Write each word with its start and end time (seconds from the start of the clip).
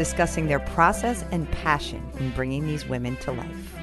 discussing 0.00 0.46
their 0.46 0.60
process 0.60 1.26
and 1.30 1.46
passion 1.52 2.02
in 2.18 2.30
bringing 2.30 2.66
these 2.66 2.86
women 2.86 3.14
to 3.18 3.32
life. 3.32 3.76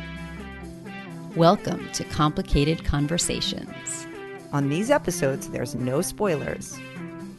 Welcome 1.35 1.87
to 1.91 2.03
Complicated 2.05 2.83
Conversations. 2.83 4.07
On 4.51 4.67
these 4.67 4.89
episodes, 4.89 5.51
there's 5.51 5.75
no 5.75 6.01
spoilers. 6.01 6.75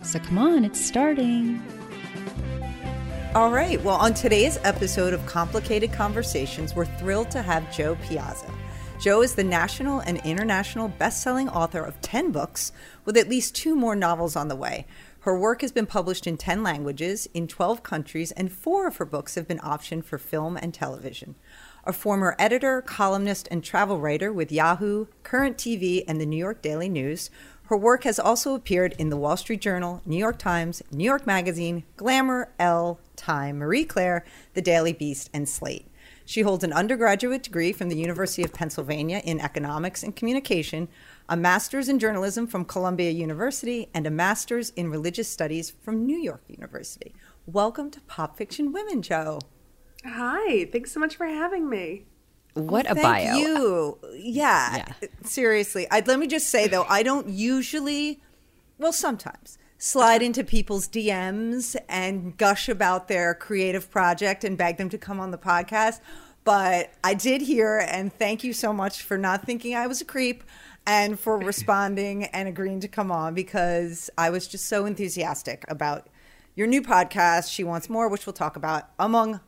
So 0.03 0.21
come 0.21 0.39
on, 0.39 0.65
it's 0.65 0.81
starting. 0.81 1.61
All 3.35 3.51
right. 3.51 3.83
Well, 3.83 3.97
on 3.97 4.15
today's 4.15 4.61
episode 4.63 5.13
of 5.13 5.27
Complicated 5.27 5.93
Conversations, 5.93 6.77
we're 6.77 6.85
thrilled 6.85 7.33
to 7.33 7.43
have 7.43 7.75
Jo 7.75 7.97
Piazza. 7.97 8.49
Jo 9.01 9.23
is 9.23 9.35
the 9.35 9.43
national 9.43 9.99
and 10.01 10.19
international 10.25 10.87
best-selling 10.87 11.49
author 11.49 11.83
of 11.83 12.01
10 12.01 12.31
books 12.31 12.71
with 13.05 13.17
at 13.17 13.29
least 13.29 13.57
two 13.57 13.75
more 13.75 13.97
novels 13.97 14.37
on 14.37 14.47
the 14.47 14.55
way. 14.55 14.87
Her 15.29 15.39
work 15.39 15.61
has 15.61 15.73
been 15.73 15.85
published 15.85 16.27
in 16.27 16.39
10 16.39 16.63
languages 16.63 17.29
in 17.35 17.49
12 17.49 17.83
countries, 17.83 18.33
and 18.33 18.51
four 18.51 18.87
of 18.87 18.97
her 18.97 19.05
books 19.05 19.35
have 19.35 19.47
been 19.47 19.59
optioned 19.59 20.07
for 20.07 20.17
film 20.17 20.57
and 20.57 20.73
television. 20.73 21.35
A 21.85 21.93
former 21.93 22.35
editor, 22.39 22.81
columnist, 22.81 23.47
and 23.51 23.63
travel 23.63 24.01
writer 24.01 24.33
with 24.33 24.51
Yahoo, 24.51 25.05
Current 25.25 25.59
TV, 25.59 26.03
and 26.09 26.19
the 26.19 26.25
New 26.25 26.39
York 26.39 26.63
Daily 26.63 26.89
News, 26.89 27.29
her 27.65 27.77
work 27.77 28.05
has 28.05 28.19
also 28.19 28.55
appeared 28.55 28.95
in 28.97 29.11
the 29.11 29.19
Wall 29.19 29.37
Street 29.37 29.61
Journal, 29.61 30.01
New 30.07 30.17
York 30.17 30.39
Times, 30.39 30.83
New 30.91 31.05
York 31.05 31.27
Magazine, 31.27 31.85
Glamour, 31.99 32.51
Elle, 32.59 32.99
Time, 33.15 33.59
Marie 33.59 33.85
Claire, 33.85 34.25
The 34.55 34.63
Daily 34.63 34.95
Beast, 34.95 35.29
and 35.35 35.47
Slate. 35.47 35.87
She 36.29 36.43
holds 36.43 36.63
an 36.63 36.75
undergraduate 36.75 37.43
degree 37.43 37.73
from 37.73 37.89
the 37.89 37.97
University 37.97 38.45
of 38.45 38.53
Pennsylvania 38.53 39.23
in 39.25 39.41
economics 39.41 40.03
and 40.03 40.15
communication, 40.15 40.89
a 41.27 41.39
master's 41.39 41.89
in 41.89 41.99
journalism 41.99 42.47
from 42.47 42.67
Columbia 42.67 43.11
University, 43.13 43.89
and 43.95 44.07
a 44.07 44.11
master's 44.11 44.69
in 44.77 44.91
religious 44.91 45.27
studies 45.27 45.71
from 45.71 46.05
New 46.05 46.19
York 46.19 46.43
University. 46.47 47.15
Welcome 47.47 47.91
to 47.93 48.01
Pop 48.03 48.37
Fiction 48.37 48.75
Women, 48.75 49.01
Jo. 49.01 49.39
Hi, 50.05 50.67
thanks 50.67 50.93
so 50.93 51.01
much 51.01 51.17
for 51.17 51.25
having 51.25 51.67
me. 51.67 52.05
What 52.53 52.85
well, 52.85 52.93
a 52.93 53.01
thank 53.01 53.31
bio. 53.31 53.39
you. 53.39 53.99
Yeah, 54.13 54.77
Yeah. 54.77 55.09
seriously. 55.25 55.87
I, 55.91 56.03
let 56.07 56.19
me 56.19 56.27
just 56.27 56.51
say 56.51 56.69
though, 56.69 56.85
I 56.91 57.03
don't 57.03 57.31
usually, 57.31 58.21
well, 58.77 58.93
sometimes 58.93 59.57
slide 59.79 60.23
into 60.23 60.43
people's 60.45 60.89
DMs 60.89 61.77
and 61.89 62.37
gush 62.37 62.69
about 62.69 63.09
their 63.09 63.35
creative 63.35 63.91
project 63.91 64.45
and 64.45 64.59
beg 64.59 64.77
them 64.77 64.89
to 64.91 64.99
come 64.99 65.21
on 65.21 65.31
the 65.31 65.39
podcast. 65.39 66.01
But 66.45 66.93
I 67.05 67.15
did 67.15 67.43
hear, 67.43 67.79
and 67.79 68.13
thank 68.13 68.43
you 68.43 68.53
so 68.53 68.73
much 68.73 69.03
for 69.03 69.17
not 69.19 69.45
thinking 69.45 69.75
I 69.75 69.87
was 69.87 70.01
a 70.01 70.05
creep 70.05 70.43
and 70.87 71.19
for 71.21 71.39
responding 71.53 72.25
and 72.25 72.49
agreeing 72.49 72.81
to 72.81 72.89
come 72.89 73.13
on 73.13 73.35
because 73.35 74.09
I 74.19 74.31
was 74.31 74.49
just 74.49 74.67
so 74.67 74.87
enthusiastic 74.87 75.65
about 75.69 76.09
your 76.55 76.67
new 76.67 76.83
podcast, 76.83 77.53
She 77.53 77.63
Wants 77.65 77.89
More, 77.91 78.09
which 78.09 78.27
we'll 78.27 78.33
talk 78.33 78.57
about 78.57 78.89
among 78.99 79.41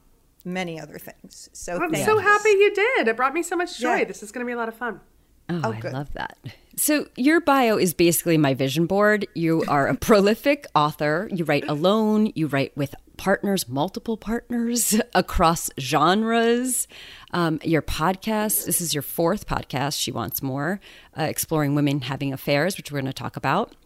many 0.45 0.78
other 0.78 0.98
things. 0.98 1.48
So 1.53 1.77
I'm 1.77 1.91
thank 1.91 2.05
so 2.06 2.14
you. 2.14 2.20
happy 2.20 2.51
you 2.51 2.73
did. 2.75 3.08
It 3.08 3.17
brought 3.17 3.34
me 3.34 3.42
so 3.42 3.56
much 3.56 3.78
joy. 3.81 3.97
Yeah. 3.97 4.05
This 4.05 4.23
is 4.23 4.31
going 4.31 4.45
to 4.45 4.47
be 4.47 4.53
a 4.53 4.56
lot 4.56 4.69
of 4.69 4.75
fun. 4.77 5.01
Oh, 5.48 5.61
Oh, 5.64 5.73
I 5.73 5.80
good. 5.80 5.92
love 5.92 6.12
that. 6.14 6.39
So, 6.83 7.08
your 7.14 7.42
bio 7.42 7.77
is 7.77 7.92
basically 7.92 8.39
my 8.39 8.55
vision 8.55 8.86
board. 8.86 9.29
You 9.35 9.63
are 9.68 9.86
a 9.86 9.95
prolific 10.08 10.67
author. 10.74 11.29
You 11.30 11.45
write 11.45 11.68
alone, 11.68 12.33
you 12.35 12.46
write 12.46 12.74
with 12.74 12.95
partners, 13.18 13.68
multiple 13.68 14.17
partners 14.17 14.98
across 15.14 15.68
genres. 15.79 16.89
Um, 17.33 17.61
your 17.63 17.83
podcast, 17.83 18.64
this 18.64 18.80
is 18.80 18.95
your 18.95 19.02
fourth 19.02 19.46
podcast, 19.46 20.01
She 20.01 20.11
Wants 20.11 20.42
More, 20.42 20.80
uh, 21.18 21.24
exploring 21.24 21.74
women 21.74 22.01
having 22.01 22.33
affairs, 22.33 22.79
which 22.79 22.91
we're 22.91 23.02
going 23.02 23.12
to 23.12 23.12
talk 23.12 23.36
about. 23.36 23.77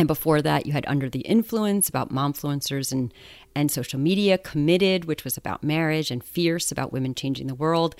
And 0.00 0.06
before 0.06 0.40
that, 0.40 0.64
you 0.64 0.72
had 0.72 0.86
Under 0.88 1.10
the 1.10 1.20
Influence 1.20 1.86
about 1.86 2.10
momfluencers 2.10 2.90
and, 2.90 3.12
and 3.54 3.70
social 3.70 4.00
media, 4.00 4.38
Committed, 4.38 5.04
which 5.04 5.24
was 5.24 5.36
about 5.36 5.62
marriage, 5.62 6.10
and 6.10 6.24
Fierce 6.24 6.72
about 6.72 6.90
women 6.90 7.14
changing 7.14 7.48
the 7.48 7.54
world. 7.54 7.94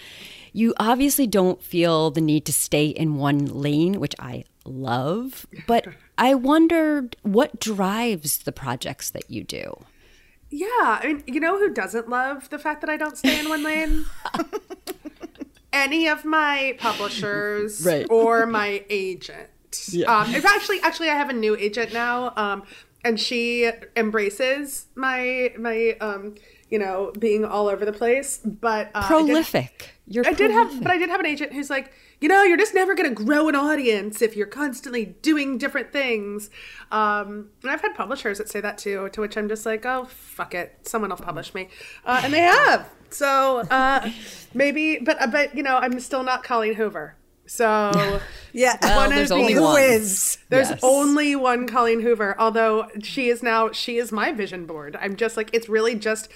You 0.55 0.73
obviously 0.79 1.27
don't 1.27 1.63
feel 1.63 2.11
the 2.11 2.23
need 2.23 2.47
to 2.47 2.55
stay 2.55 2.87
in 2.87 3.17
one 3.17 3.45
lane, 3.45 4.01
which 4.01 4.15
I 4.19 4.45
love. 4.65 5.45
But 5.67 5.89
I 6.17 6.35
wondered 6.35 7.17
what 7.21 7.61
drives 7.61 8.39
the 8.39 8.53
projects 8.53 9.11
that 9.11 9.31
you 9.31 9.45
do? 9.45 9.85
Yeah, 10.49 10.67
I 10.73 11.03
mean, 11.05 11.23
you 11.27 11.39
know 11.39 11.59
who 11.59 11.69
doesn't 11.69 12.09
love 12.09 12.49
the 12.49 12.59
fact 12.59 12.81
that 12.81 12.89
I 12.89 12.97
don't 12.97 13.19
stay 13.19 13.39
in 13.41 13.51
one 13.51 13.63
lane? 13.63 14.07
Any 15.75 16.09
of 16.09 16.25
my 16.25 16.77
publishers 16.79 17.85
Right. 17.85 18.07
or 18.09 18.47
my 18.47 18.87
agent. 18.89 19.51
Um, 20.07 20.35
it's 20.35 20.45
actually, 20.47 20.81
actually, 20.83 21.11
I 21.11 21.15
have 21.15 21.31
a 21.31 21.35
new 21.35 21.57
agent 21.57 21.93
now, 21.93 22.33
um, 22.37 22.63
and 23.05 23.19
she 23.19 23.71
embraces 23.97 24.87
my 24.95 25.53
my 25.59 25.97
um, 26.01 26.35
you 26.69 26.79
know 26.79 27.13
being 27.19 27.45
all 27.45 27.69
over 27.69 27.85
the 27.85 27.93
place. 27.93 28.39
But 28.45 28.89
uh, 28.89 28.91
I 28.95 29.01
did- 29.01 29.07
Prolific. 29.27 29.95
You're 30.07 30.27
I 30.27 30.33
did 30.33 30.51
have, 30.51 30.83
but 30.83 30.91
I 30.91 30.99
did 30.99 31.09
have 31.09 31.21
an 31.21 31.27
agent 31.27 31.53
who's 31.53 31.71
like, 31.71 31.93
you 32.21 32.29
know, 32.29 32.43
you're 32.43 32.57
just 32.57 32.75
never 32.75 32.97
going 32.97 33.09
to 33.09 33.25
grow 33.25 33.49
an 33.49 33.55
audience 33.55 34.21
if 34.21 34.35
you're 34.35 34.49
constantly 34.49 35.05
doing 35.23 35.57
different 35.57 35.93
things. 35.93 36.51
Um, 36.91 37.51
and 37.63 37.71
I've 37.71 37.81
had 37.81 37.95
publishers 37.95 38.39
that 38.39 38.49
say 38.49 38.61
that 38.61 38.77
too, 38.77 39.09
to 39.13 39.21
which 39.21 39.37
I'm 39.37 39.49
just 39.49 39.65
like, 39.65 39.87
oh, 39.87 40.07
fuck 40.07 40.53
it, 40.53 40.79
someone 40.83 41.11
will 41.11 41.17
publish 41.19 41.55
me, 41.55 41.69
uh, 42.05 42.23
and 42.25 42.33
they 42.35 42.41
have. 42.41 42.89
So 43.11 43.61
uh, 43.71 44.11
maybe, 44.53 44.99
but 44.99 45.23
uh, 45.23 45.29
but 45.29 45.55
you 45.57 45.63
know, 45.63 45.77
I'm 45.77 46.01
still 46.01 46.25
not 46.25 46.43
Colleen 46.43 46.75
Hoover. 46.75 47.15
So 47.51 48.21
Yeah, 48.53 48.79
Well, 48.81 49.11
there's 49.11 49.31
only 49.33 49.59
one. 49.59 49.83
is? 49.83 50.39
there's 50.51 50.71
Yes. 50.71 50.81
only 50.83 51.35
one 51.37 51.67
Colleen 51.67 52.01
Hoover, 52.01 52.37
although 52.39 52.89
she 53.03 53.29
is 53.29 53.43
now 53.43 53.73
she 53.73 53.99
is 53.99 54.13
my 54.13 54.33
vision 54.33 54.67
board. 54.67 54.97
I'm 55.01 55.17
just 55.17 55.37
like 55.37 55.51
it's 55.53 55.69
really 55.69 55.95
just 55.97 56.29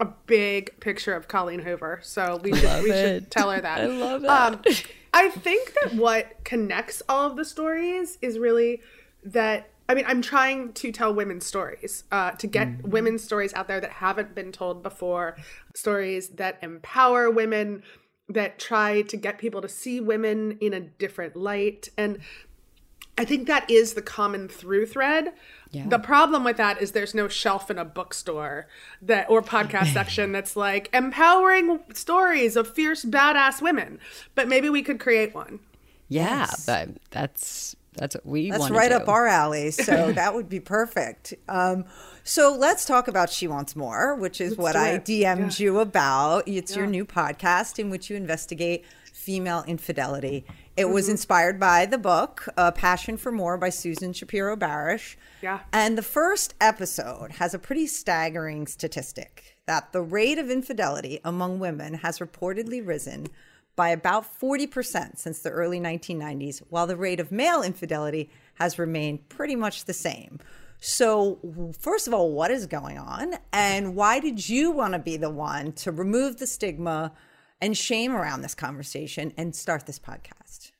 a 0.00 0.06
big 0.26 0.78
picture 0.80 1.14
of 1.14 1.28
Colleen 1.28 1.60
Hoover. 1.60 2.00
So 2.02 2.40
we 2.42 2.54
should 2.54 2.82
we 2.82 2.90
should 2.90 3.30
tell 3.30 3.50
her 3.50 3.60
that. 3.60 3.80
I 3.82 3.86
love 3.86 4.24
it. 4.24 4.30
Um, 4.30 4.60
I 5.14 5.28
think 5.28 5.74
that 5.82 5.94
what 5.94 6.42
connects 6.44 7.02
all 7.08 7.30
of 7.30 7.36
the 7.36 7.44
stories 7.44 8.16
is 8.22 8.38
really 8.38 8.80
that 9.24 9.68
I 9.90 9.94
mean 9.94 10.04
I'm 10.08 10.22
trying 10.22 10.72
to 10.74 10.90
tell 10.90 11.12
women's 11.12 11.44
stories 11.46 12.04
uh, 12.10 12.30
to 12.32 12.46
get 12.46 12.68
Mm-hmm. 12.68 12.90
women's 12.90 13.22
stories 13.22 13.52
out 13.52 13.68
there 13.68 13.80
that 13.80 13.90
haven't 13.90 14.34
been 14.34 14.52
told 14.52 14.82
before, 14.82 15.36
stories 15.76 16.30
that 16.40 16.58
empower 16.62 17.30
women 17.30 17.82
that 18.34 18.58
try 18.58 19.02
to 19.02 19.16
get 19.16 19.38
people 19.38 19.60
to 19.60 19.68
see 19.68 20.00
women 20.00 20.58
in 20.60 20.72
a 20.74 20.80
different 20.80 21.36
light 21.36 21.88
and 21.96 22.18
I 23.18 23.26
think 23.26 23.46
that 23.46 23.70
is 23.70 23.92
the 23.92 24.00
common 24.00 24.48
through 24.48 24.86
thread. 24.86 25.34
Yeah. 25.70 25.86
The 25.86 25.98
problem 25.98 26.44
with 26.44 26.56
that 26.56 26.80
is 26.80 26.92
there's 26.92 27.14
no 27.14 27.28
shelf 27.28 27.70
in 27.70 27.78
a 27.78 27.84
bookstore 27.84 28.68
that 29.02 29.28
or 29.28 29.42
podcast 29.42 29.86
section 29.92 30.32
that's 30.32 30.56
like 30.56 30.88
empowering 30.94 31.80
stories 31.92 32.56
of 32.56 32.72
fierce 32.72 33.04
badass 33.04 33.60
women. 33.60 33.98
But 34.34 34.48
maybe 34.48 34.70
we 34.70 34.82
could 34.82 34.98
create 34.98 35.34
one. 35.34 35.60
yeah, 36.08 36.48
but 36.66 36.88
that's 37.10 37.76
that's 37.94 38.14
what 38.16 38.24
we 38.24 38.50
That's 38.50 38.70
right 38.70 38.88
do. 38.88 38.96
up 38.96 39.08
our 39.08 39.26
alley. 39.26 39.70
So 39.70 40.12
that 40.14 40.34
would 40.34 40.48
be 40.48 40.60
perfect. 40.60 41.34
Um, 41.48 41.84
so 42.24 42.54
let's 42.56 42.84
talk 42.84 43.08
about 43.08 43.30
She 43.30 43.46
Wants 43.48 43.74
More, 43.76 44.14
which 44.14 44.40
is 44.40 44.56
what 44.56 44.76
I. 44.76 44.98
DM'd 44.98 45.58
you 45.58 45.80
about. 45.80 46.46
It's 46.46 46.76
your 46.76 46.86
new 46.86 47.04
podcast 47.04 47.78
in 47.78 47.90
which 47.90 48.08
you 48.10 48.16
investigate 48.16 48.84
female 49.12 49.64
infidelity. 49.66 50.44
It 50.76 50.86
was 50.86 51.04
Mm-hmm. 51.04 51.12
inspired 51.12 51.60
by 51.60 51.86
the 51.86 51.98
book 51.98 52.48
uh, 52.56 52.70
Passion 52.70 53.16
for 53.16 53.30
More 53.32 53.58
by 53.58 53.68
Susan 53.70 54.12
Shapiro 54.12 54.56
Barash. 54.56 55.16
Yeah. 55.42 55.60
And 55.72 55.98
the 55.98 56.02
first 56.02 56.54
episode 56.60 57.32
has 57.32 57.52
a 57.54 57.58
pretty 57.58 57.86
staggering 57.86 58.66
statistic 58.66 59.56
that 59.66 59.92
the 59.92 60.00
rate 60.02 60.38
of 60.38 60.50
infidelity 60.50 61.20
among 61.24 61.58
women 61.58 61.94
has 61.94 62.18
reportedly 62.20 62.84
risen 62.84 63.26
by 63.76 63.88
about 63.90 64.24
40% 64.40 65.18
since 65.18 65.38
the 65.40 65.50
early 65.50 65.80
1990s, 65.80 66.58
while 66.68 66.86
the 66.86 66.96
rate 66.96 67.20
of 67.20 67.32
male 67.32 67.62
infidelity 67.62 68.28
has 68.54 68.78
remained 68.78 69.28
pretty 69.28 69.56
much 69.56 69.84
the 69.86 69.94
same. 69.94 70.38
So, 70.84 71.38
first 71.78 72.08
of 72.08 72.12
all, 72.12 72.32
what 72.32 72.50
is 72.50 72.66
going 72.66 72.98
on? 72.98 73.34
And 73.52 73.94
why 73.94 74.18
did 74.18 74.48
you 74.48 74.72
want 74.72 74.94
to 74.94 74.98
be 74.98 75.16
the 75.16 75.30
one 75.30 75.70
to 75.74 75.92
remove 75.92 76.38
the 76.38 76.46
stigma 76.46 77.12
and 77.60 77.76
shame 77.78 78.12
around 78.12 78.42
this 78.42 78.56
conversation 78.56 79.32
and 79.36 79.54
start 79.54 79.86
this 79.86 80.00
podcast? 80.00 80.72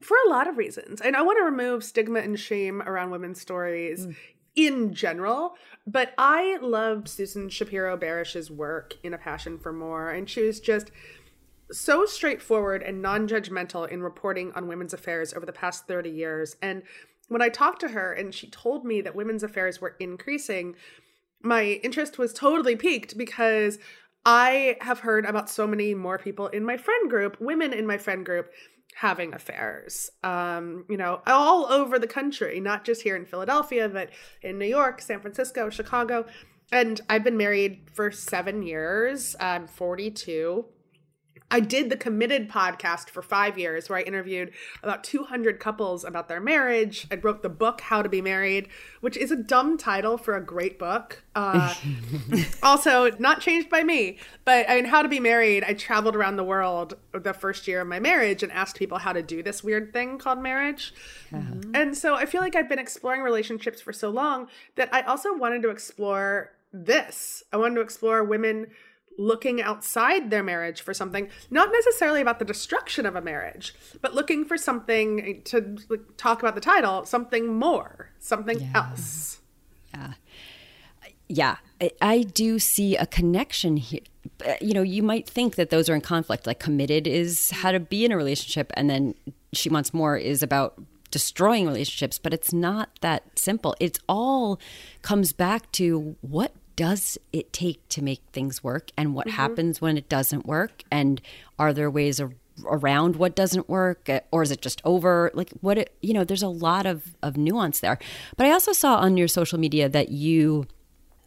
for 0.00 0.16
a 0.26 0.30
lot 0.30 0.48
of 0.48 0.56
reasons. 0.56 1.00
And 1.00 1.16
I 1.16 1.22
want 1.22 1.38
to 1.38 1.44
remove 1.44 1.84
stigma 1.84 2.20
and 2.20 2.38
shame 2.38 2.82
around 2.82 3.10
women's 3.10 3.40
stories. 3.40 4.06
Mm. 4.06 4.16
in 4.56 4.94
general. 4.94 5.54
But 5.86 6.14
I 6.18 6.58
loved 6.60 7.08
Susan 7.08 7.48
Shapiro 7.48 7.96
Barash's 7.96 8.50
work 8.50 8.94
in 9.04 9.14
A 9.14 9.18
Passion 9.18 9.58
for 9.58 9.72
More, 9.72 10.10
and 10.10 10.28
she 10.28 10.42
was 10.42 10.58
just 10.58 10.90
so 11.70 12.06
straightforward 12.06 12.82
and 12.82 13.00
non-judgmental 13.00 13.88
in 13.88 14.02
reporting 14.02 14.50
on 14.54 14.66
women's 14.66 14.94
affairs 14.94 15.32
over 15.34 15.46
the 15.46 15.52
past 15.52 15.86
30 15.86 16.10
years. 16.10 16.56
And 16.62 16.82
when 17.28 17.42
I 17.42 17.48
talked 17.48 17.80
to 17.80 17.88
her 17.88 18.12
and 18.12 18.34
she 18.34 18.48
told 18.48 18.84
me 18.84 19.00
that 19.02 19.14
women's 19.14 19.42
affairs 19.42 19.80
were 19.80 19.96
increasing, 20.00 20.74
my 21.42 21.80
interest 21.82 22.18
was 22.18 22.32
totally 22.32 22.76
piqued 22.76 23.16
because 23.16 23.78
I 24.24 24.76
have 24.80 25.00
heard 25.00 25.24
about 25.24 25.48
so 25.48 25.66
many 25.66 25.94
more 25.94 26.18
people 26.18 26.48
in 26.48 26.64
my 26.64 26.76
friend 26.76 27.08
group, 27.08 27.40
women 27.40 27.72
in 27.72 27.86
my 27.86 27.98
friend 27.98 28.26
group, 28.26 28.50
having 28.94 29.32
affairs, 29.32 30.10
um, 30.24 30.84
you 30.88 30.96
know, 30.96 31.20
all 31.26 31.66
over 31.66 31.98
the 31.98 32.06
country, 32.06 32.58
not 32.58 32.84
just 32.84 33.02
here 33.02 33.14
in 33.14 33.24
Philadelphia, 33.24 33.88
but 33.88 34.10
in 34.42 34.58
New 34.58 34.66
York, 34.66 35.00
San 35.00 35.20
Francisco, 35.20 35.70
Chicago. 35.70 36.26
And 36.72 37.00
I've 37.08 37.24
been 37.24 37.36
married 37.36 37.88
for 37.92 38.10
seven 38.10 38.62
years. 38.62 39.36
I'm 39.38 39.66
42. 39.66 40.64
I 41.50 41.60
did 41.60 41.88
the 41.88 41.96
Committed 41.96 42.50
podcast 42.50 43.08
for 43.08 43.22
five 43.22 43.58
years, 43.58 43.88
where 43.88 43.98
I 43.98 44.02
interviewed 44.02 44.52
about 44.82 45.02
200 45.04 45.58
couples 45.58 46.04
about 46.04 46.28
their 46.28 46.40
marriage. 46.40 47.06
I 47.10 47.16
wrote 47.16 47.42
the 47.42 47.48
book 47.48 47.80
How 47.80 48.02
to 48.02 48.08
Be 48.08 48.20
Married, 48.20 48.68
which 49.00 49.16
is 49.16 49.30
a 49.30 49.36
dumb 49.36 49.78
title 49.78 50.18
for 50.18 50.36
a 50.36 50.44
great 50.44 50.78
book. 50.78 51.22
Uh, 51.34 51.74
also, 52.62 53.10
not 53.18 53.40
changed 53.40 53.70
by 53.70 53.82
me, 53.82 54.18
but 54.44 54.68
in 54.68 54.84
How 54.84 55.02
to 55.02 55.08
Be 55.08 55.20
Married, 55.20 55.64
I 55.64 55.72
traveled 55.72 56.16
around 56.16 56.36
the 56.36 56.44
world 56.44 56.94
the 57.12 57.32
first 57.32 57.66
year 57.66 57.80
of 57.80 57.88
my 57.88 57.98
marriage 57.98 58.42
and 58.42 58.52
asked 58.52 58.76
people 58.76 58.98
how 58.98 59.12
to 59.12 59.22
do 59.22 59.42
this 59.42 59.64
weird 59.64 59.92
thing 59.92 60.18
called 60.18 60.40
marriage. 60.40 60.92
Mm-hmm. 61.30 61.74
And 61.74 61.96
so 61.96 62.14
I 62.14 62.26
feel 62.26 62.42
like 62.42 62.56
I've 62.56 62.68
been 62.68 62.78
exploring 62.78 63.22
relationships 63.22 63.80
for 63.80 63.92
so 63.92 64.10
long 64.10 64.48
that 64.76 64.92
I 64.92 65.02
also 65.02 65.34
wanted 65.34 65.62
to 65.62 65.70
explore 65.70 66.52
this. 66.72 67.42
I 67.52 67.56
wanted 67.56 67.76
to 67.76 67.80
explore 67.80 68.22
women 68.22 68.68
looking 69.18 69.60
outside 69.60 70.30
their 70.30 70.42
marriage 70.42 70.80
for 70.80 70.94
something, 70.94 71.28
not 71.50 71.70
necessarily 71.72 72.20
about 72.20 72.38
the 72.38 72.44
destruction 72.44 73.04
of 73.04 73.16
a 73.16 73.20
marriage, 73.20 73.74
but 74.00 74.14
looking 74.14 74.44
for 74.44 74.56
something 74.56 75.20
eh, 75.20 75.40
to 75.44 75.76
talk 76.16 76.40
about 76.40 76.54
the 76.54 76.60
title, 76.60 77.04
something 77.04 77.58
more, 77.58 78.10
something 78.20 78.60
yeah. 78.60 78.70
else. 78.74 79.40
Yeah. 79.92 80.12
Yeah. 81.28 81.56
I 82.00 82.22
do 82.22 82.58
see 82.58 82.96
a 82.96 83.06
connection 83.06 83.76
here. 83.76 84.00
Eh, 84.44 84.56
you 84.60 84.72
know, 84.72 84.82
you 84.82 85.02
might 85.02 85.28
think 85.28 85.56
that 85.56 85.70
those 85.70 85.90
are 85.90 85.94
in 85.94 86.00
conflict. 86.00 86.46
Like, 86.46 86.60
committed 86.60 87.06
is 87.06 87.50
how 87.50 87.72
to 87.72 87.80
be 87.80 88.04
in 88.04 88.12
a 88.12 88.16
relationship, 88.16 88.72
and 88.74 88.88
then 88.88 89.14
she 89.52 89.68
wants 89.68 89.92
more 89.92 90.16
is 90.16 90.42
about 90.42 90.80
destroying 91.10 91.66
relationships, 91.66 92.18
but 92.18 92.32
it's 92.34 92.52
not 92.52 92.90
that 93.00 93.38
simple. 93.38 93.74
It's 93.80 93.98
all 94.08 94.60
comes 95.02 95.32
back 95.32 95.70
to 95.72 96.16
what 96.20 96.52
does 96.78 97.18
it 97.32 97.52
take 97.52 97.86
to 97.88 98.04
make 98.04 98.20
things 98.32 98.62
work? 98.62 98.92
And 98.96 99.12
what 99.12 99.26
mm-hmm. 99.26 99.34
happens 99.34 99.80
when 99.80 99.98
it 99.98 100.08
doesn't 100.08 100.46
work? 100.46 100.84
And 100.92 101.20
are 101.58 101.72
there 101.72 101.90
ways 101.90 102.20
of, 102.20 102.34
around 102.64 103.16
what 103.16 103.34
doesn't 103.34 103.68
work? 103.68 104.08
Or 104.30 104.44
is 104.44 104.52
it 104.52 104.62
just 104.62 104.80
over? 104.84 105.32
Like 105.34 105.50
what 105.60 105.76
it, 105.76 105.92
you 106.00 106.14
know 106.14 106.22
there's 106.22 106.42
a 106.42 106.48
lot 106.48 106.86
of 106.86 107.16
of 107.20 107.36
nuance 107.36 107.80
there. 107.80 107.98
But 108.36 108.46
i 108.46 108.52
also 108.52 108.72
saw 108.72 108.98
on 108.98 109.16
your 109.16 109.26
social 109.26 109.58
media 109.58 109.88
that 109.88 110.10
you 110.10 110.66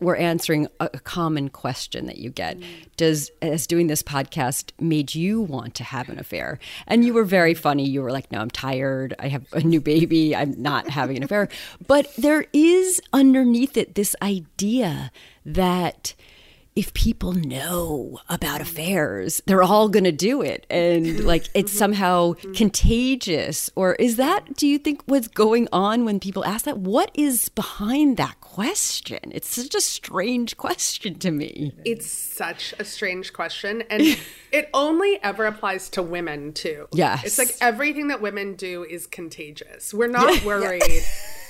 we're 0.02 0.16
answering 0.16 0.68
a, 0.80 0.90
common 0.90 1.50
question 1.50 2.08
that 2.08 2.18
you 2.18 2.30
get. 2.30 2.58
Does 2.98 3.32
as 3.42 3.68
doing 3.68 3.88
this 3.88 4.04
podcast 4.04 4.72
made 4.80 5.16
you 5.16 5.40
want 5.40 5.76
to 5.76 5.84
have 5.84 6.10
an 6.10 6.20
affair? 6.20 6.60
And 6.88 7.06
you 7.06 7.14
were 7.14 7.24
very 7.24 7.54
funny. 7.54 7.88
You 7.88 8.02
were 8.02 8.12
like, 8.12 8.32
"No, 8.32 8.40
I'm 8.40 8.50
tired. 8.50 9.14
I 9.20 9.28
have 9.30 9.46
a 9.54 9.62
new 9.62 9.80
baby. 9.80 10.36
I'm 10.36 10.60
not 10.62 10.90
having 10.90 11.18
an 11.18 11.24
affair." 11.24 11.48
But 11.88 12.14
there 12.18 12.46
is 12.52 13.02
underneath 13.14 13.78
it 13.78 13.96
this 13.96 14.16
idea 14.22 15.12
that 15.46 16.14
if 16.76 16.94
people 16.94 17.34
know 17.34 18.20
about 18.30 18.62
affairs, 18.62 19.42
they're 19.46 19.64
all 19.64 19.90
going 19.90 20.06
to 20.06 20.12
do 20.12 20.42
it. 20.42 20.66
And 20.70 21.26
like 21.26 21.48
it's 21.54 21.72
mm-hmm. 21.72 21.78
somehow 21.78 22.34
mm-hmm. 22.34 22.54
contagious. 22.54 23.70
Or 23.76 23.96
is 23.96 24.16
that, 24.16 24.56
do 24.56 24.68
you 24.68 24.78
think, 24.78 25.02
what's 25.06 25.28
going 25.28 25.68
on 25.74 26.06
when 26.06 26.20
people 26.20 26.46
ask 26.46 26.66
that? 26.66 26.78
What 26.78 27.12
is 27.14 27.50
behind 27.50 28.16
that 28.18 28.40
question? 28.40 29.20
It's 29.32 29.50
such 29.50 29.76
a 29.76 29.82
strange 29.82 30.56
question 30.56 31.20
to 31.20 31.32
me. 31.32 31.74
It's 31.84 32.10
such 32.10 32.74
a 32.80 32.86
strange 32.86 33.34
question. 33.34 33.84
And 33.90 34.02
it 34.52 34.70
only 34.74 35.22
ever 35.24 35.46
applies 35.46 35.90
to 35.92 36.02
women, 36.02 36.54
too. 36.54 36.88
Yes. 36.94 37.26
It's 37.26 37.38
like 37.38 37.56
everything 37.60 38.08
that 38.08 38.22
women 38.22 38.56
do 38.56 38.86
is 38.86 39.08
contagious. 39.08 39.94
We're 39.94 40.08
not 40.08 40.46
worried 40.46 40.82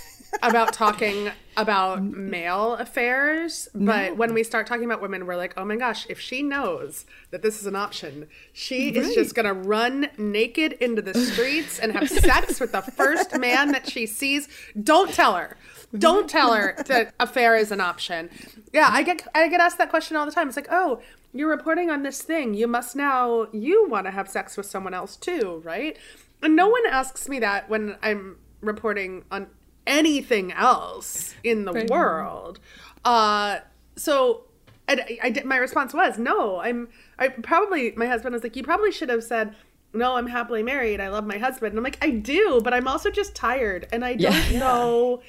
about 0.41 0.73
talking 0.73 1.31
about 1.57 2.01
male 2.01 2.75
affairs, 2.75 3.67
but 3.73 4.09
no. 4.09 4.13
when 4.13 4.33
we 4.33 4.43
start 4.43 4.67
talking 4.67 4.85
about 4.85 5.01
women, 5.01 5.25
we're 5.25 5.35
like, 5.35 5.53
oh 5.57 5.65
my 5.65 5.75
gosh, 5.75 6.05
if 6.09 6.19
she 6.19 6.41
knows 6.41 7.05
that 7.31 7.41
this 7.41 7.59
is 7.59 7.65
an 7.65 7.75
option, 7.75 8.27
she 8.53 8.87
right. 8.87 8.97
is 8.97 9.13
just 9.13 9.35
gonna 9.35 9.53
run 9.53 10.07
naked 10.17 10.73
into 10.73 11.01
the 11.01 11.13
streets 11.13 11.79
and 11.79 11.91
have 11.91 12.09
sex 12.09 12.59
with 12.61 12.71
the 12.71 12.81
first 12.81 13.37
man 13.37 13.71
that 13.71 13.89
she 13.89 14.05
sees. 14.05 14.47
Don't 14.81 15.13
tell 15.13 15.35
her. 15.35 15.57
Don't 15.97 16.29
tell 16.29 16.53
her 16.53 16.75
that 16.87 17.13
affair 17.19 17.57
is 17.57 17.71
an 17.71 17.81
option. 17.81 18.29
Yeah, 18.73 18.89
I 18.91 19.03
get 19.03 19.27
I 19.35 19.47
get 19.49 19.59
asked 19.59 19.77
that 19.77 19.89
question 19.89 20.15
all 20.15 20.25
the 20.25 20.31
time. 20.31 20.47
It's 20.47 20.57
like, 20.57 20.69
oh, 20.71 21.01
you're 21.33 21.49
reporting 21.49 21.89
on 21.89 22.03
this 22.03 22.21
thing. 22.21 22.53
You 22.53 22.67
must 22.67 22.95
now 22.95 23.47
you 23.51 23.87
want 23.89 24.07
to 24.07 24.11
have 24.11 24.29
sex 24.29 24.55
with 24.57 24.65
someone 24.65 24.93
else 24.93 25.15
too, 25.17 25.61
right? 25.65 25.97
And 26.41 26.55
no 26.55 26.69
one 26.69 26.85
asks 26.87 27.27
me 27.27 27.39
that 27.39 27.69
when 27.69 27.97
I'm 28.01 28.37
reporting 28.61 29.25
on 29.31 29.47
anything 29.87 30.51
else 30.51 31.35
in 31.43 31.65
the 31.65 31.73
right. 31.73 31.89
world. 31.89 32.59
Uh, 33.03 33.59
so 33.95 34.43
I, 34.87 35.19
I 35.23 35.29
did, 35.29 35.45
my 35.45 35.57
response 35.57 35.93
was 35.93 36.17
no. 36.17 36.59
I'm 36.59 36.89
I 37.17 37.29
probably 37.29 37.93
my 37.95 38.07
husband 38.07 38.33
was 38.33 38.43
like 38.43 38.55
you 38.55 38.63
probably 38.63 38.91
should 38.91 39.09
have 39.09 39.23
said 39.23 39.55
no. 39.93 40.15
I'm 40.15 40.27
happily 40.27 40.63
married. 40.63 40.99
I 40.99 41.09
love 41.09 41.25
my 41.25 41.37
husband. 41.37 41.71
And 41.71 41.79
I'm 41.79 41.83
like 41.83 41.97
I 42.01 42.11
do, 42.11 42.61
but 42.63 42.73
I'm 42.73 42.87
also 42.87 43.09
just 43.09 43.35
tired 43.35 43.87
and 43.91 44.03
I 44.03 44.15
don't 44.15 44.51
yeah. 44.51 44.59
know 44.59 45.21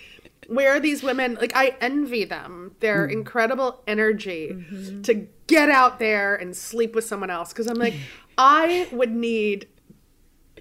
where 0.48 0.80
these 0.80 1.02
women 1.02 1.36
like 1.40 1.54
I 1.54 1.76
envy 1.80 2.24
them. 2.24 2.74
Their 2.80 3.08
mm. 3.08 3.12
incredible 3.12 3.82
energy 3.86 4.50
mm-hmm. 4.52 5.02
to 5.02 5.26
get 5.46 5.68
out 5.68 5.98
there 5.98 6.34
and 6.34 6.56
sleep 6.56 6.94
with 6.94 7.04
someone 7.04 7.30
else 7.30 7.50
because 7.50 7.66
I'm 7.66 7.78
like 7.78 7.94
I 8.38 8.88
would 8.92 9.12
need 9.12 9.68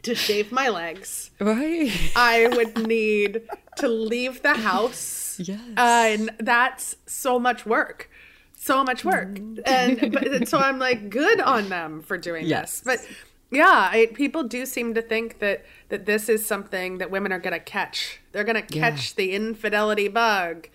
to 0.03 0.15
shave 0.15 0.51
my 0.51 0.69
legs. 0.69 1.31
Right. 1.39 1.91
I 2.15 2.47
would 2.47 2.87
need 2.87 3.43
to 3.77 3.87
leave 3.87 4.41
the 4.41 4.55
house. 4.55 5.39
Yes. 5.39 5.59
and 5.77 6.29
that's 6.39 6.97
so 7.05 7.39
much 7.39 7.65
work. 7.65 8.09
So 8.55 8.83
much 8.83 9.03
work. 9.03 9.29
Mm. 9.29 9.59
And 9.65 10.11
but, 10.13 10.47
so 10.47 10.59
I'm 10.59 10.77
like 10.77 11.09
good 11.09 11.41
on 11.41 11.69
them 11.69 12.01
for 12.01 12.17
doing 12.17 12.45
yes. 12.45 12.81
this. 12.81 13.01
But 13.01 13.09
yeah, 13.49 13.89
I, 13.91 14.09
people 14.13 14.43
do 14.43 14.65
seem 14.65 14.93
to 14.93 15.01
think 15.01 15.39
that 15.39 15.65
that 15.89 16.05
this 16.05 16.29
is 16.29 16.45
something 16.45 16.99
that 16.99 17.09
women 17.09 17.31
are 17.31 17.39
going 17.39 17.53
to 17.53 17.59
catch. 17.59 18.19
They're 18.31 18.43
going 18.43 18.55
to 18.55 18.61
catch 18.61 19.11
yeah. 19.11 19.13
the 19.17 19.31
infidelity 19.33 20.07
bug 20.07 20.67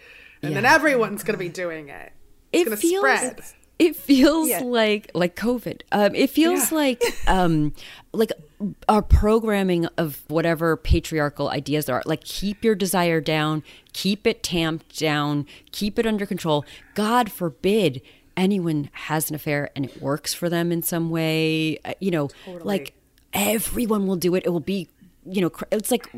and 0.43 0.55
yeah. 0.55 0.61
then 0.61 0.71
everyone's 0.71 1.23
going 1.23 1.35
to 1.35 1.43
be 1.43 1.49
doing 1.49 1.89
it. 1.89 2.13
It's 2.53 2.63
it 2.63 2.65
going 2.67 2.79
to 2.79 2.87
spread. 2.99 3.41
It 3.79 3.95
feels 3.95 4.49
yeah. 4.49 4.61
like 4.61 5.11
like 5.15 5.37
COVID. 5.37 5.83
Um, 5.93 6.15
it 6.15 6.31
feels 6.31 6.71
yeah. 6.71 6.77
like 6.77 7.03
um, 7.27 7.75
like 8.13 8.33
our 8.89 9.03
programming 9.03 9.87
of 9.99 10.23
whatever 10.29 10.77
patriarchal 10.77 11.51
ideas 11.51 11.87
there 11.87 11.97
are. 11.97 12.03
Like 12.07 12.25
keep 12.25 12.65
your 12.65 12.75
desire 12.75 13.21
down, 13.21 13.63
keep 13.93 14.27
it 14.27 14.43
tamped 14.43 14.99
down, 14.99 15.47
keep 15.73 15.99
it 15.99 16.07
under 16.07 16.25
control. 16.25 16.65
God 16.95 17.31
forbid 17.31 18.01
anyone 18.37 18.91
has 18.93 19.29
an 19.29 19.37
affair 19.37 19.71
and 19.77 19.85
it 19.85 20.01
works 20.01 20.33
for 20.33 20.49
them 20.49 20.73
in 20.73 20.83
some 20.83 21.11
way. 21.11 21.79
Uh, 21.85 21.93
you 22.01 22.11
know, 22.11 22.29
totally. 22.45 22.65
like 22.65 22.95
everyone 23.35 24.07
will 24.07 24.17
do 24.17 24.35
it. 24.35 24.47
It 24.47 24.51
will 24.51 24.61
be 24.61 24.89
you 25.29 25.43
know, 25.43 25.51
it's 25.73 25.91
like 25.91 26.09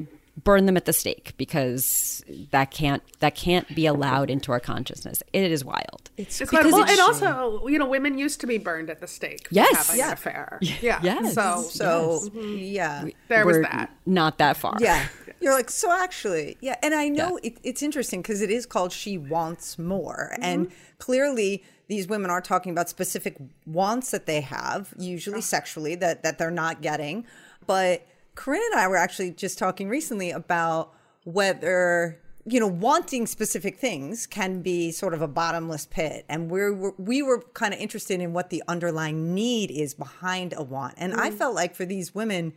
burn 0.44 0.66
them 0.66 0.76
at 0.76 0.84
the 0.84 0.92
stake 0.92 1.34
because 1.36 2.22
that 2.50 2.70
can't 2.70 3.02
that 3.20 3.34
can't 3.34 3.74
be 3.74 3.86
allowed 3.86 4.30
into 4.30 4.52
our 4.52 4.60
consciousness. 4.60 5.22
It 5.32 5.50
is 5.50 5.64
wild. 5.64 6.10
It's, 6.16 6.40
it's 6.40 6.52
well, 6.52 6.84
and 6.84 7.00
also 7.00 7.66
you 7.66 7.78
know 7.78 7.86
women 7.86 8.18
used 8.18 8.40
to 8.40 8.46
be 8.46 8.58
burned 8.58 8.90
at 8.90 9.00
the 9.00 9.06
stake. 9.06 9.46
Yes, 9.50 9.88
having 9.88 9.98
yeah. 9.98 10.06
an 10.06 10.12
affair. 10.12 10.58
Yeah, 10.80 11.00
yes. 11.02 11.34
So 11.34 11.62
so 11.62 12.30
yes. 12.34 13.04
Yeah, 13.04 13.10
there 13.28 13.44
We're 13.44 13.60
was 13.60 13.68
that. 13.68 13.90
Not 14.06 14.38
that 14.38 14.56
far. 14.56 14.76
Yeah. 14.80 15.06
You're 15.40 15.54
like, 15.54 15.70
so 15.70 15.90
actually, 15.92 16.56
yeah. 16.60 16.76
And 16.82 16.94
I 16.94 17.08
know 17.08 17.38
yeah. 17.42 17.50
it, 17.50 17.58
it's 17.62 17.82
interesting 17.82 18.22
because 18.22 18.42
it 18.42 18.50
is 18.50 18.66
called 18.66 18.92
She 18.92 19.18
Wants 19.18 19.78
More. 19.78 20.30
Mm-hmm. 20.32 20.42
And 20.44 20.72
clearly, 20.98 21.62
these 21.86 22.08
women 22.08 22.30
are 22.30 22.40
talking 22.40 22.72
about 22.72 22.88
specific 22.88 23.36
wants 23.64 24.10
that 24.10 24.26
they 24.26 24.40
have, 24.40 24.92
usually 24.98 25.40
sexually, 25.40 25.94
that, 25.96 26.22
that 26.22 26.38
they're 26.38 26.50
not 26.50 26.82
getting. 26.82 27.24
But 27.66 28.06
Corinne 28.38 28.62
and 28.70 28.80
I 28.80 28.86
were 28.86 28.96
actually 28.96 29.32
just 29.32 29.58
talking 29.58 29.88
recently 29.88 30.30
about 30.30 30.94
whether 31.24 32.20
you 32.44 32.60
know 32.60 32.68
wanting 32.68 33.26
specific 33.26 33.78
things 33.78 34.28
can 34.28 34.62
be 34.62 34.92
sort 34.92 35.12
of 35.12 35.20
a 35.20 35.26
bottomless 35.26 35.86
pit 35.86 36.24
and 36.28 36.48
we're 36.48 36.92
we 36.96 37.20
were 37.20 37.42
kind 37.54 37.74
of 37.74 37.80
interested 37.80 38.20
in 38.20 38.32
what 38.32 38.50
the 38.50 38.62
underlying 38.68 39.34
need 39.34 39.72
is 39.72 39.92
behind 39.92 40.54
a 40.56 40.62
want 40.62 40.94
and 40.96 41.12
mm. 41.12 41.18
i 41.18 41.32
felt 41.32 41.54
like 41.54 41.74
for 41.74 41.84
these 41.84 42.14
women 42.14 42.54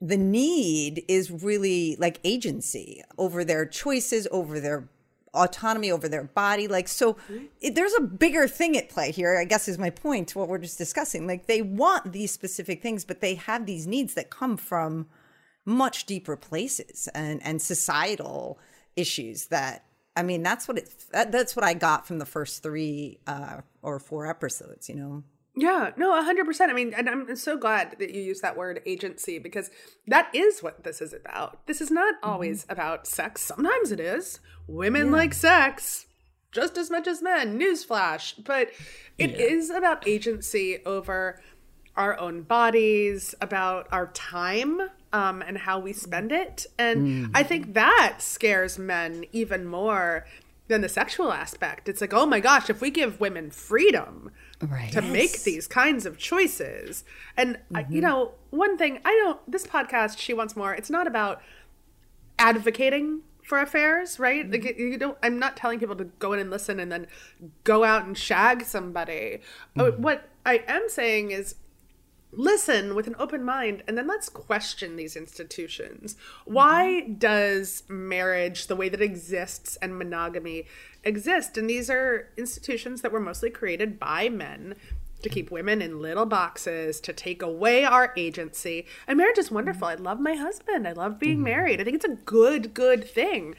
the 0.00 0.16
need 0.16 1.02
is 1.08 1.30
really 1.30 1.96
like 1.98 2.20
agency 2.22 3.02
over 3.18 3.44
their 3.44 3.66
choices 3.66 4.28
over 4.30 4.60
their 4.60 4.88
autonomy 5.34 5.90
over 5.90 6.08
their 6.08 6.24
body. 6.24 6.68
Like, 6.68 6.88
so 6.88 7.16
it, 7.60 7.74
there's 7.74 7.94
a 7.94 8.00
bigger 8.00 8.48
thing 8.48 8.76
at 8.76 8.88
play 8.88 9.10
here, 9.10 9.36
I 9.36 9.44
guess 9.44 9.68
is 9.68 9.78
my 9.78 9.90
point 9.90 10.28
to 10.28 10.38
what 10.38 10.48
we're 10.48 10.58
just 10.58 10.78
discussing. 10.78 11.26
Like, 11.26 11.46
they 11.46 11.62
want 11.62 12.12
these 12.12 12.32
specific 12.32 12.82
things, 12.82 13.04
but 13.04 13.20
they 13.20 13.34
have 13.34 13.66
these 13.66 13.86
needs 13.86 14.14
that 14.14 14.30
come 14.30 14.56
from 14.56 15.06
much 15.64 16.06
deeper 16.06 16.36
places 16.36 17.08
and, 17.14 17.42
and 17.42 17.60
societal 17.60 18.58
issues 18.96 19.46
that, 19.46 19.84
I 20.16 20.22
mean, 20.22 20.42
that's 20.42 20.68
what 20.68 20.78
it. 20.78 20.94
That's 21.10 21.56
what 21.56 21.64
I 21.64 21.74
got 21.74 22.06
from 22.06 22.18
the 22.18 22.26
first 22.26 22.62
three 22.62 23.18
uh, 23.26 23.62
or 23.82 23.98
four 23.98 24.28
episodes, 24.28 24.88
you 24.88 24.94
know? 24.94 25.24
Yeah, 25.56 25.92
no, 25.96 26.10
100%. 26.12 26.68
I 26.68 26.72
mean, 26.72 26.92
and 26.94 27.08
I'm 27.08 27.36
so 27.36 27.56
glad 27.56 27.96
that 28.00 28.12
you 28.12 28.20
use 28.20 28.40
that 28.40 28.56
word 28.56 28.80
agency 28.86 29.38
because 29.38 29.70
that 30.06 30.34
is 30.34 30.62
what 30.62 30.82
this 30.82 31.00
is 31.00 31.12
about. 31.12 31.64
This 31.66 31.80
is 31.80 31.90
not 31.90 32.16
always 32.22 32.62
mm-hmm. 32.62 32.72
about 32.72 33.06
sex. 33.06 33.42
Sometimes 33.42 33.92
it 33.92 34.00
is. 34.00 34.40
Women 34.66 35.06
yeah. 35.06 35.12
like 35.12 35.34
sex 35.34 36.06
just 36.50 36.76
as 36.76 36.90
much 36.90 37.06
as 37.06 37.22
men. 37.22 37.58
Newsflash. 37.58 38.44
But 38.44 38.70
it 39.16 39.30
yeah. 39.30 39.46
is 39.46 39.70
about 39.70 40.08
agency 40.08 40.84
over 40.84 41.40
our 41.96 42.18
own 42.18 42.42
bodies, 42.42 43.34
about 43.40 43.86
our 43.92 44.08
time 44.08 44.80
um, 45.12 45.42
and 45.42 45.56
how 45.56 45.78
we 45.78 45.92
spend 45.92 46.32
it. 46.32 46.66
And 46.76 47.26
mm. 47.26 47.30
I 47.32 47.44
think 47.44 47.74
that 47.74 48.16
scares 48.18 48.78
men 48.78 49.24
even 49.30 49.64
more 49.66 50.26
than 50.66 50.80
the 50.80 50.88
sexual 50.88 51.30
aspect. 51.30 51.88
It's 51.88 52.00
like, 52.00 52.12
oh 52.12 52.26
my 52.26 52.40
gosh, 52.40 52.68
if 52.68 52.80
we 52.80 52.90
give 52.90 53.20
women 53.20 53.50
freedom 53.50 54.32
right. 54.60 54.92
to 54.92 55.02
yes. 55.02 55.12
make 55.12 55.42
these 55.42 55.66
kinds 55.66 56.06
of 56.06 56.18
choices. 56.18 57.04
And, 57.36 57.56
mm-hmm. 57.56 57.76
I, 57.76 57.86
you 57.88 58.00
know, 58.00 58.32
one 58.50 58.76
thing 58.76 59.00
I 59.04 59.10
don't, 59.24 59.50
this 59.50 59.66
podcast, 59.66 60.18
She 60.18 60.34
Wants 60.34 60.56
More, 60.56 60.74
it's 60.74 60.90
not 60.90 61.06
about 61.06 61.42
advocating 62.38 63.22
for 63.44 63.60
affairs, 63.60 64.18
right? 64.18 64.50
Mm-hmm. 64.50 64.64
Like 64.64 64.78
you 64.78 64.98
don't. 64.98 65.18
I'm 65.22 65.38
not 65.38 65.56
telling 65.56 65.78
people 65.78 65.96
to 65.96 66.04
go 66.04 66.32
in 66.32 66.40
and 66.40 66.50
listen 66.50 66.80
and 66.80 66.90
then 66.90 67.06
go 67.62 67.84
out 67.84 68.06
and 68.06 68.16
shag 68.16 68.64
somebody. 68.64 69.40
Mm-hmm. 69.76 70.02
What 70.02 70.28
I 70.44 70.64
am 70.66 70.88
saying 70.88 71.30
is 71.30 71.56
listen 72.36 72.94
with 72.94 73.06
an 73.06 73.16
open 73.18 73.44
mind 73.44 73.82
and 73.86 73.96
then 73.96 74.06
let's 74.06 74.28
question 74.28 74.96
these 74.96 75.16
institutions. 75.16 76.16
Why 76.44 77.02
mm-hmm. 77.04 77.14
does 77.14 77.84
marriage, 77.88 78.66
the 78.66 78.76
way 78.76 78.88
that 78.88 79.00
exists, 79.00 79.76
and 79.76 79.98
monogamy 79.98 80.66
exist? 81.02 81.56
And 81.58 81.68
these 81.68 81.90
are 81.90 82.28
institutions 82.36 83.02
that 83.02 83.12
were 83.12 83.20
mostly 83.20 83.50
created 83.50 83.98
by 83.98 84.28
men 84.28 84.74
to 85.22 85.28
keep 85.28 85.50
women 85.50 85.80
in 85.80 86.02
little 86.02 86.26
boxes, 86.26 87.00
to 87.00 87.12
take 87.12 87.42
away 87.42 87.84
our 87.84 88.12
agency. 88.16 88.86
And 89.06 89.16
marriage 89.16 89.38
is 89.38 89.50
wonderful. 89.50 89.88
I 89.88 89.94
love 89.94 90.20
my 90.20 90.34
husband. 90.34 90.86
I 90.86 90.92
love 90.92 91.18
being 91.18 91.36
mm-hmm. 91.36 91.44
married. 91.44 91.80
I 91.80 91.84
think 91.84 91.96
it's 91.96 92.04
a 92.04 92.16
good, 92.24 92.74
good 92.74 93.08
thing. 93.08 93.54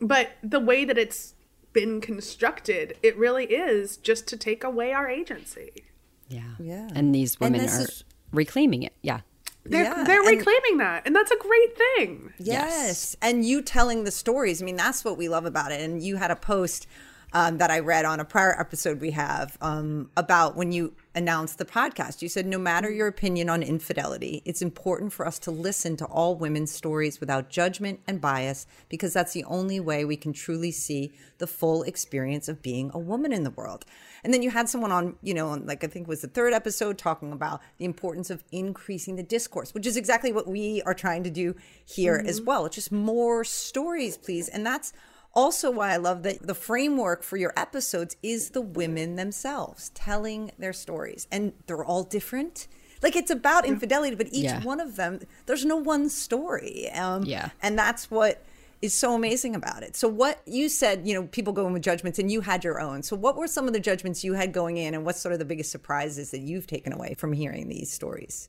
But 0.00 0.30
the 0.42 0.60
way 0.60 0.84
that 0.84 0.96
it's 0.96 1.34
been 1.72 2.00
constructed, 2.00 2.96
it 3.02 3.16
really 3.16 3.46
is 3.46 3.96
just 3.96 4.26
to 4.28 4.36
take 4.36 4.64
away 4.64 4.92
our 4.92 5.08
agency. 5.08 5.84
Yeah. 6.28 6.54
Yeah. 6.58 6.88
And 6.94 7.14
these 7.14 7.40
women 7.40 7.60
and 7.60 7.70
are 7.70 7.82
is, 7.82 8.04
reclaiming 8.32 8.82
it. 8.82 8.92
Yeah. 9.02 9.20
They're, 9.64 9.84
yeah, 9.84 10.04
they're 10.04 10.22
reclaiming 10.22 10.72
and, 10.72 10.80
that. 10.80 11.02
And 11.06 11.14
that's 11.14 11.30
a 11.30 11.36
great 11.36 11.76
thing. 11.76 12.32
Yes. 12.38 12.46
yes. 12.46 13.16
And 13.20 13.44
you 13.44 13.60
telling 13.60 14.04
the 14.04 14.10
stories. 14.10 14.62
I 14.62 14.64
mean, 14.64 14.76
that's 14.76 15.04
what 15.04 15.18
we 15.18 15.28
love 15.28 15.44
about 15.44 15.72
it. 15.72 15.80
And 15.80 16.02
you 16.02 16.16
had 16.16 16.30
a 16.30 16.36
post 16.36 16.86
um, 17.32 17.58
that 17.58 17.70
I 17.70 17.80
read 17.80 18.04
on 18.04 18.20
a 18.20 18.24
prior 18.24 18.58
episode 18.58 19.00
we 19.00 19.10
have 19.10 19.58
um, 19.60 20.10
about 20.16 20.56
when 20.56 20.72
you 20.72 20.94
announced 21.14 21.58
the 21.58 21.64
podcast. 21.64 22.22
You 22.22 22.28
said, 22.28 22.46
no 22.46 22.58
matter 22.58 22.90
your 22.90 23.06
opinion 23.06 23.50
on 23.50 23.62
infidelity, 23.62 24.42
it's 24.44 24.62
important 24.62 25.12
for 25.12 25.26
us 25.26 25.38
to 25.40 25.50
listen 25.50 25.96
to 25.98 26.06
all 26.06 26.36
women's 26.36 26.70
stories 26.70 27.20
without 27.20 27.50
judgment 27.50 28.00
and 28.06 28.20
bias 28.20 28.66
because 28.88 29.12
that's 29.12 29.32
the 29.32 29.44
only 29.44 29.78
way 29.78 30.04
we 30.04 30.16
can 30.16 30.32
truly 30.32 30.70
see 30.70 31.12
the 31.38 31.46
full 31.46 31.82
experience 31.82 32.48
of 32.48 32.62
being 32.62 32.90
a 32.94 32.98
woman 32.98 33.32
in 33.32 33.44
the 33.44 33.50
world. 33.50 33.84
And 34.24 34.32
then 34.32 34.42
you 34.42 34.50
had 34.50 34.68
someone 34.68 34.92
on, 34.92 35.16
you 35.22 35.34
know, 35.34 35.48
on 35.48 35.66
like 35.66 35.84
I 35.84 35.86
think 35.86 36.06
it 36.06 36.08
was 36.08 36.22
the 36.22 36.28
third 36.28 36.52
episode 36.52 36.98
talking 36.98 37.32
about 37.32 37.60
the 37.76 37.84
importance 37.84 38.30
of 38.30 38.42
increasing 38.50 39.16
the 39.16 39.22
discourse, 39.22 39.74
which 39.74 39.86
is 39.86 39.96
exactly 39.96 40.32
what 40.32 40.46
we 40.46 40.82
are 40.82 40.94
trying 40.94 41.24
to 41.24 41.30
do 41.30 41.54
here 41.84 42.18
mm-hmm. 42.18 42.28
as 42.28 42.40
well. 42.40 42.66
It's 42.66 42.76
just 42.76 42.90
more 42.90 43.44
stories, 43.44 44.16
please. 44.16 44.48
And 44.48 44.64
that's 44.64 44.92
also 45.34 45.70
why 45.70 45.92
I 45.92 45.96
love 45.96 46.22
that 46.24 46.46
the 46.46 46.54
framework 46.54 47.22
for 47.22 47.36
your 47.36 47.52
episodes 47.56 48.16
is 48.22 48.50
the 48.50 48.60
women 48.60 49.16
themselves 49.16 49.90
telling 49.90 50.52
their 50.58 50.72
stories. 50.72 51.26
And 51.30 51.52
they're 51.66 51.84
all 51.84 52.04
different. 52.04 52.68
Like 53.02 53.14
it's 53.14 53.30
about 53.30 53.64
infidelity, 53.64 54.16
but 54.16 54.28
each 54.28 54.44
yeah. 54.44 54.62
one 54.62 54.80
of 54.80 54.96
them, 54.96 55.20
there's 55.46 55.64
no 55.64 55.76
one 55.76 56.08
story. 56.08 56.90
Um, 56.90 57.24
yeah. 57.24 57.50
And 57.62 57.78
that's 57.78 58.10
what 58.10 58.44
is 58.80 58.94
so 58.94 59.14
amazing 59.14 59.54
about 59.54 59.82
it. 59.82 59.96
So 59.96 60.08
what 60.08 60.40
you 60.46 60.68
said, 60.68 61.06
you 61.06 61.14
know, 61.14 61.26
people 61.26 61.52
go 61.52 61.66
in 61.66 61.72
with 61.72 61.82
judgments 61.82 62.18
and 62.18 62.30
you 62.30 62.40
had 62.40 62.64
your 62.64 62.80
own. 62.80 63.02
So 63.02 63.16
what 63.16 63.36
were 63.36 63.48
some 63.48 63.66
of 63.66 63.72
the 63.72 63.80
judgments 63.80 64.24
you 64.24 64.34
had 64.34 64.52
going 64.52 64.76
in 64.76 64.94
and 64.94 65.04
what's 65.04 65.20
sort 65.20 65.32
of 65.32 65.38
the 65.38 65.44
biggest 65.44 65.70
surprises 65.70 66.30
that 66.30 66.40
you've 66.40 66.66
taken 66.66 66.92
away 66.92 67.14
from 67.14 67.32
hearing 67.32 67.68
these 67.68 67.90
stories? 67.90 68.48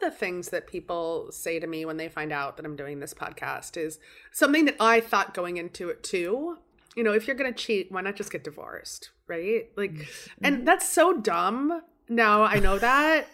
Well, 0.00 0.06
one 0.06 0.12
of 0.12 0.12
the 0.12 0.18
things 0.18 0.48
that 0.50 0.66
people 0.66 1.30
say 1.30 1.58
to 1.60 1.66
me 1.66 1.84
when 1.84 1.96
they 1.96 2.08
find 2.08 2.32
out 2.32 2.56
that 2.56 2.66
I'm 2.66 2.76
doing 2.76 3.00
this 3.00 3.14
podcast 3.14 3.76
is 3.76 3.98
something 4.32 4.64
that 4.64 4.76
I 4.80 5.00
thought 5.00 5.34
going 5.34 5.56
into 5.56 5.88
it 5.88 6.02
too. 6.02 6.58
You 6.96 7.04
know, 7.04 7.12
if 7.12 7.26
you're 7.26 7.36
going 7.36 7.52
to 7.52 7.58
cheat, 7.58 7.92
why 7.92 8.00
not 8.00 8.16
just 8.16 8.32
get 8.32 8.44
divorced, 8.44 9.10
right? 9.26 9.70
Like 9.76 9.92
mm-hmm. 9.92 10.44
and 10.44 10.66
that's 10.66 10.88
so 10.88 11.18
dumb. 11.18 11.82
Now 12.08 12.42
I 12.42 12.58
know 12.58 12.78
that 12.78 13.28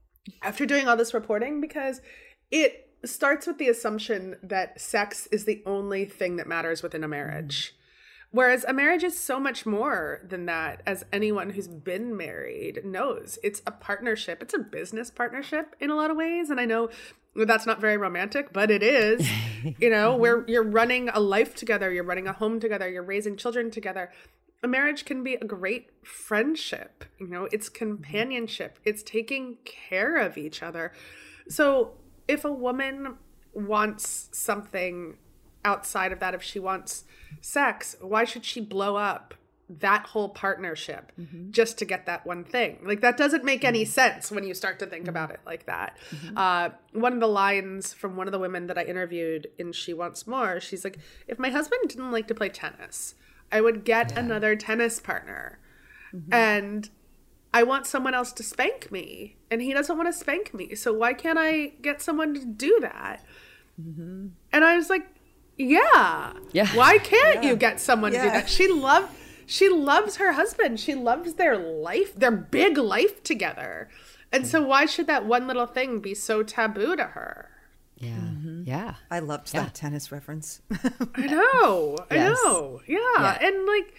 after 0.42 0.66
doing 0.66 0.88
all 0.88 0.96
this 0.96 1.14
reporting 1.14 1.60
because 1.60 2.00
it 2.50 2.88
starts 3.04 3.46
with 3.46 3.58
the 3.58 3.68
assumption 3.68 4.36
that 4.42 4.80
sex 4.80 5.26
is 5.28 5.44
the 5.44 5.62
only 5.66 6.04
thing 6.04 6.36
that 6.36 6.46
matters 6.46 6.82
within 6.82 7.04
a 7.04 7.08
marriage. 7.08 7.74
Whereas 8.32 8.64
a 8.64 8.72
marriage 8.72 9.04
is 9.04 9.18
so 9.18 9.38
much 9.38 9.66
more 9.66 10.20
than 10.26 10.46
that, 10.46 10.82
as 10.86 11.04
anyone 11.12 11.50
who's 11.50 11.68
been 11.68 12.16
married 12.16 12.82
knows. 12.82 13.38
It's 13.42 13.60
a 13.66 13.70
partnership, 13.70 14.42
it's 14.42 14.54
a 14.54 14.58
business 14.58 15.10
partnership 15.10 15.76
in 15.78 15.90
a 15.90 15.94
lot 15.94 16.10
of 16.10 16.16
ways. 16.16 16.48
And 16.48 16.58
I 16.58 16.64
know 16.64 16.88
that's 17.36 17.66
not 17.66 17.78
very 17.78 17.98
romantic, 17.98 18.50
but 18.52 18.70
it 18.70 18.82
is. 18.82 19.28
you 19.78 19.90
know, 19.90 20.16
where 20.16 20.38
mm-hmm. 20.38 20.50
you're 20.50 20.62
running 20.62 21.10
a 21.10 21.20
life 21.20 21.54
together, 21.54 21.92
you're 21.92 22.04
running 22.04 22.26
a 22.26 22.32
home 22.32 22.58
together, 22.58 22.88
you're 22.88 23.02
raising 23.02 23.36
children 23.36 23.70
together. 23.70 24.10
A 24.62 24.68
marriage 24.68 25.04
can 25.04 25.22
be 25.22 25.34
a 25.34 25.44
great 25.44 25.90
friendship, 26.02 27.04
you 27.18 27.26
know, 27.26 27.48
it's 27.52 27.68
mm-hmm. 27.68 27.84
companionship, 27.84 28.78
it's 28.84 29.02
taking 29.02 29.58
care 29.64 30.16
of 30.16 30.38
each 30.38 30.62
other. 30.62 30.92
So 31.48 31.94
if 32.28 32.46
a 32.46 32.52
woman 32.52 33.16
wants 33.52 34.30
something 34.32 35.18
outside 35.64 36.12
of 36.12 36.20
that, 36.20 36.34
if 36.34 36.42
she 36.42 36.58
wants 36.58 37.04
sex, 37.40 37.96
why 38.00 38.24
should 38.24 38.44
she 38.44 38.60
blow 38.60 38.96
up 38.96 39.34
that 39.68 40.04
whole 40.06 40.28
partnership 40.28 41.12
mm-hmm. 41.18 41.50
just 41.50 41.78
to 41.78 41.84
get 41.84 42.04
that 42.06 42.26
one 42.26 42.44
thing? 42.44 42.78
Like, 42.84 43.00
that 43.00 43.16
doesn't 43.16 43.44
make 43.44 43.64
any 43.64 43.84
mm-hmm. 43.84 43.90
sense 43.90 44.30
when 44.30 44.44
you 44.44 44.54
start 44.54 44.78
to 44.80 44.86
think 44.86 45.04
mm-hmm. 45.04 45.10
about 45.10 45.30
it 45.30 45.40
like 45.46 45.66
that. 45.66 45.96
Mm-hmm. 46.10 46.36
Uh, 46.36 46.68
one 46.92 47.14
of 47.14 47.20
the 47.20 47.28
lines 47.28 47.92
from 47.94 48.16
one 48.16 48.28
of 48.28 48.32
the 48.32 48.38
women 48.38 48.66
that 48.66 48.76
I 48.76 48.84
interviewed 48.84 49.48
in 49.58 49.72
She 49.72 49.94
Wants 49.94 50.26
More, 50.26 50.60
she's 50.60 50.84
like, 50.84 50.98
if 51.26 51.38
my 51.38 51.48
husband 51.50 51.88
didn't 51.88 52.10
like 52.10 52.28
to 52.28 52.34
play 52.34 52.48
tennis, 52.48 53.14
I 53.50 53.60
would 53.60 53.84
get 53.84 54.12
yeah. 54.12 54.20
another 54.20 54.56
tennis 54.56 55.00
partner. 55.00 55.58
Mm-hmm. 56.14 56.34
And 56.34 56.90
I 57.54 57.62
want 57.62 57.86
someone 57.86 58.14
else 58.14 58.32
to 58.32 58.42
spank 58.42 58.90
me, 58.90 59.36
and 59.50 59.60
he 59.60 59.72
doesn't 59.72 59.96
want 59.96 60.08
to 60.08 60.12
spank 60.12 60.54
me. 60.54 60.74
So 60.74 60.92
why 60.92 61.12
can't 61.12 61.38
I 61.38 61.74
get 61.82 62.00
someone 62.00 62.34
to 62.34 62.44
do 62.44 62.78
that? 62.80 63.22
Mm-hmm. 63.80 64.28
And 64.52 64.64
I 64.64 64.76
was 64.76 64.88
like, 64.88 65.06
yeah, 65.56 66.32
yeah. 66.52 66.68
Why 66.68 66.98
can't 66.98 67.42
yeah. 67.42 67.50
you 67.50 67.56
get 67.56 67.80
someone 67.80 68.12
yeah. 68.12 68.22
to 68.22 68.28
do 68.28 68.32
that? 68.32 68.48
She 68.48 68.68
loved. 68.68 69.14
She 69.46 69.68
loves 69.68 70.16
her 70.16 70.32
husband. 70.32 70.80
She 70.80 70.94
loves 70.94 71.34
their 71.34 71.58
life, 71.58 72.14
their 72.14 72.30
big 72.30 72.78
life 72.78 73.22
together. 73.22 73.88
And 74.30 74.46
so 74.46 74.62
why 74.62 74.86
should 74.86 75.06
that 75.08 75.26
one 75.26 75.46
little 75.46 75.66
thing 75.66 76.00
be 76.00 76.14
so 76.14 76.42
taboo 76.42 76.96
to 76.96 77.04
her? 77.04 77.50
Yeah. 77.98 78.16
Mm-hmm. 78.16 78.62
Yeah. 78.64 78.94
I 79.10 79.18
loved 79.18 79.52
that 79.52 79.74
tennis 79.74 80.10
reference. 80.10 80.62
I 81.14 81.26
know. 81.26 81.98
I 82.10 82.16
know. 82.16 82.80
Yeah. 82.86 83.38
And 83.40 83.66
like 83.66 83.94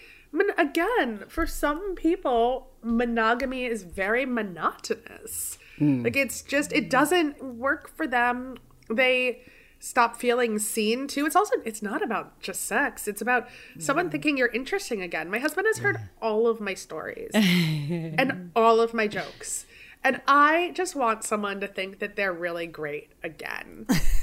again, 0.57 1.25
for 1.27 1.45
some 1.45 1.95
people, 1.95 2.72
monogamy 2.81 3.65
is 3.65 3.83
very 3.83 4.25
monotonous. 4.25 5.57
Mm. 5.79 6.03
Like 6.03 6.15
it's 6.15 6.41
just 6.41 6.74
it 6.74 6.89
doesn't 6.89 7.41
work 7.43 7.89
for 7.95 8.07
them. 8.07 8.57
They 8.89 9.41
stop 9.83 10.15
feeling 10.15 10.59
seen 10.59 11.07
too. 11.07 11.25
It's 11.25 11.35
also 11.35 11.55
it's 11.65 11.81
not 11.81 12.01
about 12.01 12.39
just 12.39 12.65
sex. 12.65 13.05
It's 13.05 13.21
about 13.21 13.49
yeah. 13.75 13.83
someone 13.83 14.09
thinking 14.09 14.37
you're 14.37 14.47
interesting 14.47 15.01
again. 15.01 15.29
My 15.29 15.39
husband 15.39 15.67
has 15.67 15.79
heard 15.79 15.99
all 16.21 16.47
of 16.47 16.61
my 16.61 16.73
stories 16.73 17.31
and 17.33 18.51
all 18.55 18.79
of 18.79 18.93
my 18.93 19.07
jokes. 19.07 19.65
And 20.01 20.21
I 20.25 20.71
just 20.73 20.95
want 20.95 21.25
someone 21.25 21.59
to 21.59 21.67
think 21.67 21.99
that 21.99 22.15
they're 22.15 22.33
really 22.33 22.65
great 22.65 23.11
again. 23.23 23.85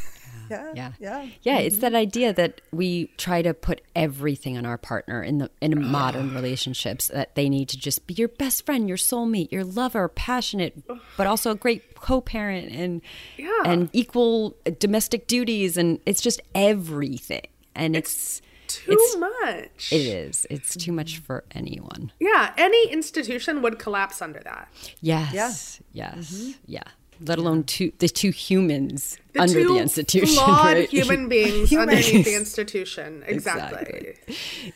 yeah, 0.51 0.73
yeah, 0.75 0.93
yeah. 0.99 1.27
Yeah, 1.43 1.59
it's 1.59 1.77
mm-hmm. 1.77 1.83
that 1.83 1.95
idea 1.95 2.33
that 2.33 2.61
we 2.73 3.07
try 3.17 3.43
to 3.43 3.55
put 3.55 3.81
everything 3.95 4.57
on 4.59 4.67
our 4.67 4.79
partner 4.79 5.23
in 5.23 5.39
the 5.39 5.51
in 5.61 5.87
modern 5.91 6.35
relationships 6.35 7.09
that 7.09 7.35
they 7.35 7.49
need 7.49 7.69
to 7.71 7.79
just 7.79 8.07
be 8.07 8.15
your 8.15 8.29
best 8.29 8.67
friend, 8.67 8.89
your 8.89 8.99
soulmate, 8.99 9.51
your 9.53 9.65
lover, 9.65 10.09
passionate, 10.09 10.83
but 11.17 11.27
also 11.27 11.53
a 11.53 11.55
great 11.55 11.95
co-parent 11.95 12.73
and 12.73 13.03
yeah. 13.37 13.63
and 13.65 13.89
equal 13.93 14.57
uh, 14.67 14.71
domestic 14.79 15.27
duties, 15.27 15.77
and 15.77 16.01
it's 16.07 16.21
just 16.21 16.41
everything. 16.55 17.47
And 17.75 17.97
it's, 17.97 18.43
too 18.67 18.93
It's- 18.93 19.17
much. 19.17 19.93
It 19.93 20.03
is. 20.03 20.47
It's 20.49 20.77
too 20.77 20.93
much 20.93 21.15
mm-hmm. 21.15 21.25
for 21.25 21.45
anyone. 21.53 22.13
Yeah, 22.19 22.53
any 22.57 22.91
institution 22.91 23.63
would 23.63 23.79
collapse 23.79 24.23
under 24.23 24.41
that. 24.41 24.69
Yes. 25.01 25.81
Yes. 25.93 26.33
Mm-hmm. 26.33 26.51
Yeah. 26.67 26.83
Let 27.21 27.39
alone 27.39 27.65
two 27.65 27.93
the 27.99 28.09
two 28.09 28.31
humans 28.31 29.19
The 29.33 29.43
under 29.43 29.63
two 29.63 29.69
the 29.75 29.79
institution. 29.79 30.35
flawed 30.35 30.77
right? 30.77 30.89
human 30.89 31.29
beings 31.35 31.71
Humans. 31.71 31.93
underneath 31.93 32.25
the 32.25 32.35
institution. 32.35 33.25
Exactly. 33.29 34.15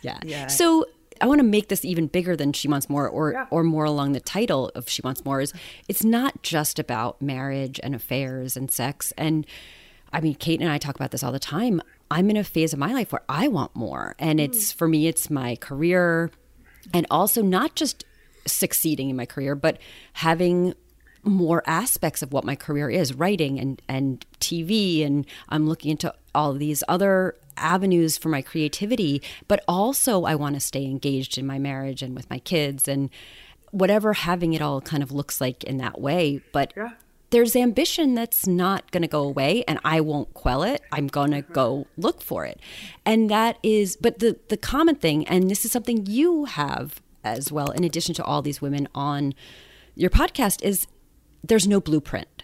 Yeah. 0.02 0.18
Yeah. 0.22 0.46
So 0.48 0.86
I 1.20 1.26
want 1.26 1.38
to 1.38 1.44
make 1.44 1.68
this 1.68 1.84
even 1.84 2.06
bigger 2.08 2.36
than 2.36 2.52
She 2.52 2.68
Wants 2.68 2.90
More 2.90 3.08
or 3.08 3.32
Yeah. 3.32 3.46
or 3.50 3.62
more 3.62 3.84
along 3.84 4.12
the 4.12 4.20
title 4.20 4.70
of 4.74 4.88
She 4.88 5.00
Wants 5.02 5.24
More 5.24 5.40
is 5.40 5.52
it's 5.88 6.04
not 6.04 6.42
just 6.42 6.78
about 6.78 7.22
marriage 7.22 7.80
and 7.82 7.94
affairs 7.94 8.56
and 8.56 8.70
sex. 8.70 9.12
And 9.16 9.46
I 10.12 10.20
mean, 10.20 10.34
Kate 10.34 10.60
and 10.60 10.70
I 10.70 10.78
talk 10.78 10.96
about 10.96 11.10
this 11.12 11.22
all 11.22 11.32
the 11.32 11.38
time. 11.38 11.80
I'm 12.10 12.30
in 12.30 12.36
a 12.36 12.44
phase 12.44 12.72
of 12.72 12.78
my 12.78 12.92
life 12.92 13.10
where 13.12 13.22
I 13.28 13.48
want 13.48 13.74
more. 13.74 14.14
And 14.18 14.38
it's 14.40 14.72
mm. 14.72 14.76
for 14.76 14.86
me, 14.88 15.06
it's 15.06 15.30
my 15.30 15.56
career 15.56 16.30
and 16.92 17.06
also 17.10 17.42
not 17.42 17.74
just 17.74 18.04
succeeding 18.46 19.08
in 19.08 19.16
my 19.16 19.24
career, 19.26 19.54
but 19.54 19.78
having 20.14 20.74
more 21.24 21.62
aspects 21.66 22.22
of 22.22 22.32
what 22.32 22.44
my 22.44 22.54
career 22.54 22.90
is 22.90 23.14
writing 23.14 23.58
and 23.58 23.80
and 23.88 24.24
TV 24.40 25.04
and 25.04 25.26
I'm 25.48 25.68
looking 25.68 25.90
into 25.90 26.14
all 26.34 26.52
these 26.52 26.84
other 26.88 27.36
avenues 27.56 28.18
for 28.18 28.28
my 28.28 28.42
creativity 28.42 29.22
but 29.48 29.62
also 29.66 30.24
I 30.24 30.34
want 30.34 30.54
to 30.54 30.60
stay 30.60 30.84
engaged 30.84 31.38
in 31.38 31.46
my 31.46 31.58
marriage 31.58 32.02
and 32.02 32.14
with 32.14 32.28
my 32.28 32.38
kids 32.38 32.88
and 32.88 33.10
whatever 33.70 34.12
having 34.12 34.52
it 34.52 34.62
all 34.62 34.80
kind 34.80 35.02
of 35.02 35.12
looks 35.12 35.40
like 35.40 35.64
in 35.64 35.78
that 35.78 36.00
way 36.00 36.40
but 36.52 36.72
Yeah. 36.76 36.90
there's 37.30 37.56
ambition 37.56 38.14
that's 38.14 38.46
not 38.46 38.90
going 38.90 39.02
to 39.02 39.08
go 39.08 39.22
away 39.22 39.64
and 39.66 39.78
I 39.84 40.00
won't 40.00 40.34
quell 40.34 40.62
it. 40.62 40.82
I'm 40.92 41.08
going 41.08 41.30
to 41.32 41.42
mm-hmm. 41.42 41.52
go 41.52 41.86
look 41.96 42.20
for 42.22 42.44
it. 42.44 42.60
And 43.04 43.28
that 43.30 43.58
is 43.62 43.96
but 43.96 44.18
the 44.18 44.38
the 44.48 44.56
common 44.56 44.96
thing 44.96 45.26
and 45.26 45.50
this 45.50 45.64
is 45.64 45.72
something 45.72 46.06
you 46.06 46.44
have 46.44 47.00
as 47.24 47.50
well 47.50 47.70
in 47.70 47.84
addition 47.84 48.14
to 48.16 48.24
all 48.24 48.42
these 48.42 48.60
women 48.60 48.86
on 48.94 49.34
your 49.96 50.10
podcast 50.10 50.62
is 50.62 50.86
there's 51.48 51.66
no 51.66 51.80
blueprint. 51.80 52.42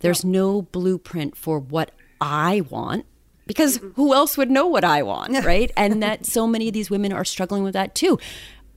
There's 0.00 0.24
no 0.24 0.62
blueprint 0.62 1.36
for 1.36 1.58
what 1.58 1.90
I 2.20 2.62
want 2.62 3.06
because 3.46 3.78
mm-hmm. 3.78 3.90
who 3.92 4.14
else 4.14 4.36
would 4.36 4.50
know 4.50 4.66
what 4.66 4.84
I 4.84 5.02
want, 5.02 5.44
right? 5.44 5.70
And 5.76 6.02
that 6.02 6.26
so 6.26 6.46
many 6.46 6.68
of 6.68 6.74
these 6.74 6.90
women 6.90 7.12
are 7.12 7.24
struggling 7.24 7.62
with 7.62 7.74
that 7.74 7.94
too. 7.94 8.18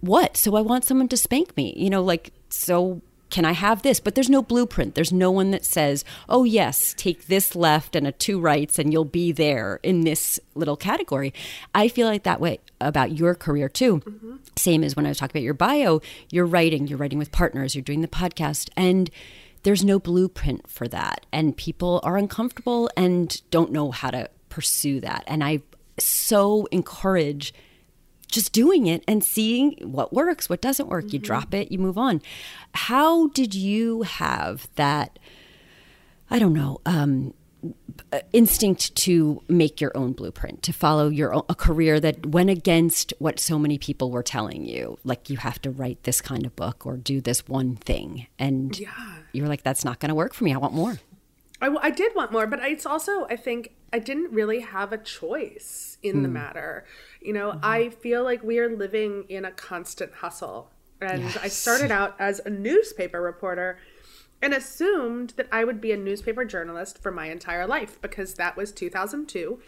What? 0.02 0.36
So 0.36 0.56
I 0.56 0.62
want 0.62 0.84
someone 0.84 1.08
to 1.10 1.18
spank 1.18 1.56
me, 1.56 1.74
you 1.78 1.90
know, 1.90 2.04
like, 2.04 2.34
so 2.50 3.02
can 3.30 3.46
I 3.46 3.54
have 3.54 3.82
this? 3.82 4.00
But 4.00 4.14
there's 4.14 4.30
no 4.30 4.44
blueprint. 4.44 4.94
There's 4.94 5.12
no 5.12 5.32
one 5.32 5.50
that 5.52 5.66
says, 5.66 6.06
oh, 6.30 6.44
yes, 6.44 6.94
take 6.96 7.26
this 7.26 7.56
left 7.56 7.96
and 7.96 8.06
a 8.06 8.12
two 8.12 8.40
rights 8.40 8.78
and 8.78 8.94
you'll 8.94 9.06
be 9.06 9.32
there 9.32 9.80
in 9.82 10.02
this 10.02 10.40
little 10.54 10.78
category. 10.78 11.34
I 11.74 11.88
feel 11.88 12.08
like 12.08 12.24
that 12.24 12.40
way 12.40 12.60
about 12.80 13.18
your 13.18 13.34
career 13.34 13.70
too. 13.70 14.02
Mm-hmm. 14.02 14.36
Same 14.56 14.84
as 14.84 14.96
when 14.96 15.08
I 15.08 15.10
was 15.10 15.18
talking 15.18 15.40
about 15.40 15.46
your 15.46 15.56
bio, 15.56 16.00
you're 16.30 16.46
writing, 16.46 16.88
you're 16.88 17.00
writing 17.00 17.18
with 17.18 17.32
partners, 17.32 17.74
you're 17.74 17.82
doing 17.82 18.02
the 18.02 18.08
podcast. 18.08 18.70
And 18.78 19.10
there's 19.64 19.84
no 19.84 20.00
blueprint 20.00 20.70
for 20.70 20.88
that. 20.90 21.26
And 21.32 21.56
people 21.58 22.00
are 22.04 22.18
uncomfortable 22.18 22.90
and 22.96 23.42
don't 23.50 23.72
know 23.72 23.92
how 23.92 24.12
to 24.12 24.30
pursue 24.50 25.00
that. 25.02 25.24
And 25.28 25.44
i 25.44 25.62
so 26.00 26.68
encourage 26.72 27.54
just 28.28 28.52
doing 28.52 28.88
it 28.88 29.04
and 29.08 29.24
seeing 29.24 29.74
what 29.84 30.12
works 30.12 30.50
what 30.50 30.62
doesn't 30.62 30.90
work. 30.90 31.14
You 31.14 31.20
drop 31.20 31.54
it 31.54 31.72
you 31.72 31.78
move 31.78 31.98
on. 31.98 32.22
How 32.74 33.28
did 33.28 33.54
you 33.54 34.02
have 34.04 34.68
that 34.76 35.20
i 36.30 36.40
don't 36.40 36.54
know 36.54 36.80
um 36.86 37.34
instinct 38.32 38.96
to 38.96 39.42
make 39.48 39.82
your 39.82 39.96
own 39.96 40.14
blueprint 40.14 40.64
to 40.64 40.74
follow 40.74 41.10
your 41.10 41.34
own, 41.34 41.44
a 41.50 41.56
career 41.56 42.00
that 42.00 42.26
went 42.26 42.50
against 42.50 43.14
what 43.20 43.40
so 43.40 43.58
many 43.58 43.78
people 43.78 44.12
were 44.12 44.24
telling 44.24 44.66
you. 44.66 44.98
Like 45.04 45.30
you 45.30 45.38
have 45.38 45.62
to 45.62 45.72
write 45.72 46.04
this 46.04 46.22
kind 46.22 46.46
of 46.46 46.56
book 46.56 46.86
or 46.86 46.98
do 46.98 47.22
this 47.22 47.48
one 47.48 47.76
thing. 47.76 48.28
And 48.38 48.78
Yeah. 48.78 48.92
you're 49.32 49.48
like 49.48 49.64
that's 49.64 49.86
not 49.86 50.00
going 50.00 50.10
to 50.10 50.16
work 50.16 50.34
for 50.34 50.44
me. 50.44 50.54
I 50.54 50.58
want 50.58 50.74
more. 50.74 51.00
I, 51.62 51.74
I 51.82 51.90
did 51.92 52.14
want 52.14 52.32
more, 52.32 52.46
but 52.46 52.60
it's 52.62 52.86
also, 52.86 53.26
I 53.30 53.38
think, 53.38 53.74
I 53.94 54.00
didn't 54.00 54.32
really 54.34 54.60
have 54.60 54.92
a 54.92 54.98
choice 54.98 55.98
in 56.04 56.22
the 56.22 56.28
hmm. 56.28 56.34
matter. 56.34 56.86
You 57.22 57.32
know, 57.32 57.52
mm-hmm. 57.52 57.60
I 57.64 57.90
feel 57.90 58.24
like 58.24 58.44
we 58.44 58.60
are 58.60 58.76
living 58.76 59.26
in 59.30 59.46
a 59.46 59.52
constant 59.52 60.14
hustle. 60.16 60.72
And 61.00 61.26
I 61.42 61.50
started 61.50 61.92
out 61.92 62.16
as 62.20 62.40
a 62.46 62.50
newspaper 62.50 63.22
reporter 63.22 63.78
and 64.44 64.54
assumed 64.54 65.34
that 65.38 65.48
I 65.52 65.64
would 65.64 65.80
be 65.80 65.94
a 65.94 65.98
newspaper 65.98 66.44
journalist 66.44 67.02
for 67.02 67.12
my 67.12 67.28
entire 67.28 67.66
life 67.66 68.00
because 68.02 68.34
that 68.34 68.58
was 68.58 68.72
2002 68.74 69.60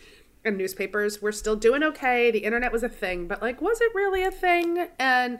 and 0.43 0.57
newspapers 0.57 1.21
were 1.21 1.31
still 1.31 1.55
doing 1.55 1.81
okay. 1.81 2.29
The 2.29 2.39
internet 2.39 2.71
was 2.71 2.83
a 2.83 2.89
thing, 2.89 3.27
but 3.27 3.41
like, 3.41 3.61
was 3.61 3.81
it 3.81 3.95
really 3.95 4.23
a 4.23 4.31
thing? 4.31 4.89
And 4.99 5.39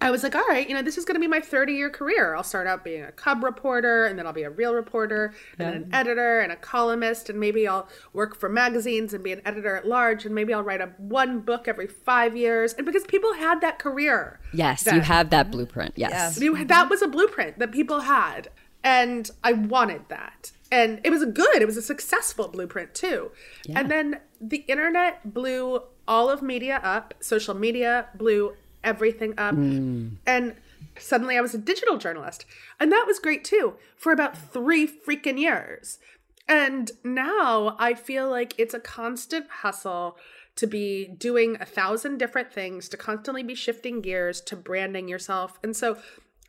I 0.00 0.10
was 0.10 0.22
like, 0.22 0.34
all 0.34 0.46
right, 0.48 0.68
you 0.68 0.74
know, 0.74 0.82
this 0.82 0.96
is 0.96 1.04
going 1.04 1.16
to 1.16 1.20
be 1.20 1.26
my 1.26 1.40
30 1.40 1.72
year 1.72 1.90
career. 1.90 2.34
I'll 2.34 2.44
start 2.44 2.66
out 2.66 2.84
being 2.84 3.02
a 3.02 3.12
cub 3.12 3.42
reporter, 3.42 4.06
and 4.06 4.18
then 4.18 4.26
I'll 4.26 4.32
be 4.32 4.44
a 4.44 4.50
real 4.50 4.74
reporter, 4.74 5.34
and 5.58 5.66
then 5.66 5.82
an 5.82 5.88
editor, 5.92 6.40
and 6.40 6.52
a 6.52 6.56
columnist, 6.56 7.28
and 7.28 7.40
maybe 7.40 7.66
I'll 7.66 7.88
work 8.12 8.36
for 8.36 8.48
magazines 8.48 9.12
and 9.12 9.24
be 9.24 9.32
an 9.32 9.42
editor 9.44 9.76
at 9.76 9.86
large, 9.86 10.24
and 10.24 10.34
maybe 10.34 10.54
I'll 10.54 10.62
write 10.62 10.80
a 10.80 10.92
one 10.98 11.40
book 11.40 11.66
every 11.66 11.88
five 11.88 12.36
years. 12.36 12.74
And 12.74 12.86
because 12.86 13.04
people 13.04 13.34
had 13.34 13.60
that 13.60 13.78
career, 13.78 14.40
yes 14.52 14.84
then. 14.84 14.96
you 14.96 15.00
have 15.00 15.30
that 15.30 15.50
blueprint 15.50 15.94
yes 15.96 16.40
You, 16.40 16.64
that 16.64 16.88
was 16.88 17.02
a 17.02 17.08
blueprint 17.08 17.58
that 17.58 17.72
people 17.72 18.00
had, 18.00 18.48
and 18.84 19.30
I 19.42 19.52
wanted 19.52 20.08
that. 20.08 20.52
And 20.70 21.00
it 21.02 21.10
was 21.10 21.22
a 21.22 21.26
good, 21.26 21.62
it 21.62 21.66
was 21.66 21.78
a 21.78 21.82
successful 21.82 22.48
blueprint 22.48 22.94
too. 22.94 23.30
And 23.74 23.90
then 23.90 24.20
the 24.40 24.58
internet 24.68 25.32
blew 25.32 25.82
all 26.06 26.30
of 26.30 26.42
media 26.42 26.80
up, 26.82 27.14
social 27.20 27.54
media 27.54 28.08
blew 28.14 28.54
everything 28.84 29.34
up. 29.38 29.54
Hmm. 29.54 30.08
And 30.26 30.54
suddenly 30.98 31.36
I 31.36 31.40
was 31.40 31.54
a 31.54 31.58
digital 31.58 31.98
journalist. 31.98 32.44
And 32.80 32.90
that 32.92 33.04
was 33.06 33.18
great 33.18 33.44
too 33.44 33.74
for 33.96 34.12
about 34.12 34.36
three 34.36 34.86
freaking 34.86 35.38
years. 35.38 35.98
And 36.46 36.90
now 37.04 37.76
I 37.78 37.94
feel 37.94 38.30
like 38.30 38.54
it's 38.56 38.74
a 38.74 38.80
constant 38.80 39.46
hustle 39.48 40.16
to 40.56 40.66
be 40.66 41.06
doing 41.06 41.56
a 41.60 41.64
thousand 41.64 42.18
different 42.18 42.52
things, 42.52 42.88
to 42.88 42.96
constantly 42.96 43.42
be 43.42 43.54
shifting 43.54 44.00
gears, 44.00 44.40
to 44.40 44.56
branding 44.56 45.08
yourself. 45.08 45.58
And 45.62 45.76
so 45.76 45.98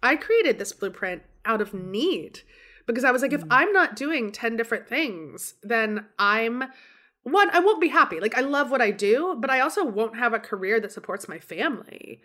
I 0.02 0.16
created 0.16 0.58
this 0.58 0.72
blueprint 0.72 1.24
out 1.46 1.62
of 1.62 1.74
need 1.74 2.42
because 2.86 3.04
I 3.04 3.12
was 3.12 3.22
like, 3.22 3.34
if 3.34 3.42
hmm. 3.42 3.52
I'm 3.52 3.72
not 3.74 3.96
doing 3.96 4.32
10 4.32 4.56
different 4.56 4.88
things, 4.88 5.56
then 5.62 6.06
I'm 6.18 6.64
one, 7.32 7.50
I 7.52 7.60
won't 7.60 7.82
be 7.82 7.88
happy. 7.88 8.20
Like, 8.20 8.38
I 8.38 8.42
love 8.42 8.72
what 8.72 8.82
I 8.82 8.92
do, 8.92 9.36
but 9.40 9.50
I 9.50 9.60
also 9.60 9.84
won't 9.86 10.18
have 10.18 10.34
a 10.34 10.40
career 10.40 10.80
that 10.80 10.92
supports 10.92 11.28
my 11.28 11.40
family. 11.40 12.22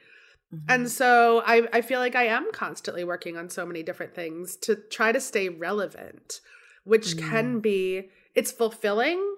And 0.68 0.84
mm-hmm. 0.84 0.86
so 0.86 1.42
I, 1.44 1.66
I 1.72 1.80
feel 1.80 2.00
like 2.00 2.14
I 2.14 2.26
am 2.26 2.50
constantly 2.52 3.04
working 3.04 3.36
on 3.36 3.50
so 3.50 3.66
many 3.66 3.82
different 3.82 4.14
things 4.14 4.56
to 4.58 4.76
try 4.76 5.12
to 5.12 5.20
stay 5.20 5.48
relevant, 5.48 6.40
which 6.84 7.16
can 7.18 7.58
mm. 7.58 7.62
be, 7.62 8.10
it's 8.34 8.52
fulfilling, 8.52 9.36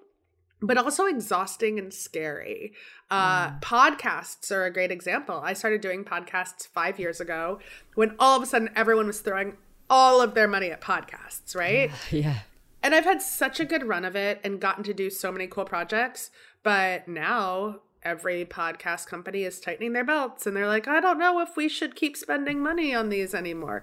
but 0.60 0.76
also 0.76 1.06
exhausting 1.06 1.78
and 1.78 1.92
scary. 1.92 2.72
Uh, 3.10 3.50
mm. 3.50 3.62
Podcasts 3.62 4.50
are 4.50 4.64
a 4.64 4.72
great 4.72 4.90
example. 4.90 5.40
I 5.42 5.54
started 5.54 5.80
doing 5.80 6.04
podcasts 6.04 6.66
five 6.66 6.98
years 6.98 7.20
ago 7.20 7.60
when 7.94 8.14
all 8.18 8.36
of 8.36 8.42
a 8.42 8.46
sudden 8.46 8.70
everyone 8.76 9.06
was 9.06 9.20
throwing 9.20 9.56
all 9.88 10.20
of 10.20 10.34
their 10.34 10.48
money 10.48 10.70
at 10.70 10.80
podcasts, 10.80 11.54
right? 11.54 11.90
yeah 12.10 12.40
And 12.86 12.94
I've 12.94 13.04
had 13.04 13.20
such 13.20 13.58
a 13.58 13.64
good 13.64 13.82
run 13.82 14.04
of 14.04 14.14
it 14.14 14.40
and 14.44 14.60
gotten 14.60 14.84
to 14.84 14.94
do 14.94 15.10
so 15.10 15.32
many 15.32 15.48
cool 15.48 15.64
projects. 15.64 16.30
But 16.62 17.08
now 17.08 17.80
every 18.04 18.44
podcast 18.44 19.08
company 19.08 19.42
is 19.42 19.58
tightening 19.58 19.92
their 19.92 20.04
belts 20.04 20.46
and 20.46 20.56
they're 20.56 20.68
like, 20.68 20.86
I 20.86 21.00
don't 21.00 21.18
know 21.18 21.40
if 21.40 21.56
we 21.56 21.68
should 21.68 21.96
keep 21.96 22.16
spending 22.16 22.62
money 22.62 22.94
on 22.94 23.08
these 23.08 23.34
anymore. 23.34 23.82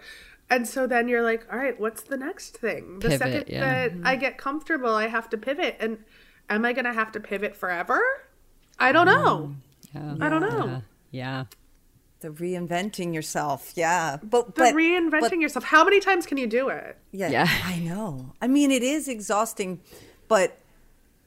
And 0.49 0.65
so 0.65 0.87
then 0.87 1.09
you're 1.09 1.21
like, 1.21 1.45
all 1.51 1.59
right, 1.59 1.77
what's 1.77 2.03
the 2.03 2.15
next 2.15 2.55
thing? 2.55 2.99
The 2.99 3.09
Pivot, 3.09 3.19
second 3.19 3.53
yeah. 3.53 3.59
that 3.59 3.91
mm-hmm. 3.91 4.07
I 4.07 4.15
get 4.15 4.37
comfortable, 4.37 4.95
I 4.95 5.07
have 5.07 5.29
to 5.31 5.37
pivot. 5.37 5.75
And 5.81 5.97
am 6.49 6.63
I 6.63 6.71
going 6.71 6.85
to 6.85 6.93
have 6.93 7.11
to 7.11 7.19
pivot 7.19 7.57
forever? 7.57 7.99
I 8.79 8.93
don't 8.93 9.07
know. 9.07 9.55
Mm-hmm. 9.93 10.15
yeah 10.21 10.25
I 10.25 10.29
don't 10.29 10.41
know. 10.41 10.81
yeah 11.11 11.43
The 12.23 12.29
reinventing 12.29 13.13
yourself. 13.13 13.73
Yeah. 13.75 14.17
But, 14.23 14.55
The 14.55 14.61
but 14.61 14.75
reinventing 14.75 15.19
but- 15.19 15.37
yourself. 15.39 15.65
How 15.65 15.83
many 15.83 15.99
times 15.99 16.25
can 16.25 16.37
you 16.37 16.47
do 16.47 16.69
it? 16.69 16.97
Yeah, 17.11 17.29
Yeah. 17.29 17.47
I 17.65 17.79
know. 17.79 18.33
I 18.41 18.47
mean, 18.47 18.71
it 18.71 18.81
is 18.81 19.07
exhausting, 19.07 19.81
but 20.27 20.57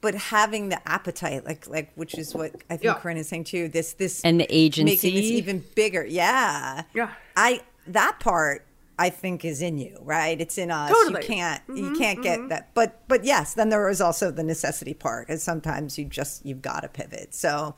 but 0.01 0.15
having 0.15 0.69
the 0.71 0.89
appetite, 0.89 1.45
like 1.45 1.67
like 1.69 1.93
which 1.97 2.15
is 2.17 2.35
what 2.35 2.53
I 2.71 2.75
think 2.77 2.85
Yeah. 2.85 2.95
Corinne 2.95 3.19
is 3.19 3.29
saying 3.29 3.45
too. 3.45 3.69
This 3.69 3.93
this 3.95 4.23
And 4.25 4.41
the 4.41 4.47
agency 4.55 4.93
making 4.95 5.15
this 5.15 5.25
even 5.31 5.65
bigger. 5.75 6.05
Yeah, 6.05 6.83
Yeah. 6.95 7.11
I 7.37 7.61
that 7.89 8.19
part 8.21 8.65
I 8.99 9.11
think 9.11 9.45
is 9.45 9.61
in 9.61 9.77
you, 9.77 9.99
right? 10.01 10.41
It's 10.41 10.57
in 10.57 10.71
us. 10.71 10.91
Totally. 10.91 11.21
You 11.23 11.27
can't 11.29 11.63
you 11.75 11.93
can't 11.97 12.23
get 12.23 12.49
that. 12.49 12.73
But 12.73 13.07
but 13.09 13.25
yes, 13.25 13.53
then 13.55 13.69
there 13.69 13.87
is 13.91 14.01
also 14.01 14.31
the 14.31 14.43
necessity 14.45 14.95
part, 14.95 15.29
and 15.29 15.39
sometimes 15.41 15.99
you 15.99 16.07
just 16.07 16.47
you've 16.47 16.63
got 16.63 16.81
to 16.81 16.89
pivot. 16.89 17.35
So 17.35 17.75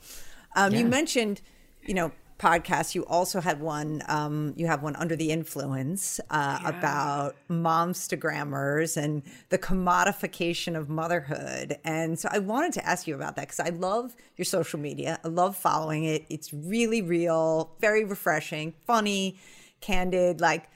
um, 0.55 0.73
you 0.73 0.85
mentioned, 0.85 1.41
you 1.85 1.93
know, 1.93 2.11
podcast, 2.39 2.95
you 2.95 3.05
also 3.05 3.41
had 3.41 3.59
one. 3.59 4.01
Um, 4.07 4.53
you 4.55 4.65
have 4.65 4.81
one 4.81 4.95
under 4.95 5.15
the 5.15 5.29
influence 5.29 6.19
uh, 6.29 6.59
about 6.63 7.35
momstagrammers 7.49 8.97
and 8.97 9.21
the 9.49 9.57
commodification 9.57 10.77
of 10.77 10.89
motherhood. 10.89 11.77
And 11.83 12.17
so 12.17 12.29
I 12.31 12.39
wanted 12.39 12.73
to 12.73 12.85
ask 12.85 13.05
you 13.07 13.13
about 13.13 13.35
that 13.35 13.49
because 13.49 13.59
I 13.59 13.69
love 13.69 14.15
your 14.37 14.45
social 14.45 14.79
media. 14.79 15.19
I 15.23 15.27
love 15.27 15.55
following 15.57 16.05
it. 16.05 16.25
It's 16.29 16.53
really 16.53 17.01
real, 17.01 17.75
very 17.79 18.05
refreshing, 18.05 18.73
funny, 18.87 19.37
candid. 19.81 20.39
Like, 20.41 20.69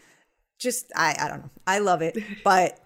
just 0.59 0.91
I 0.95 1.15
I 1.19 1.27
don't 1.29 1.39
know. 1.39 1.51
I 1.65 1.79
love 1.79 2.01
it, 2.01 2.17
but. 2.43 2.79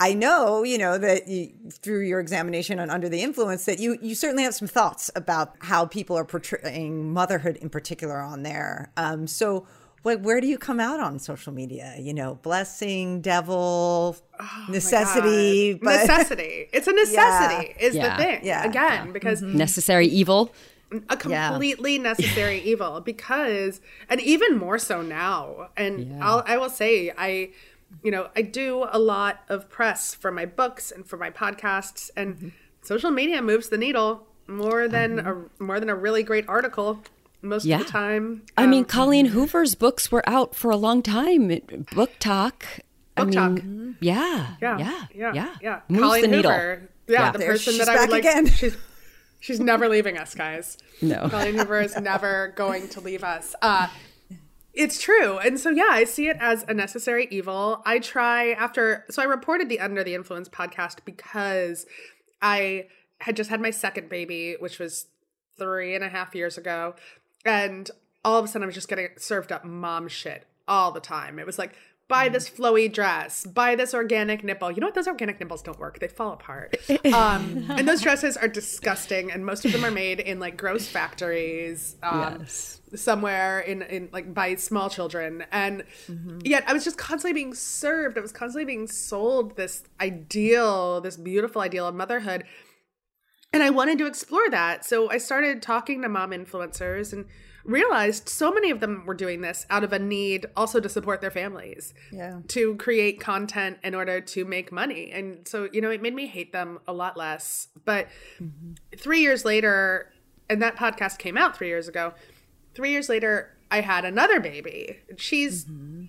I 0.00 0.12
know, 0.12 0.64
you 0.64 0.76
know, 0.76 0.98
that 0.98 1.28
you, 1.28 1.52
through 1.70 2.00
your 2.06 2.18
examination 2.18 2.80
on 2.80 2.90
Under 2.90 3.08
the 3.08 3.22
Influence, 3.22 3.64
that 3.66 3.78
you 3.78 3.96
you 4.02 4.14
certainly 4.14 4.42
have 4.42 4.54
some 4.54 4.66
thoughts 4.68 5.10
about 5.14 5.54
how 5.60 5.86
people 5.86 6.16
are 6.18 6.24
portraying 6.24 7.12
motherhood 7.12 7.56
in 7.58 7.68
particular 7.70 8.18
on 8.20 8.42
there. 8.42 8.90
Um, 8.96 9.26
so, 9.28 9.66
what, 10.02 10.20
where 10.20 10.40
do 10.40 10.48
you 10.48 10.58
come 10.58 10.80
out 10.80 10.98
on 11.00 11.18
social 11.20 11.52
media? 11.52 11.94
You 11.98 12.12
know, 12.12 12.34
blessing, 12.42 13.20
devil, 13.20 14.16
Oh 14.40 14.66
necessity, 14.68 15.74
but 15.74 16.00
necessity. 16.00 16.68
It's 16.72 16.88
a 16.88 16.92
necessity. 17.04 17.74
Is 17.78 17.94
Yeah. 17.94 18.16
the 18.16 18.22
thing 18.22 18.40
Yeah. 18.42 18.64
again 18.64 19.12
because 19.12 19.42
Necessary 19.42 20.06
evil. 20.08 20.52
a 21.08 21.16
completely 21.16 21.98
necessary 21.98 22.58
evil 22.64 23.00
because 23.00 23.80
and 24.08 24.20
even 24.20 24.56
more 24.58 24.78
so 24.78 25.02
now 25.02 25.68
and 25.76 26.10
Yeah. 26.10 26.18
I'll, 26.20 26.42
i 26.46 26.56
will 26.56 26.70
say 26.70 27.10
i 27.18 27.50
you 28.02 28.10
know 28.10 28.28
i 28.36 28.42
do 28.42 28.86
a 28.90 28.98
lot 28.98 29.40
of 29.48 29.68
press 29.70 30.14
for 30.14 30.30
my 30.32 30.44
books 30.46 30.90
and 30.90 31.06
for 31.06 31.16
my 31.16 31.30
podcasts 31.30 32.10
and 32.16 32.34
Mm-hmm. 32.36 32.48
social 32.82 33.10
media 33.10 33.40
moves 33.42 33.68
the 33.68 33.78
needle 33.78 34.26
more 34.46 34.88
than 34.88 35.18
a 35.20 35.44
more 35.62 35.80
than 35.80 35.88
a 35.88 35.94
really 35.94 36.22
great 36.22 36.46
article 36.48 37.02
most 37.40 37.64
Yeah. 37.64 37.80
of 37.80 37.86
the 37.86 37.92
time 37.92 38.42
I 38.56 38.66
mean, 38.66 38.80
Um, 38.84 38.84
Colleen 38.86 39.26
Hoover's 39.26 39.74
books 39.74 40.10
were 40.12 40.26
out 40.28 40.54
for 40.54 40.70
a 40.70 40.76
long 40.76 41.02
time. 41.02 41.50
It- 41.50 41.66
BookTok. 41.86 42.54
I 43.16 43.24
Book 43.24 43.28
mean, 43.34 43.94
Talk. 43.94 43.96
Yeah, 44.00 44.56
yeah 44.60 44.78
yeah, 44.78 45.04
yeah 45.14 45.32
yeah, 45.34 45.54
yeah 45.62 45.80
Moves 45.88 46.02
Colleen 46.02 46.22
the 46.22 46.28
needle. 46.36 46.50
Hoover, 46.52 46.88
yeah, 47.06 47.20
Yeah. 47.20 47.30
the 47.32 47.38
There 47.38 47.48
person 47.52 47.78
that 47.78 47.88
i 47.88 47.92
would 47.92 48.00
back 48.00 48.10
like 48.10 48.24
again. 48.24 48.46
she's 48.46 48.76
she's 49.40 49.60
never 49.60 49.88
leaving 49.88 50.18
us 50.18 50.34
guys 50.34 50.76
No. 51.02 51.28
Colleen 51.28 51.54
Hoover 51.58 51.80
is 51.80 51.96
never 52.00 52.52
going 52.56 52.88
to 52.88 53.00
leave 53.00 53.22
us. 53.22 53.54
Uh, 53.62 53.88
it's 54.74 55.00
true. 55.00 55.38
And 55.38 55.58
so, 55.58 55.70
yeah, 55.70 55.88
I 55.90 56.04
see 56.04 56.28
it 56.28 56.36
as 56.40 56.64
a 56.68 56.74
necessary 56.74 57.28
evil. 57.30 57.82
I 57.86 57.98
try 57.98 58.52
after, 58.52 59.04
so 59.10 59.22
I 59.22 59.26
reported 59.26 59.68
the 59.68 59.80
Under 59.80 60.02
the 60.02 60.14
Influence 60.14 60.48
podcast 60.48 60.98
because 61.04 61.86
I 62.42 62.88
had 63.18 63.36
just 63.36 63.50
had 63.50 63.60
my 63.60 63.70
second 63.70 64.08
baby, 64.08 64.56
which 64.58 64.78
was 64.78 65.06
three 65.56 65.94
and 65.94 66.02
a 66.02 66.08
half 66.08 66.34
years 66.34 66.58
ago. 66.58 66.94
And 67.44 67.90
all 68.24 68.38
of 68.38 68.44
a 68.44 68.48
sudden, 68.48 68.64
I 68.64 68.66
was 68.66 68.74
just 68.74 68.88
getting 68.88 69.08
served 69.16 69.52
up 69.52 69.64
mom 69.64 70.08
shit 70.08 70.44
all 70.66 70.92
the 70.92 71.00
time. 71.00 71.38
It 71.38 71.46
was 71.46 71.58
like, 71.58 71.76
buy 72.08 72.28
this 72.28 72.48
flowy 72.50 72.92
dress, 72.92 73.44
buy 73.46 73.74
this 73.74 73.94
organic 73.94 74.44
nipple. 74.44 74.70
You 74.70 74.80
know 74.80 74.86
what? 74.88 74.94
Those 74.94 75.08
organic 75.08 75.40
nipples 75.40 75.62
don't 75.62 75.78
work. 75.78 76.00
They 76.00 76.08
fall 76.08 76.32
apart. 76.32 76.76
Um, 77.14 77.66
and 77.70 77.86
those 77.86 78.00
dresses 78.00 78.36
are 78.36 78.48
disgusting. 78.48 79.30
And 79.30 79.44
most 79.46 79.64
of 79.64 79.72
them 79.72 79.84
are 79.84 79.90
made 79.90 80.20
in 80.20 80.40
like 80.40 80.56
gross 80.56 80.86
factories. 80.88 81.96
Um, 82.02 82.38
Yes. 82.40 82.80
somewhere 82.94 83.60
in 83.60 83.82
in 83.82 84.08
like 84.12 84.32
by 84.34 84.54
small 84.54 84.88
children 84.88 85.44
and 85.50 85.82
yet 86.44 86.62
i 86.68 86.72
was 86.72 86.84
just 86.84 86.96
constantly 86.96 87.32
being 87.32 87.52
served 87.52 88.16
i 88.16 88.20
was 88.20 88.30
constantly 88.30 88.64
being 88.64 88.86
sold 88.86 89.56
this 89.56 89.82
ideal 90.00 91.00
this 91.00 91.16
beautiful 91.16 91.60
ideal 91.60 91.88
of 91.88 91.94
motherhood 91.94 92.44
and 93.52 93.64
i 93.64 93.70
wanted 93.70 93.98
to 93.98 94.06
explore 94.06 94.48
that 94.50 94.84
so 94.84 95.10
i 95.10 95.18
started 95.18 95.60
talking 95.60 96.02
to 96.02 96.08
mom 96.08 96.30
influencers 96.30 97.12
and 97.12 97.24
realized 97.64 98.28
so 98.28 98.52
many 98.52 98.70
of 98.70 98.80
them 98.80 99.04
were 99.06 99.14
doing 99.14 99.40
this 99.40 99.66
out 99.70 99.84
of 99.84 99.92
a 99.92 99.98
need 99.98 100.46
also 100.56 100.80
to 100.80 100.88
support 100.88 101.20
their 101.20 101.30
families 101.30 101.94
Yeah. 102.12 102.40
to 102.48 102.76
create 102.76 103.20
content 103.20 103.78
in 103.82 103.94
order 103.94 104.20
to 104.20 104.44
make 104.44 104.70
money. 104.70 105.10
And 105.10 105.46
so 105.48 105.68
you 105.72 105.80
know 105.80 105.90
it 105.90 106.02
made 106.02 106.14
me 106.14 106.26
hate 106.26 106.52
them 106.52 106.78
a 106.86 106.92
lot 106.92 107.16
less. 107.16 107.68
But 107.84 108.08
mm-hmm. 108.40 108.74
three 108.96 109.20
years 109.20 109.44
later 109.44 110.12
and 110.50 110.60
that 110.62 110.76
podcast 110.76 111.18
came 111.18 111.38
out 111.38 111.56
three 111.56 111.68
years 111.68 111.88
ago 111.88 112.12
three 112.74 112.90
years 112.90 113.08
later 113.08 113.56
i 113.70 113.80
had 113.80 114.04
another 114.04 114.40
baby. 114.40 114.98
She's 115.16 115.64
mm-hmm. 115.64 116.04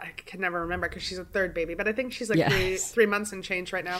i 0.00 0.10
can 0.24 0.40
never 0.40 0.60
remember 0.60 0.88
because 0.88 1.02
she's 1.02 1.18
a 1.18 1.24
third 1.24 1.52
baby 1.52 1.74
but 1.74 1.88
i 1.88 1.92
think 1.92 2.12
she's 2.12 2.30
like 2.30 2.48
three 2.50 2.76
three 2.76 3.06
months 3.06 3.32
and 3.32 3.42
change 3.42 3.72
right 3.72 3.84
now. 3.84 3.98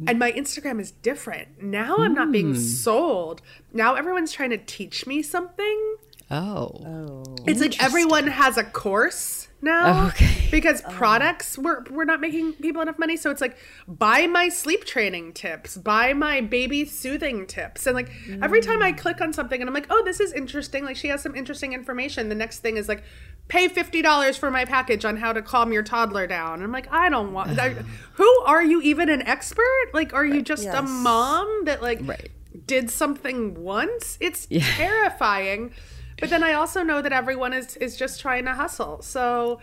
Mm. 0.00 0.10
And 0.10 0.18
my 0.18 0.32
instagram 0.32 0.80
is 0.80 0.90
different. 0.90 1.62
Now 1.62 1.96
i'm 1.98 2.12
not 2.12 2.30
being 2.30 2.52
mm. 2.52 2.58
sold. 2.58 3.40
Now 3.72 3.94
everyone's 3.94 4.32
trying 4.32 4.50
to 4.50 4.58
teach 4.58 5.06
me 5.06 5.22
something 5.22 5.96
Oh. 6.30 6.72
oh. 6.84 7.36
it's 7.46 7.60
like 7.60 7.80
everyone 7.82 8.26
has 8.26 8.56
a 8.56 8.64
course 8.64 9.46
now 9.62 10.04
oh, 10.04 10.08
Okay. 10.08 10.48
because 10.50 10.82
oh. 10.84 10.90
products 10.90 11.56
we're, 11.56 11.84
we're 11.84 12.04
not 12.04 12.20
making 12.20 12.54
people 12.54 12.82
enough 12.82 12.98
money. 12.98 13.16
So 13.16 13.30
it's 13.30 13.40
like 13.40 13.56
buy 13.86 14.26
my 14.26 14.48
sleep 14.48 14.84
training 14.84 15.34
tips 15.34 15.76
buy 15.76 16.12
my 16.12 16.40
baby 16.40 16.84
soothing 16.84 17.46
tips. 17.46 17.86
And 17.86 17.94
like 17.94 18.10
every 18.42 18.60
time 18.60 18.82
i 18.82 18.92
mm. 18.92 18.98
click 18.98 19.20
on 19.20 19.32
something 19.32 19.60
and 19.60 19.68
i'm 19.68 19.74
like 19.74 19.86
oh 19.88 20.02
this 20.04 20.18
is 20.18 20.32
interesting. 20.32 20.84
Like 20.84 20.96
she 20.96 21.08
has 21.08 21.22
some 21.22 21.36
interesting 21.36 21.72
information. 21.72 22.28
The 22.28 22.34
next 22.34 22.58
thing 22.58 22.76
is 22.76 22.88
like 22.88 23.04
pay 23.48 23.68
$50 23.68 24.38
for 24.38 24.50
my 24.50 24.64
package 24.64 25.04
on 25.04 25.16
how 25.16 25.32
to 25.32 25.42
calm 25.42 25.72
your 25.72 25.84
toddler 25.84 26.26
down. 26.26 26.54
And 26.54 26.64
i'm 26.64 26.72
like 26.72 26.92
i 26.92 27.08
don't 27.08 27.32
want 27.32 27.58
I, 27.58 27.70
who 28.14 28.40
are 28.46 28.64
you 28.64 28.82
even 28.82 29.08
an 29.08 29.22
expert? 29.22 29.90
Like 29.94 30.12
are 30.12 30.26
you 30.26 30.42
just 30.42 30.66
a 30.66 30.82
mom 30.82 31.66
that 31.66 31.82
like 31.82 32.00
Right. 32.02 32.30
did 32.66 32.90
something 32.90 33.62
once? 33.62 34.18
It's 34.20 34.48
Yeah. 34.50 34.64
terrifying 34.76 35.72
but 36.18 36.30
then 36.30 36.42
i 36.42 36.52
also 36.52 36.82
know 36.82 37.02
that 37.02 37.12
everyone 37.12 37.52
is 37.52 37.76
is 37.76 37.96
just 37.96 38.20
trying 38.20 38.44
to 38.44 38.52
hustle. 38.54 39.02
So 39.02 39.60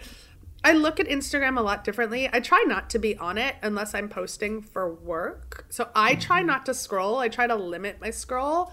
i 0.63 0.71
look 0.73 0.99
at 0.99 1.07
instagram 1.07 1.57
a 1.57 1.61
lot 1.61 1.83
differently. 1.83 2.29
I 2.31 2.39
try 2.39 2.63
not 2.67 2.89
to 2.91 2.99
be 2.99 3.17
on 3.17 3.37
it 3.37 3.55
unless 3.61 3.93
i'm 3.93 4.09
posting 4.09 4.61
for 4.61 4.93
work. 4.93 5.65
So 5.69 5.89
i 5.95 6.15
try 6.15 6.39
Mm-hmm. 6.39 6.47
not 6.47 6.65
to 6.67 6.73
scroll. 6.73 7.17
I 7.17 7.27
try 7.29 7.47
to 7.47 7.55
limit 7.55 7.99
my 7.99 8.09
scroll 8.11 8.71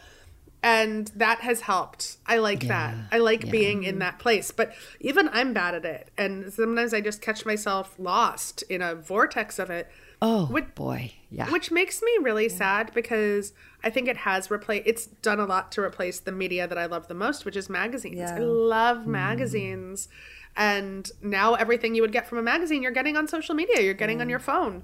and 0.63 1.11
that 1.17 1.41
has 1.41 1.63
helped. 1.63 2.19
I 2.27 2.37
like 2.37 2.67
that. 2.69 2.95
I 3.11 3.17
like 3.17 3.51
being 3.51 3.83
in 3.85 3.99
that 4.01 4.19
place. 4.19 4.51
But 4.51 4.75
even 5.01 5.29
i'm 5.33 5.53
bad 5.55 5.75
at 5.75 5.85
it 5.85 6.11
and 6.19 6.53
sometimes 6.53 6.93
i 6.95 7.01
just 7.01 7.23
catch 7.23 7.47
myself 7.47 7.95
lost 7.99 8.63
in 8.69 8.83
a 8.83 8.95
vortex 8.95 9.59
of 9.59 9.71
it 9.71 9.91
Oh 10.23 10.47
What- 10.47 10.75
boy. 10.75 11.13
Yeah. 11.31 11.51
which 11.51 11.71
makes 11.71 12.03
me 12.03 12.11
really 12.23 12.49
sad 12.49 12.93
because 12.93 13.53
I 13.85 13.91
think 13.91 14.09
it 14.09 14.19
has 14.19 14.51
replaced. 14.51 14.87
It's 14.87 15.07
done 15.07 15.39
a 15.39 15.47
lot 15.47 15.71
to 15.73 15.81
replace 15.81 16.21
the 16.21 16.33
media 16.33 16.67
that 16.67 16.77
I 16.77 16.87
love 16.87 17.07
the 17.07 17.15
most, 17.15 17.45
which 17.45 17.57
is 17.57 17.71
magazines. 17.71 18.19
Yeah. 18.19 18.35
I 18.35 18.39
love 18.41 18.99
mm-hmm. 18.99 19.13
magazines, 19.13 20.09
and 20.57 21.11
now 21.23 21.55
everything 21.55 21.95
you 21.95 22.03
would 22.03 22.13
get 22.13 22.27
from 22.27 22.39
a 22.39 22.43
magazine, 22.43 22.83
you're 22.83 22.91
getting 22.91 23.17
on 23.17 23.29
social 23.29 23.55
media. 23.55 23.81
You're 23.81 23.95
getting 23.95 24.21
on 24.21 24.29
your 24.29 24.41
phone. 24.41 24.83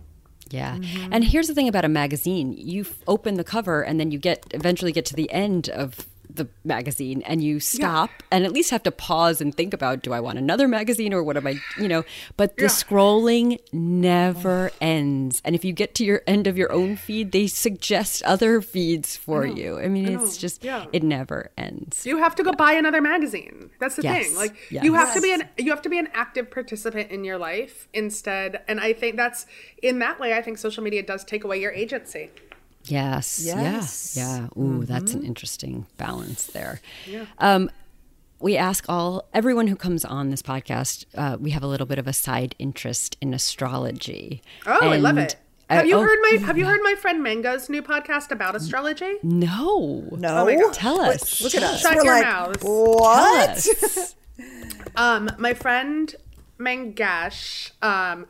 Yeah. 0.50 0.76
Mm-hmm. 0.76 1.12
And 1.12 1.24
here's 1.24 1.48
the 1.48 1.54
thing 1.54 1.68
about 1.68 1.84
a 1.84 1.88
magazine. 1.88 2.52
You 2.52 2.86
open 3.08 3.34
the 3.34 3.44
cover 3.44 3.82
and 3.82 3.98
then 3.98 4.10
you 4.10 4.18
get 4.18 4.46
eventually 4.52 4.92
get 4.92 5.04
to 5.06 5.14
the 5.14 5.30
end 5.32 5.68
of 5.70 6.06
the 6.32 6.48
magazine 6.64 7.22
and 7.22 7.42
you 7.42 7.60
stop 7.60 8.10
and 8.30 8.44
at 8.44 8.52
least 8.52 8.70
have 8.70 8.82
to 8.84 8.90
pause 8.90 9.40
and 9.40 9.54
think 9.54 9.72
about 9.74 10.02
do 10.02 10.12
I 10.12 10.20
want 10.20 10.38
another 10.38 10.68
magazine 10.68 11.12
or 11.14 11.22
what 11.22 11.36
am 11.36 11.46
I, 11.46 11.56
you 11.78 11.88
know, 11.88 12.04
but 12.36 12.56
the 12.56 12.64
Yeah. 12.64 12.68
scrolling 12.68 13.58
never 13.72 14.70
ends. 14.80 15.40
And 15.44 15.54
if 15.54 15.64
you 15.64 15.72
get 15.72 15.94
to 15.96 16.04
your 16.04 16.22
end 16.26 16.46
of 16.46 16.58
your 16.58 16.72
own 16.72 16.96
feed, 16.96 17.32
they 17.32 17.46
suggest 17.46 18.22
other 18.24 18.60
feeds 18.60 19.16
for 19.16 19.46
you. 19.46 19.78
I 19.78 19.88
mean, 19.88 20.08
it's 20.08 20.36
just 20.36 20.62
Yeah. 20.64 20.86
it 20.92 21.02
never 21.02 21.50
ends. 21.56 22.04
You 22.06 22.18
have 22.18 22.34
to 22.36 22.42
go 22.42 22.52
buy 22.52 22.72
another 22.72 23.00
magazine. 23.00 23.70
That's 23.80 23.96
the 23.96 24.02
Yes. 24.02 24.26
thing. 24.28 24.36
Like 24.36 24.54
Yes. 24.70 24.84
you 24.84 24.94
have 24.94 25.14
to 25.14 25.20
be 25.20 25.32
an 25.32 25.48
you 25.58 25.70
have 25.70 25.82
to 25.82 25.88
be 25.88 25.98
an 25.98 26.08
active 26.12 26.50
participant 26.50 27.10
in 27.10 27.24
your 27.24 27.38
life 27.38 27.88
instead. 27.92 28.62
And 28.68 28.80
I 28.80 28.92
think 28.92 29.16
that's 29.16 29.46
in 29.82 29.98
that 30.00 30.18
way. 30.20 30.34
I 30.34 30.42
think 30.42 30.58
social 30.58 30.82
media 30.82 31.02
does 31.02 31.24
take 31.24 31.44
away 31.44 31.60
your 31.60 31.72
agency. 31.72 32.30
Yes. 32.86 33.42
Yes. 33.44 34.14
Yeah. 34.16 34.48
Yeah. 34.56 34.62
Ooh, 34.62 34.84
that's 34.84 35.14
an 35.14 35.24
interesting 35.24 35.86
balance 35.96 36.44
there. 36.46 36.80
Um, 37.38 37.70
we 38.38 38.56
ask 38.56 38.84
all 38.88 39.24
everyone 39.32 39.66
who 39.66 39.76
comes 39.76 40.04
on 40.04 40.30
this 40.30 40.42
podcast. 40.42 41.06
Uh, 41.14 41.36
we 41.40 41.50
have 41.50 41.62
a 41.62 41.66
little 41.66 41.86
bit 41.86 41.98
of 41.98 42.06
a 42.06 42.12
side 42.12 42.54
interest 42.58 43.16
in 43.20 43.32
astrology. 43.32 44.42
Oh, 44.66 44.90
I 44.90 44.96
love 44.96 45.18
it. 45.18 45.36
Have 45.68 45.86
you 45.86 45.96
oh, 45.96 46.02
heard 46.02 46.18
my 46.22 46.38
Have 46.44 46.56
you 46.56 46.64
heard 46.64 46.80
my 46.82 46.94
friend 46.94 47.24
Mangesh's 47.24 47.68
new 47.68 47.82
podcast 47.82 48.30
about 48.30 48.54
astrology? 48.54 49.14
No. 49.22 50.06
No, 50.12 50.44
my 50.44 50.54
God. 50.54 50.72
Tell 50.72 51.00
us. 51.00 51.40
Look 51.40 51.54
at 51.56 51.62
us. 51.62 51.80
Shut 51.80 51.96
We're 51.96 52.04
your 52.04 52.14
like, 52.14 52.24
mouths. 52.24 52.62
What? 52.62 53.50
us. 53.50 54.14
Um, 54.96 55.30
my 55.38 55.52
friend 55.52 56.14
Mangesh 56.58 57.70
um, 57.82 58.26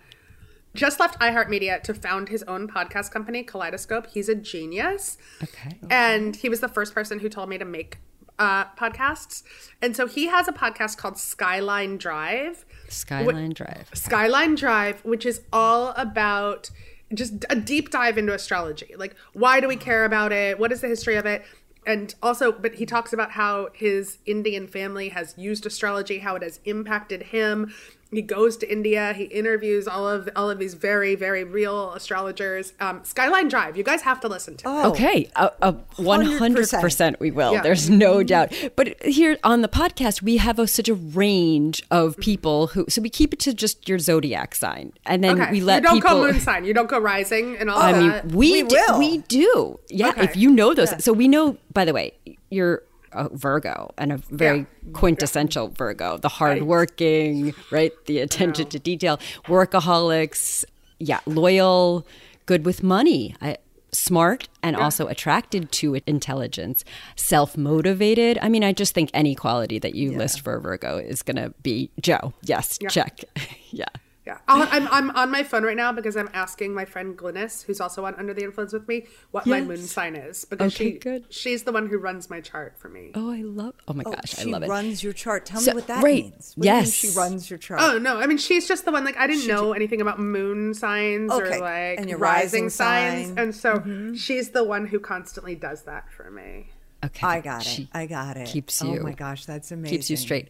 just 0.77 1.01
left 1.01 1.19
iHeartMedia 1.21 1.83
to 1.83 1.95
found 1.95 2.29
his 2.29 2.43
own 2.45 2.69
podcast 2.69 3.11
company, 3.11 3.43
Kaleidoscope. 3.43 4.07
He's 4.07 4.29
a 4.29 4.35
genius. 4.35 5.19
Okay. 5.43 5.77
And 5.91 6.37
he 6.37 6.49
was 6.49 6.61
the 6.61 6.69
first 6.69 6.95
person 6.95 7.19
who 7.19 7.29
told 7.29 7.49
me 7.49 7.59
to 7.59 7.65
make 7.65 7.99
uh, 8.39 8.67
podcasts. 8.79 9.43
And 9.81 9.97
so 9.97 10.07
he 10.07 10.27
has 10.27 10.47
a 10.49 10.53
podcast 10.53 10.99
called 10.99 11.19
Skyline 11.19 11.97
Drive. 11.97 12.65
Skyline 12.89 13.53
Drive. 13.53 13.91
Skyline 13.95 14.55
Drive, 14.55 15.05
which 15.05 15.27
is 15.27 15.43
all 15.53 15.89
about 15.97 16.71
just 17.15 17.45
a 17.49 17.57
deep 17.57 17.91
dive 17.91 18.19
into 18.19 18.35
astrology. 18.35 18.95
Like, 18.97 19.17
why 19.33 19.61
do 19.61 19.69
we 19.69 19.77
care 19.77 20.05
about 20.05 20.33
it? 20.33 20.59
What 20.59 20.73
is 20.73 20.81
the 20.81 20.89
history 20.89 21.17
of 21.17 21.27
it? 21.27 21.45
and 21.87 22.15
also, 22.21 22.51
but 22.51 22.75
he 22.75 22.85
talks 22.85 23.12
about 23.12 23.31
how 23.31 23.69
his 23.73 24.19
Indian 24.27 24.67
family 24.67 25.11
has 25.11 25.35
used 25.39 25.65
astrology, 25.65 26.19
how 26.19 26.35
it 26.35 26.43
has 26.43 26.59
impacted 26.65 27.23
him. 27.23 27.73
He 28.12 28.23
goes 28.23 28.57
to 28.59 28.71
India. 28.73 29.12
He 29.14 29.25
interviews 29.25 29.88
all 29.88 30.09
of 30.09 30.29
all 30.37 30.49
of 30.49 30.59
these 30.59 30.75
very 30.75 31.14
very 31.16 31.42
real 31.45 31.92
astrologers. 31.92 32.73
Um, 32.81 33.01
Skyline 33.05 33.49
Drive. 33.49 33.77
You 33.77 33.83
guys 33.83 34.03
have 34.03 34.21
to 34.21 34.29
listen 34.29 34.57
to. 34.59 34.69
Oh, 34.69 34.90
Okay, 34.90 35.29
a 35.37 35.51
a 35.61 35.73
one 35.97 36.25
hundred 36.25 36.66
100%. 36.66 37.19
we 37.21 37.31
will. 37.33 37.53
Yeah. 37.53 37.62
There's 37.62 37.90
no 37.90 38.23
doubt. 38.23 38.53
But 38.77 39.03
here 39.03 39.38
on 39.42 39.62
the 39.62 39.69
podcast, 39.69 40.23
we 40.23 40.37
have 40.38 40.59
a, 40.59 40.66
such 40.69 40.88
a 40.88 40.95
range 40.95 41.83
of 41.90 42.16
people 42.19 42.69
who. 42.69 42.87
So 42.88 43.03
we 43.03 43.11
keep 43.11 43.33
it 43.33 43.40
to 43.40 43.53
just 43.53 43.88
your 43.88 43.99
zodiac 43.99 44.55
sign, 44.55 44.92
and 45.05 45.23
then 45.25 45.40
Okay. 45.40 45.51
we 45.51 45.61
let 45.61 45.83
you 45.83 45.88
don't 45.88 45.95
people. 45.97 46.11
go 46.23 46.33
moon 46.33 46.40
sign. 46.40 46.64
You 46.64 46.75
don't 46.75 46.88
go 46.88 46.99
rising 47.01 47.57
and 47.59 47.69
all 47.69 47.79
I 47.79 47.92
that. 47.92 48.27
mean, 48.27 48.37
we 48.37 48.62
We 48.62 48.69
do, 48.69 48.77
will. 48.88 48.99
we 48.99 49.19
do. 49.19 49.81
Yeah, 49.90 50.11
Okay. 50.11 50.23
if 50.25 50.37
you 50.37 50.51
know 50.51 50.75
those. 50.75 51.03
So 51.03 51.12
we 51.12 51.27
know. 51.29 51.57
By 51.73 51.85
the 51.85 51.92
way, 51.92 52.12
you're 52.51 52.83
a 53.16 53.29
Virgo 53.33 53.92
and 53.98 54.12
a 54.12 54.18
very 54.18 54.59
Yeah. 54.59 54.64
quintessential 54.92 55.68
Virgo, 55.68 56.18
the 56.18 56.29
hardworking, 56.29 57.55
right? 57.70 57.92
The 58.07 58.20
attention 58.20 58.68
to 58.68 58.79
detail, 58.79 59.18
workaholics. 59.46 60.64
Yeah, 60.98 61.20
loyal, 61.26 62.07
good 62.46 62.64
with 62.64 62.83
money. 62.83 63.35
I, 63.40 63.59
smart 63.92 64.48
and 64.62 64.76
also 64.76 65.07
attracted 65.07 65.72
to 65.72 65.98
intelligence, 66.07 66.85
self 67.16 67.57
motivated. 67.57 68.38
I 68.42 68.48
mean, 68.48 68.62
I 68.64 68.72
just 68.72 68.94
think 68.94 69.11
any 69.14 69.35
quality 69.35 69.79
that 69.79 69.94
you 69.94 70.12
list 70.16 70.40
for 70.42 70.57
a 70.57 70.61
Virgo 70.61 70.98
is 70.98 71.22
going 71.22 71.37
to 71.37 71.52
be 71.62 71.90
Jo. 72.00 72.33
Yes, 72.42 72.79
check. 72.90 73.20
yeah. 73.70 73.87
Yeah, 74.27 74.39
I'll, 74.49 74.67
I'm 74.73 74.89
I'm 74.89 75.11
on 75.17 75.31
my 75.31 75.45
phone 75.45 75.62
right 75.62 75.77
now 75.77 75.93
because 75.93 76.17
I'm 76.17 76.29
asking 76.35 76.75
my 76.75 76.85
friend 76.85 77.17
Glynis, 77.17 77.65
who's 77.65 77.81
also 77.81 78.05
on 78.05 78.17
Under 78.17 78.35
the 78.35 78.43
Influence 78.43 78.73
with 78.73 78.89
me, 78.89 79.07
what 79.31 79.47
my 79.47 79.61
moon 79.61 79.77
sign 79.79 80.17
is 80.17 80.45
because 80.45 80.75
Okay, 80.75 80.95
she 80.95 80.99
good. 80.99 81.27
she's 81.31 81.62
the 81.62 81.71
one 81.71 81.87
who 81.87 81.97
runs 81.99 82.29
my 82.29 82.41
chart 82.41 82.77
for 82.77 82.89
me. 82.89 83.12
Oh, 83.15 83.31
I 83.31 83.43
love. 83.43 83.75
Oh 83.87 83.93
my 83.93 84.03
Oh, 84.05 84.11
gosh, 84.11 84.37
I 84.41 84.43
love 84.43 84.65
it. 84.65 84.69
runs 84.69 85.05
your 85.05 85.12
chart. 85.12 85.47
Tell 85.47 85.61
So- 85.61 85.71
me 85.71 85.77
what 85.77 85.87
that 85.87 86.03
right. 86.03 86.25
means. 86.25 86.55
What 86.57 86.65
do 86.65 86.71
mean 86.71 86.79
Yes. 86.81 86.93
she 86.93 87.11
runs 87.17 87.49
your 87.49 87.59
chart. 87.61 87.81
Oh 87.81 87.99
no, 87.99 88.19
I 88.19 88.27
mean 88.27 88.39
she's 88.39 88.67
just 88.67 88.85
the 88.85 88.91
one. 88.91 89.05
Like 89.05 89.17
I 89.17 89.29
didn't 89.29 89.47
know 89.47 89.73
anything 89.73 90.01
about 90.01 90.19
moon 90.19 90.75
signs 90.75 91.31
Okay, 91.31 91.59
or 91.59 91.61
like 91.61 92.01
and 92.01 92.11
your 92.11 92.19
rising, 92.19 92.65
rising 92.65 92.71
signs, 92.71 93.29
sign. 93.29 93.39
and 93.39 93.55
so 93.55 93.75
mm-hmm. 93.75 94.15
she's 94.15 94.51
the 94.51 94.65
one 94.65 94.87
who 94.87 94.99
constantly 94.99 95.55
does 95.55 95.83
that 95.83 96.11
for 96.11 96.33
me. 96.33 96.71
Okay, 97.05 97.25
I 97.27 97.41
got 97.41 97.65
it. 97.79 97.87
I 97.95 98.07
got 98.07 98.37
it. 98.37 98.49
keeps 98.49 98.83
oh 98.83 98.93
you. 98.93 99.01
Oh 99.01 99.03
my 99.05 99.12
gosh, 99.12 99.45
that's 99.45 99.71
amazing. 99.71 99.97
keeps 99.99 100.11
you 100.11 100.17
straight. 100.17 100.49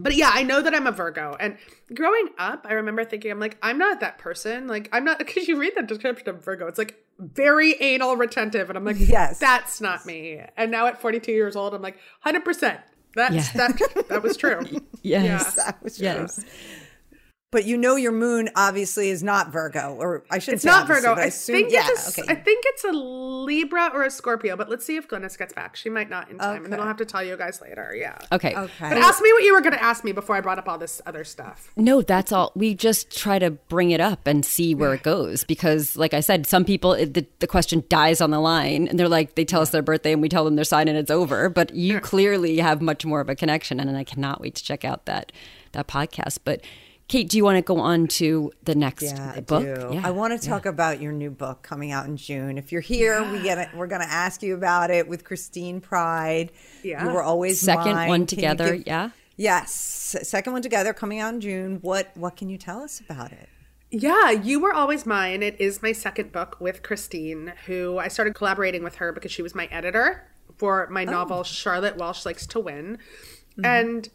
But 0.00 0.14
yeah, 0.14 0.30
I 0.32 0.44
know 0.44 0.62
that 0.62 0.74
I'm 0.74 0.86
a 0.86 0.92
Virgo. 0.92 1.36
And 1.40 1.56
growing 1.92 2.28
up, 2.38 2.66
I 2.68 2.74
remember 2.74 3.04
thinking, 3.04 3.30
I'm 3.32 3.40
like, 3.40 3.58
I'm 3.62 3.78
not 3.78 3.98
that 4.00 4.18
person. 4.18 4.68
Like, 4.68 4.88
I'm 4.92 5.04
not, 5.04 5.18
because 5.24 5.48
you 5.48 5.58
read 5.58 5.72
the 5.76 5.82
description 5.82 6.28
of 6.28 6.44
Virgo, 6.44 6.66
it's 6.68 6.78
like 6.78 7.02
very 7.18 7.74
anal 7.80 8.16
retentive. 8.16 8.68
And 8.70 8.76
I'm 8.78 8.84
like, 8.84 8.96
Yes. 8.98 9.38
that's 9.40 9.80
not 9.80 10.06
me. 10.06 10.40
And 10.56 10.70
now 10.70 10.86
at 10.86 11.00
42 11.00 11.32
years 11.32 11.56
old, 11.56 11.74
I'm 11.74 11.82
like, 11.82 11.98
100%. 12.24 12.80
That's, 13.14 13.34
Yeah. 13.34 13.68
that, 13.68 14.06
that 14.08 14.22
was 14.22 14.36
true. 14.36 14.60
Yes. 15.02 15.54
That 15.54 15.82
was 15.82 15.98
Yes. 16.00 16.44
True. 17.50 17.60
But 17.60 17.66
you 17.66 17.76
know 17.78 17.96
your 17.96 18.12
moon 18.12 18.50
obviously 18.56 19.08
is 19.10 19.22
not 19.22 19.50
Virgo, 19.52 19.96
or 19.98 20.24
I 20.30 20.38
shouldn't 20.38 20.56
It's 20.56 20.62
say 20.64 20.70
not 20.70 20.86
Virgo. 20.86 21.14
but 21.14 21.20
I, 21.20 21.24
I 21.24 21.26
assume, 21.26 21.56
think 21.56 21.72
yeah, 21.72 21.86
it's 21.88 22.18
a, 22.18 22.22
okay. 22.22 22.32
I 22.32 22.34
think 22.34 22.64
it's 22.66 22.84
a 22.84 22.92
Libra 22.92 23.90
or 23.94 24.04
a 24.04 24.10
Scorpio, 24.10 24.56
but 24.56 24.68
let's 24.68 24.84
see 24.84 24.96
if 24.96 25.08
Glennis 25.08 25.38
gets 25.38 25.52
back. 25.54 25.76
She 25.76 25.88
might 25.88 26.10
not 26.10 26.30
in 26.30 26.38
time, 26.38 26.64
and 26.64 26.72
then 26.72 26.80
I'll 26.80 26.86
have 26.86 26.98
to 26.98 27.04
tell 27.04 27.22
you 27.24 27.36
guys 27.36 27.60
later. 27.60 27.94
Yeah. 27.96 28.18
Okay. 28.32 28.54
Okay. 28.54 28.88
But 28.88 28.98
ask 28.98 29.22
me 29.22 29.32
what 29.32 29.42
you 29.44 29.54
were 29.54 29.60
going 29.60 29.72
to 29.72 29.82
ask 29.82 30.04
me 30.04 30.12
before 30.12 30.36
I 30.36 30.40
brought 30.40 30.58
up 30.58 30.68
all 30.68 30.78
this 30.78 31.00
other 31.06 31.24
stuff. 31.24 31.72
No, 31.76 32.02
that's 32.02 32.32
all. 32.32 32.52
We 32.54 32.74
just 32.74 33.16
try 33.16 33.38
to 33.38 33.50
bring 33.50 33.90
it 33.90 34.00
up 34.00 34.26
and 34.26 34.44
see 34.44 34.74
where 34.74 34.94
it 34.94 35.02
goes 35.02 35.44
because, 35.44 35.96
like 35.96 36.14
I 36.14 36.20
said, 36.20 36.46
some 36.46 36.64
people 36.64 36.92
the, 36.92 37.26
the 37.38 37.46
question 37.46 37.84
dies 37.88 38.20
on 38.20 38.30
the 38.30 38.40
line, 38.40 38.88
and 38.88 38.98
they're 38.98 39.08
like, 39.08 39.34
they 39.34 39.44
tell 39.44 39.62
us 39.62 39.70
their 39.70 39.82
birthday, 39.82 40.12
and 40.12 40.20
we 40.22 40.28
tell 40.28 40.44
them 40.44 40.56
their 40.56 40.64
sign, 40.64 40.88
and 40.88 40.98
it's 40.98 41.10
over. 41.10 41.48
But 41.48 41.74
you 41.74 42.00
clearly 42.00 42.58
have 42.58 42.82
much 42.82 43.04
more 43.06 43.20
of 43.20 43.28
a 43.28 43.34
connection, 43.34 43.80
and 43.80 43.96
I 43.96 44.04
cannot 44.04 44.40
wait 44.40 44.54
to 44.56 44.64
check 44.64 44.84
out 44.84 45.06
that 45.06 45.32
that 45.72 45.86
podcast. 45.88 46.38
But 46.44 46.62
Kate, 47.08 47.26
do 47.26 47.38
you 47.38 47.44
want 47.44 47.56
to 47.56 47.62
go 47.62 47.80
on 47.80 48.06
to 48.06 48.52
the 48.64 48.74
next 48.74 49.04
Yeah, 49.04 49.32
I 49.36 49.40
book? 49.40 49.62
do. 49.64 50.00
I 50.04 50.10
want 50.10 50.38
to 50.38 50.46
talk 50.46 50.66
about 50.66 51.00
your 51.00 51.12
new 51.12 51.30
book 51.30 51.62
coming 51.62 51.90
out 51.90 52.04
in 52.04 52.18
June. 52.18 52.58
If 52.58 52.70
you're 52.70 52.82
here, 52.82 53.22
we 53.32 53.42
get 53.42 53.56
it. 53.56 53.70
We're 53.74 53.86
going 53.86 54.02
to 54.02 54.10
ask 54.10 54.42
you 54.42 54.54
about 54.54 54.90
it 54.90 55.08
with 55.08 55.24
Christine 55.24 55.80
Pride. 55.80 56.52
Yeah. 56.82 57.06
you 57.06 57.10
were 57.10 57.22
always 57.22 57.60
Second 57.62 57.94
mine. 57.94 58.08
one 58.08 58.26
together, 58.26 58.76
give- 58.76 58.86
yeah? 58.86 59.10
Yes, 59.38 59.72
second 60.22 60.52
one 60.52 60.62
together 60.62 60.92
coming 60.92 61.20
out 61.20 61.32
in 61.32 61.40
June. 61.40 61.78
What 61.80 62.10
what 62.16 62.36
can 62.36 62.50
you 62.50 62.58
tell 62.58 62.80
us 62.80 62.98
about 62.98 63.30
it? 63.30 63.48
Yeah, 63.90 64.32
You 64.32 64.60
Were 64.60 64.74
Always 64.74 65.06
Mine. 65.06 65.42
It 65.42 65.58
is 65.60 65.80
my 65.80 65.92
second 65.92 66.32
book 66.32 66.56
with 66.60 66.82
Christine, 66.82 67.54
who 67.66 67.98
I 67.98 68.08
started 68.08 68.34
collaborating 68.34 68.82
with 68.82 68.96
her 68.96 69.12
because 69.12 69.30
she 69.30 69.40
was 69.40 69.54
my 69.54 69.66
editor 69.66 70.28
for 70.56 70.88
my 70.90 71.06
oh. 71.06 71.10
novel 71.10 71.44
Charlotte 71.44 71.96
Walsh 71.96 72.26
Likes 72.26 72.46
to 72.48 72.60
Win. 72.60 72.98
Mm-hmm. 73.52 73.64
And 73.64 74.08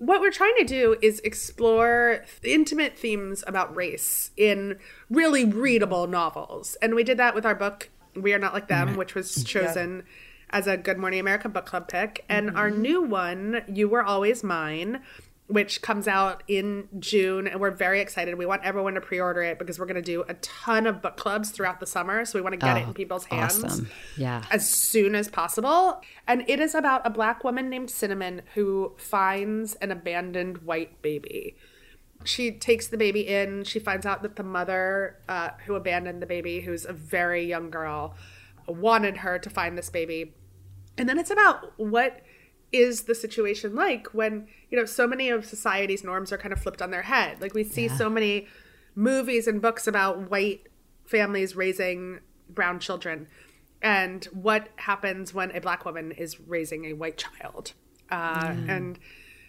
what 0.00 0.22
we're 0.22 0.30
trying 0.30 0.54
to 0.56 0.64
do 0.64 0.96
is 1.02 1.20
explore 1.20 2.24
intimate 2.42 2.96
themes 2.96 3.44
about 3.46 3.76
race 3.76 4.30
in 4.34 4.78
really 5.10 5.44
readable 5.44 6.06
novels. 6.06 6.74
And 6.80 6.94
we 6.94 7.04
did 7.04 7.18
that 7.18 7.34
with 7.34 7.44
our 7.44 7.54
book 7.54 7.90
We 8.16 8.32
Are 8.32 8.38
Not 8.38 8.54
Like 8.54 8.68
Them, 8.68 8.88
mm-hmm. 8.88 8.96
which 8.96 9.14
was 9.14 9.44
chosen 9.44 10.04
as 10.48 10.66
a 10.66 10.78
Good 10.78 10.96
Morning 10.96 11.20
America 11.20 11.50
book 11.50 11.66
club 11.66 11.86
pick. 11.86 12.24
And 12.30 12.56
our 12.56 12.70
mm-hmm. 12.70 12.80
new 12.80 13.02
one, 13.02 13.62
You 13.68 13.90
Were 13.90 14.02
Always 14.02 14.42
Mine, 14.42 15.02
which 15.50 15.82
comes 15.82 16.06
out 16.06 16.44
in 16.46 16.88
June, 17.00 17.48
and 17.48 17.60
we're 17.60 17.72
very 17.72 18.00
excited. 18.00 18.38
We 18.38 18.46
want 18.46 18.62
everyone 18.64 18.94
to 18.94 19.00
pre-order 19.00 19.42
it 19.42 19.58
because 19.58 19.78
we're 19.80 19.86
going 19.86 19.96
to 19.96 20.02
do 20.02 20.24
a 20.28 20.34
ton 20.34 20.86
of 20.86 21.02
book 21.02 21.16
clubs 21.16 21.50
throughout 21.50 21.80
the 21.80 21.86
summer, 21.86 22.24
so 22.24 22.38
we 22.38 22.42
want 22.42 22.52
to 22.52 22.58
get 22.64 22.76
it 22.76 22.84
in 22.84 22.94
people's 22.94 23.24
hands 23.24 23.62
Awesome. 23.64 23.90
Yeah. 24.16 24.44
as 24.52 24.68
soon 24.68 25.16
as 25.16 25.28
possible. 25.28 26.00
And 26.28 26.44
it 26.48 26.60
is 26.60 26.74
about 26.74 27.04
a 27.04 27.10
black 27.10 27.42
woman 27.42 27.68
named 27.68 27.90
Cinnamon 27.90 28.42
who 28.54 28.94
finds 28.96 29.74
an 29.76 29.90
abandoned 29.90 30.58
white 30.58 31.02
baby. 31.02 31.56
She 32.24 32.52
takes 32.52 32.86
the 32.86 32.96
baby 32.96 33.26
in. 33.26 33.64
She 33.64 33.80
finds 33.80 34.06
out 34.06 34.22
that 34.22 34.36
the 34.36 34.42
mother 34.44 35.16
uh, 35.28 35.50
who 35.66 35.74
abandoned 35.74 36.22
the 36.22 36.26
baby, 36.26 36.60
who's 36.60 36.84
a 36.84 36.92
very 36.92 37.44
young 37.44 37.70
girl, 37.70 38.14
wanted 38.68 39.16
her 39.18 39.38
to 39.40 39.50
find 39.50 39.76
this 39.76 39.90
baby. 39.90 40.34
And 40.96 41.08
then 41.08 41.18
it's 41.18 41.30
about 41.30 41.72
what 41.78 42.20
is 42.72 43.02
the 43.02 43.14
situation 43.14 43.74
like 43.74 44.08
when, 44.14 44.46
you 44.70 44.78
know, 44.78 44.84
so 44.84 45.06
many 45.06 45.28
of 45.28 45.44
society's 45.44 46.04
norms 46.04 46.32
are 46.32 46.38
kind 46.38 46.52
of 46.52 46.60
flipped 46.60 46.80
on 46.80 46.90
their 46.90 47.02
head. 47.02 47.40
Like 47.40 47.54
we 47.54 47.64
see 47.64 47.88
so 47.88 48.08
many 48.08 48.46
movies 48.94 49.46
and 49.46 49.60
books 49.60 49.86
about 49.86 50.30
white 50.30 50.66
families 51.04 51.56
raising 51.56 52.20
brown 52.48 52.78
children 52.78 53.26
and 53.82 54.24
what 54.26 54.68
happens 54.76 55.32
when 55.34 55.50
a 55.56 55.60
black 55.60 55.84
woman 55.84 56.12
is 56.12 56.38
raising 56.40 56.84
a 56.86 56.92
white 56.92 57.16
child. 57.16 57.72
Uh, 58.10 58.54
And 58.68 58.98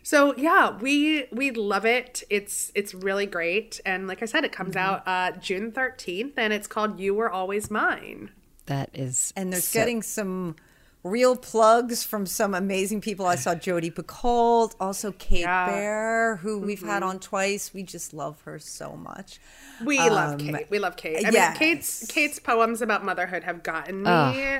so 0.03 0.35
yeah, 0.35 0.75
we 0.79 1.25
we 1.31 1.51
love 1.51 1.85
it. 1.85 2.23
It's 2.29 2.71
it's 2.73 2.93
really 2.95 3.25
great. 3.27 3.79
And 3.85 4.07
like 4.07 4.23
I 4.23 4.25
said, 4.25 4.43
it 4.43 4.51
comes 4.51 4.75
out 4.75 5.03
uh, 5.07 5.31
June 5.33 5.71
13th 5.71 6.33
and 6.37 6.53
it's 6.53 6.65
called 6.67 6.99
You 6.99 7.13
Were 7.13 7.29
Always 7.29 7.69
Mine. 7.69 8.31
That 8.65 8.89
is. 8.93 9.31
And 9.35 9.51
there's 9.53 9.65
so- 9.65 9.79
getting 9.79 10.01
some 10.01 10.55
real 11.03 11.35
plugs 11.35 12.03
from 12.03 12.25
some 12.27 12.53
amazing 12.53 13.01
people. 13.01 13.25
I 13.25 13.35
saw 13.35 13.55
Jodi 13.55 13.89
Picoult, 13.89 14.75
also 14.79 15.11
Kate 15.13 15.41
Yeah. 15.41 15.65
Baer, 15.65 16.35
who 16.37 16.59
we've 16.59 16.81
had 16.83 17.01
on 17.01 17.19
twice. 17.19 17.73
We 17.73 17.81
just 17.83 18.13
love 18.13 18.39
her 18.43 18.59
so 18.59 18.95
much. 18.95 19.39
We 19.83 19.97
love 19.97 20.33
Um, 20.33 20.37
Kate. 20.39 20.67
We 20.69 20.77
love 20.77 20.95
Kate. 20.97 21.25
I 21.25 21.29
yes. 21.31 21.33
mean, 21.33 21.57
Kate's 21.57 22.05
Kate's 22.05 22.37
poems 22.39 22.83
about 22.83 23.03
motherhood 23.03 23.43
have 23.43 23.63
gotten 23.63 24.03
me 24.03 24.59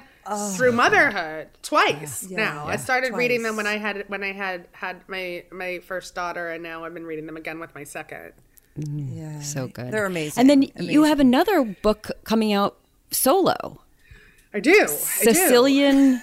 through 0.56 0.72
motherhood 0.72 1.50
twice. 1.62 2.26
Yeah. 2.28 2.38
now 2.38 2.66
I 2.66 2.72
Yeah. 2.72 2.78
started 2.78 3.14
reading 3.14 3.44
them 3.44 3.56
when 3.56 3.68
I 3.68 3.78
had 3.78 4.06
when 4.08 4.24
I 4.24 4.32
had 4.32 4.68
had 4.72 5.08
my 5.08 5.44
my 5.52 5.80
first 5.80 6.16
daughter, 6.16 6.50
and 6.50 6.64
now 6.64 6.86
I've 6.86 6.94
been 6.96 7.06
reading 7.06 7.28
them 7.28 7.38
again 7.38 7.60
with 7.60 7.76
my 7.76 7.84
second. 7.84 8.34
Yeah. 8.76 9.42
so 9.42 9.68
good. 9.68 9.92
They're 9.92 10.06
amazing. 10.06 10.40
And 10.42 10.50
then 10.50 10.64
you 10.80 11.04
have 11.04 11.20
another 11.20 11.64
book 11.84 12.10
coming 12.24 12.52
out 12.54 12.78
solo. 13.12 13.82
I 14.54 14.60
do. 14.60 14.72
I 14.72 15.26
do. 15.26 16.20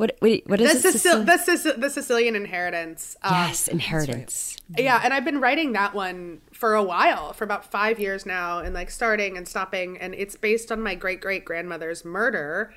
What? 0.00 0.16
Wait. 0.22 0.48
What 0.48 0.60
The, 0.60 0.64
is 0.64 0.82
it? 0.82 0.94
Sicil- 0.94 1.26
the, 1.26 1.36
Sic- 1.36 1.78
the 1.78 1.90
Sicilian 1.90 2.34
Inheritance. 2.34 3.18
Um, 3.22 3.34
yes, 3.34 3.68
inheritance. 3.68 4.56
Yeah, 4.78 4.98
and 5.04 5.12
I've 5.12 5.26
been 5.26 5.42
writing 5.42 5.72
that 5.72 5.92
one 5.92 6.40
for 6.54 6.74
a 6.74 6.82
while, 6.82 7.34
for 7.34 7.44
about 7.44 7.70
five 7.70 8.00
years 8.00 8.24
now, 8.24 8.60
and 8.60 8.72
like 8.72 8.90
starting 8.90 9.36
and 9.36 9.46
stopping. 9.46 9.98
And 9.98 10.14
it's 10.14 10.36
based 10.36 10.72
on 10.72 10.80
my 10.80 10.94
great 10.94 11.20
great 11.20 11.44
grandmother's 11.44 12.02
murder 12.02 12.72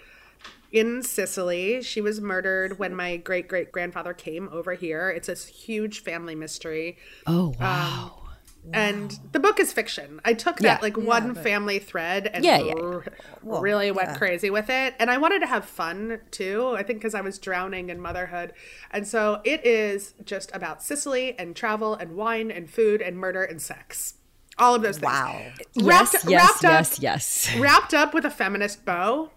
in 0.74 1.02
Sicily. 1.02 1.82
She 1.82 2.02
was 2.02 2.20
murdered 2.20 2.78
when 2.78 2.94
my 2.94 3.16
great 3.16 3.48
great 3.48 3.72
grandfather 3.72 4.14
came 4.14 4.50
over 4.52 4.74
here. 4.74 5.10
It's 5.10 5.30
a 5.30 5.36
huge 5.36 6.04
family 6.04 6.36
mystery. 6.36 6.98
Oh 7.26 7.54
wow. 7.58 8.23
And 8.72 9.20
the 9.32 9.40
book 9.40 9.60
is 9.60 9.74
fiction. 9.74 10.22
I 10.24 10.34
took 10.34 10.60
Yeah. 10.62 10.76
that 10.76 10.82
like 10.82 10.96
one 10.96 11.36
family 11.36 11.80
thread 11.80 12.28
and 12.28 12.46
Yeah, 12.46 12.60
yeah, 12.60 12.74
r- 12.76 13.04
really 13.44 13.92
went 13.92 14.10
yeah. 14.10 14.18
crazy 14.18 14.50
with 14.50 14.70
it. 14.70 14.96
And 15.00 15.12
I 15.12 15.18
wanted 15.18 15.40
to 15.40 15.48
have 15.48 15.66
fun 15.66 16.22
too. 16.32 16.74
I 16.78 16.84
think 16.84 17.00
because 17.00 17.14
I 17.14 17.22
was 17.22 17.40
drowning 17.40 17.90
in 17.90 18.00
motherhood. 18.00 18.54
And 18.92 19.08
so 19.08 19.42
it 19.44 19.66
is 19.66 20.14
just 20.24 20.50
about 20.56 20.82
Sicily 20.82 21.38
and 21.38 21.56
travel 21.56 21.94
and 21.96 22.16
wine 22.16 22.52
and 22.52 22.70
food 22.70 23.02
and 23.02 23.18
murder 23.18 23.44
and 23.44 23.62
sex. 23.62 24.16
All 24.58 24.76
of 24.76 24.82
those 24.82 24.98
things. 24.98 25.12
Wow. 25.12 25.42
yes, 25.74 25.84
Wrapped, 25.84 26.14
yes, 26.14 26.24
wrapped 26.26 26.64
yes, 26.64 26.94
up, 26.94 27.02
yes. 27.04 27.56
wrapped 27.58 27.94
up 27.94 28.14
with 28.14 28.24
a 28.24 28.30
feminist 28.30 28.86
bow. 28.86 29.32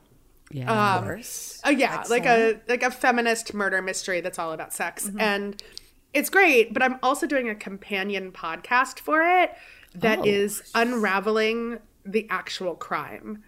Yeah. 0.51 0.71
Of 0.71 0.99
um, 0.99 1.05
course. 1.05 1.61
Oh 1.65 1.71
yeah, 1.71 2.05
like 2.09 2.25
a 2.25 2.61
like 2.69 2.83
a 2.85 2.91
feminist 2.91 3.53
murder 3.53 3.83
mystery 3.83 4.21
that's 4.21 4.39
all 4.39 4.53
about 4.53 4.73
sex, 4.73 5.09
mm-hmm. 5.09 5.21
and 5.21 5.63
it's 6.17 6.31
great. 6.31 6.73
But 6.73 6.83
I'm 6.83 6.99
also 7.03 7.27
doing 7.27 7.49
a 7.49 7.55
companion 7.55 8.33
podcast 8.33 8.99
for 8.99 9.23
it 9.23 9.53
that 9.95 10.21
Oh. 10.21 10.25
is 10.25 10.63
unraveling 10.75 11.79
the 12.05 12.27
actual 12.31 12.75
crime. 12.75 13.43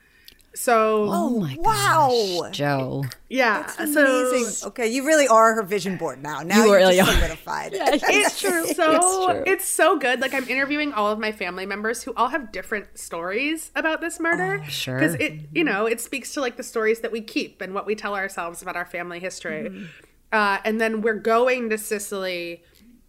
So 0.55 1.07
oh 1.09 1.39
my 1.41 1.57
oh, 1.59 1.63
wow. 1.63 2.43
gosh, 2.43 2.57
Jo. 2.57 3.05
yeah, 3.29 3.67
so 3.67 4.31
Amazing. 4.33 4.69
Okay, 4.69 4.89
you 4.89 5.07
really 5.07 5.29
are 5.29 5.55
her 5.55 5.63
vision 5.63 5.97
board 5.97 6.21
now. 6.21 6.41
Now 6.43 6.65
You 6.65 6.71
you 6.71 6.75
really 6.75 7.01
are. 7.01 7.07
solidified. 7.07 7.71
it's 7.75 8.41
true. 8.41 8.67
So 8.75 9.33
true. 9.33 9.43
it's 9.47 9.67
so 9.69 9.99
good. 9.99 10.21
Like 10.21 10.35
I'm 10.35 10.49
interviewing 10.49 10.93
all 10.93 11.13
of 11.13 11.19
my 11.21 11.31
family 11.33 11.65
members 11.67 12.03
who 12.03 12.13
all 12.17 12.29
have 12.29 12.51
different 12.51 12.99
stories 12.99 13.71
about 13.77 14.01
this 14.01 14.19
murder. 14.19 14.63
Oh, 14.65 14.69
sure. 14.69 14.99
Because 14.99 15.15
it, 15.17 15.35
you 15.53 15.63
know, 15.63 15.87
it 15.87 16.01
speaks 16.01 16.33
to 16.35 16.41
like 16.41 16.57
the 16.57 16.65
stories 16.65 17.01
that 17.01 17.13
we 17.13 17.21
keep 17.21 17.61
and 17.61 17.73
what 17.75 17.87
we 17.87 17.95
tell 17.95 18.17
ourselves 18.17 18.61
about 18.63 18.75
our 18.75 18.87
family 18.87 19.21
history. 19.21 19.69
Mm-hmm. 19.69 19.85
Uh, 20.33 20.59
and 20.65 20.81
then 20.81 21.01
we're 21.01 21.15
going 21.15 21.71
to 21.71 21.79
Sicily 21.79 22.63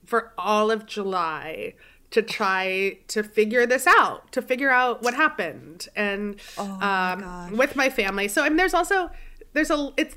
for 0.05 0.33
all 0.37 0.71
of 0.71 0.85
July 0.85 1.73
to 2.11 2.21
try 2.21 2.97
to 3.07 3.23
figure 3.23 3.65
this 3.65 3.85
out, 3.85 4.31
to 4.31 4.41
figure 4.41 4.71
out 4.71 5.03
what 5.03 5.13
happened, 5.13 5.87
and 5.95 6.39
um, 6.57 7.55
with 7.55 7.75
my 7.75 7.89
family. 7.89 8.27
So 8.27 8.43
I 8.43 8.49
mean, 8.49 8.57
there's 8.57 8.73
also 8.73 9.11
there's 9.53 9.69
a 9.69 9.91
it's 9.97 10.15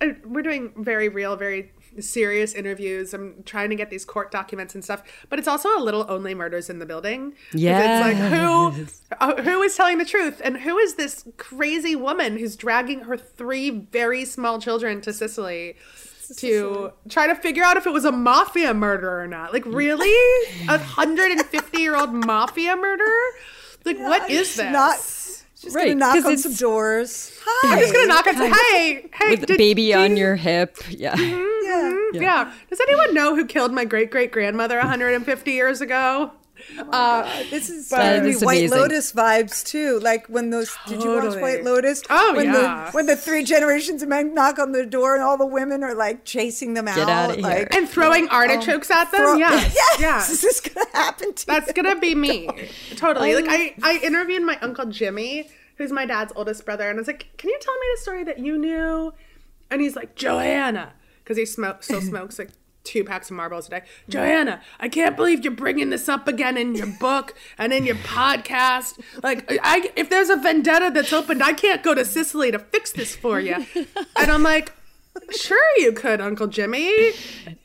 uh, 0.00 0.08
we're 0.24 0.42
doing 0.42 0.72
very 0.76 1.08
real, 1.08 1.36
very 1.36 1.72
serious 1.98 2.54
interviews. 2.54 3.12
I'm 3.14 3.42
trying 3.44 3.70
to 3.70 3.76
get 3.76 3.90
these 3.90 4.04
court 4.04 4.30
documents 4.30 4.74
and 4.74 4.84
stuff, 4.84 5.02
but 5.28 5.38
it's 5.38 5.48
also 5.48 5.68
a 5.76 5.80
little 5.80 6.06
only 6.08 6.34
murders 6.34 6.70
in 6.70 6.78
the 6.78 6.86
building. 6.86 7.34
Yeah, 7.52 8.08
it's 8.08 8.20
like 8.20 8.30
who 8.30 8.86
uh, 9.20 9.42
who 9.42 9.62
is 9.62 9.76
telling 9.76 9.98
the 9.98 10.04
truth, 10.04 10.40
and 10.44 10.58
who 10.58 10.78
is 10.78 10.94
this 10.94 11.24
crazy 11.36 11.96
woman 11.96 12.36
who's 12.36 12.56
dragging 12.56 13.00
her 13.00 13.16
three 13.16 13.70
very 13.70 14.24
small 14.24 14.60
children 14.60 15.00
to 15.02 15.12
Sicily? 15.12 15.76
To 16.38 16.92
try 17.08 17.26
to 17.26 17.34
figure 17.34 17.64
out 17.64 17.76
if 17.76 17.86
it 17.86 17.92
was 17.92 18.04
a 18.04 18.12
mafia 18.12 18.72
murder 18.74 19.20
or 19.20 19.26
not. 19.26 19.52
Like, 19.52 19.64
really? 19.66 20.08
A 20.68 20.78
150 20.78 21.80
year 21.80 21.96
old 21.96 22.12
mafia 22.12 22.76
murder? 22.76 23.10
Like, 23.84 23.98
what 23.98 24.30
is 24.30 24.54
this? 24.56 24.72
Not 24.72 24.96
just 24.96 25.74
Right, 25.74 25.88
gonna 25.88 25.94
knock 25.96 26.14
'cause 26.14 26.24
on 26.26 26.32
it's- 26.32 26.42
some 26.42 26.54
doors. 26.54 27.32
Hi. 27.44 27.74
I'm 27.74 27.80
just 27.80 27.92
gonna 27.92 28.06
knock 28.06 28.26
and 28.26 28.38
say, 28.38 28.48
hey, 28.50 29.08
hey, 29.12 29.30
With 29.30 29.46
did- 29.46 29.58
baby 29.58 29.88
do 29.92 29.98
on 29.98 30.16
your 30.16 30.36
hip. 30.36 30.76
Yeah. 30.88 31.14
Mm-hmm, 31.16 31.34
mm-hmm. 31.34 32.14
Yeah. 32.16 32.20
Yeah. 32.22 32.52
Does 32.68 32.80
anyone 32.80 33.14
know 33.14 33.34
who 33.36 33.44
killed 33.46 33.72
my 33.72 33.84
great 33.84 34.10
great 34.10 34.32
grandmother 34.32 34.76
150 34.78 35.52
years 35.52 35.80
ago? 35.80 36.32
Uh, 36.90 37.42
This 37.50 37.68
is 37.70 37.88
That 37.90 38.16
giving 38.16 38.30
me 38.30 38.36
is 38.36 38.42
White 38.44 38.58
amazing. 38.60 38.78
Lotus 38.78 39.12
vibes 39.12 39.64
too. 39.64 39.98
Like 40.00 40.26
when 40.28 40.50
those 40.50 40.76
did 40.86 41.02
you 41.02 41.10
watch 41.10 41.22
Totally. 41.24 41.42
White 41.42 41.64
Lotus? 41.64 42.02
Oh, 42.10 42.34
when 42.36 42.46
yeah. 42.46 42.86
The, 42.86 42.90
when 42.92 43.06
the 43.06 43.16
three 43.16 43.44
generations 43.44 44.02
of 44.02 44.08
men 44.08 44.34
knock 44.34 44.58
on 44.58 44.72
the 44.72 44.86
door 44.86 45.14
and 45.14 45.22
all 45.24 45.36
the 45.36 45.46
women 45.46 45.82
are 45.82 45.94
like 45.94 46.24
chasing 46.24 46.74
them 46.74 46.88
out. 46.88 46.98
outta 46.98 47.34
here. 47.34 47.42
Like, 47.42 47.74
and 47.74 47.88
throwing 47.88 48.28
artichokes 48.28 48.90
at 48.90 49.10
them? 49.10 49.20
throw- 49.20 49.36
yes. 49.36 49.74
yes. 49.76 50.00
Yeah. 50.00 50.18
Is 50.32 50.40
this 50.42 50.60
gonna 50.60 50.86
happen 50.92 51.34
to 51.34 51.46
That's 51.46 51.68
you? 51.68 51.74
gonna 51.74 51.98
be 51.98 52.14
me. 52.14 52.48
Totally. 52.96 53.34
Like 53.34 53.46
I, 53.48 53.74
I 53.82 54.00
interviewed 54.02 54.42
my 54.42 54.58
uncle 54.60 54.86
Jimmy, 54.86 55.48
who's 55.76 55.92
my 55.92 56.06
dad's 56.06 56.32
oldest 56.36 56.64
brother, 56.64 56.88
and 56.88 56.98
I 56.98 57.00
was 57.00 57.06
like, 57.06 57.26
"Can 57.36 57.50
you 57.50 57.58
tell 57.60 57.74
me 57.74 57.86
the 57.94 58.00
story 58.02 58.24
that 58.24 58.38
you 58.38 58.58
knew?" 58.58 59.12
And 59.70 59.80
he's 59.80 59.94
like, 59.96 60.14
"Joanna," 60.16 60.92
because 61.22 61.36
he 61.36 61.46
smoke 61.46 61.82
still 61.82 62.00
smokes 62.00 62.38
like 62.38 62.50
two 62.84 63.04
packs 63.04 63.30
of 63.30 63.36
Marlboros 63.36 63.66
a 63.68 63.70
day. 63.70 63.82
Joanna, 64.08 64.60
I 64.78 64.88
can't 64.88 65.16
believe 65.16 65.44
you're 65.44 65.52
bringing 65.52 65.90
this 65.90 66.08
up 66.08 66.26
again 66.26 66.56
in 66.56 66.74
your 66.74 66.86
book 67.00 67.34
and 67.58 67.72
in 67.72 67.84
your 67.84 67.96
podcast. 67.96 69.00
Like, 69.22 69.46
I 69.62 69.92
if 69.96 70.10
there's 70.10 70.30
a 70.30 70.36
vendetta 70.36 70.90
that's 70.92 71.12
opened, 71.12 71.42
I 71.42 71.52
can't 71.52 71.82
go 71.82 71.94
to 71.94 72.04
Sicily 72.04 72.50
to 72.50 72.58
fix 72.58 72.92
this 72.92 73.14
for 73.14 73.40
you. 73.40 73.66
And 74.16 74.30
I'm 74.30 74.42
like. 74.42 74.74
Sure, 75.36 75.58
you 75.76 75.92
could, 75.92 76.20
Uncle 76.20 76.46
Jimmy. 76.46 77.12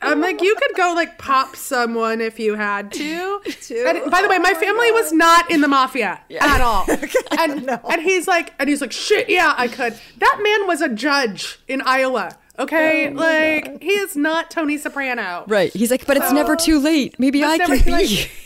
I'm 0.01 0.19
like, 0.19 0.41
you 0.41 0.55
could 0.55 0.75
go 0.75 0.93
like 0.95 1.19
pop 1.19 1.55
someone 1.55 2.19
if 2.19 2.39
you 2.39 2.55
had 2.55 2.91
to. 2.93 3.39
And 3.69 4.09
by 4.11 4.23
the 4.23 4.27
way, 4.27 4.37
oh 4.37 4.39
my 4.39 4.53
family 4.55 4.91
was 4.91 5.13
not 5.13 5.49
in 5.51 5.61
the 5.61 5.67
mafia 5.67 6.21
at 6.41 6.61
all. 6.61 6.85
And 7.37 7.69
and 7.69 8.01
he's 8.01 8.27
like, 8.27 8.53
and 8.59 8.67
he's 8.67 8.81
like, 8.81 8.91
shit, 8.91 9.29
yeah, 9.29 9.53
I 9.57 9.67
could. 9.67 9.97
That 10.17 10.39
man 10.41 10.67
was 10.67 10.81
a 10.81 10.89
judge 10.89 11.59
in 11.67 11.81
Iowa. 11.81 12.35
Okay, 12.57 13.09
oh 13.09 13.13
like 13.13 13.81
he 13.81 13.91
is 13.91 14.15
not 14.15 14.49
Tony 14.49 14.77
Soprano. 14.77 15.43
Right. 15.47 15.73
He's 15.73 15.91
like, 15.91 16.05
but 16.05 16.17
it's 16.17 16.31
never 16.31 16.55
too 16.55 16.79
late. 16.79 17.19
Maybe 17.19 17.43
I 17.43 17.57
can 17.57 17.83
be. 17.83 17.91
late. 17.91 18.31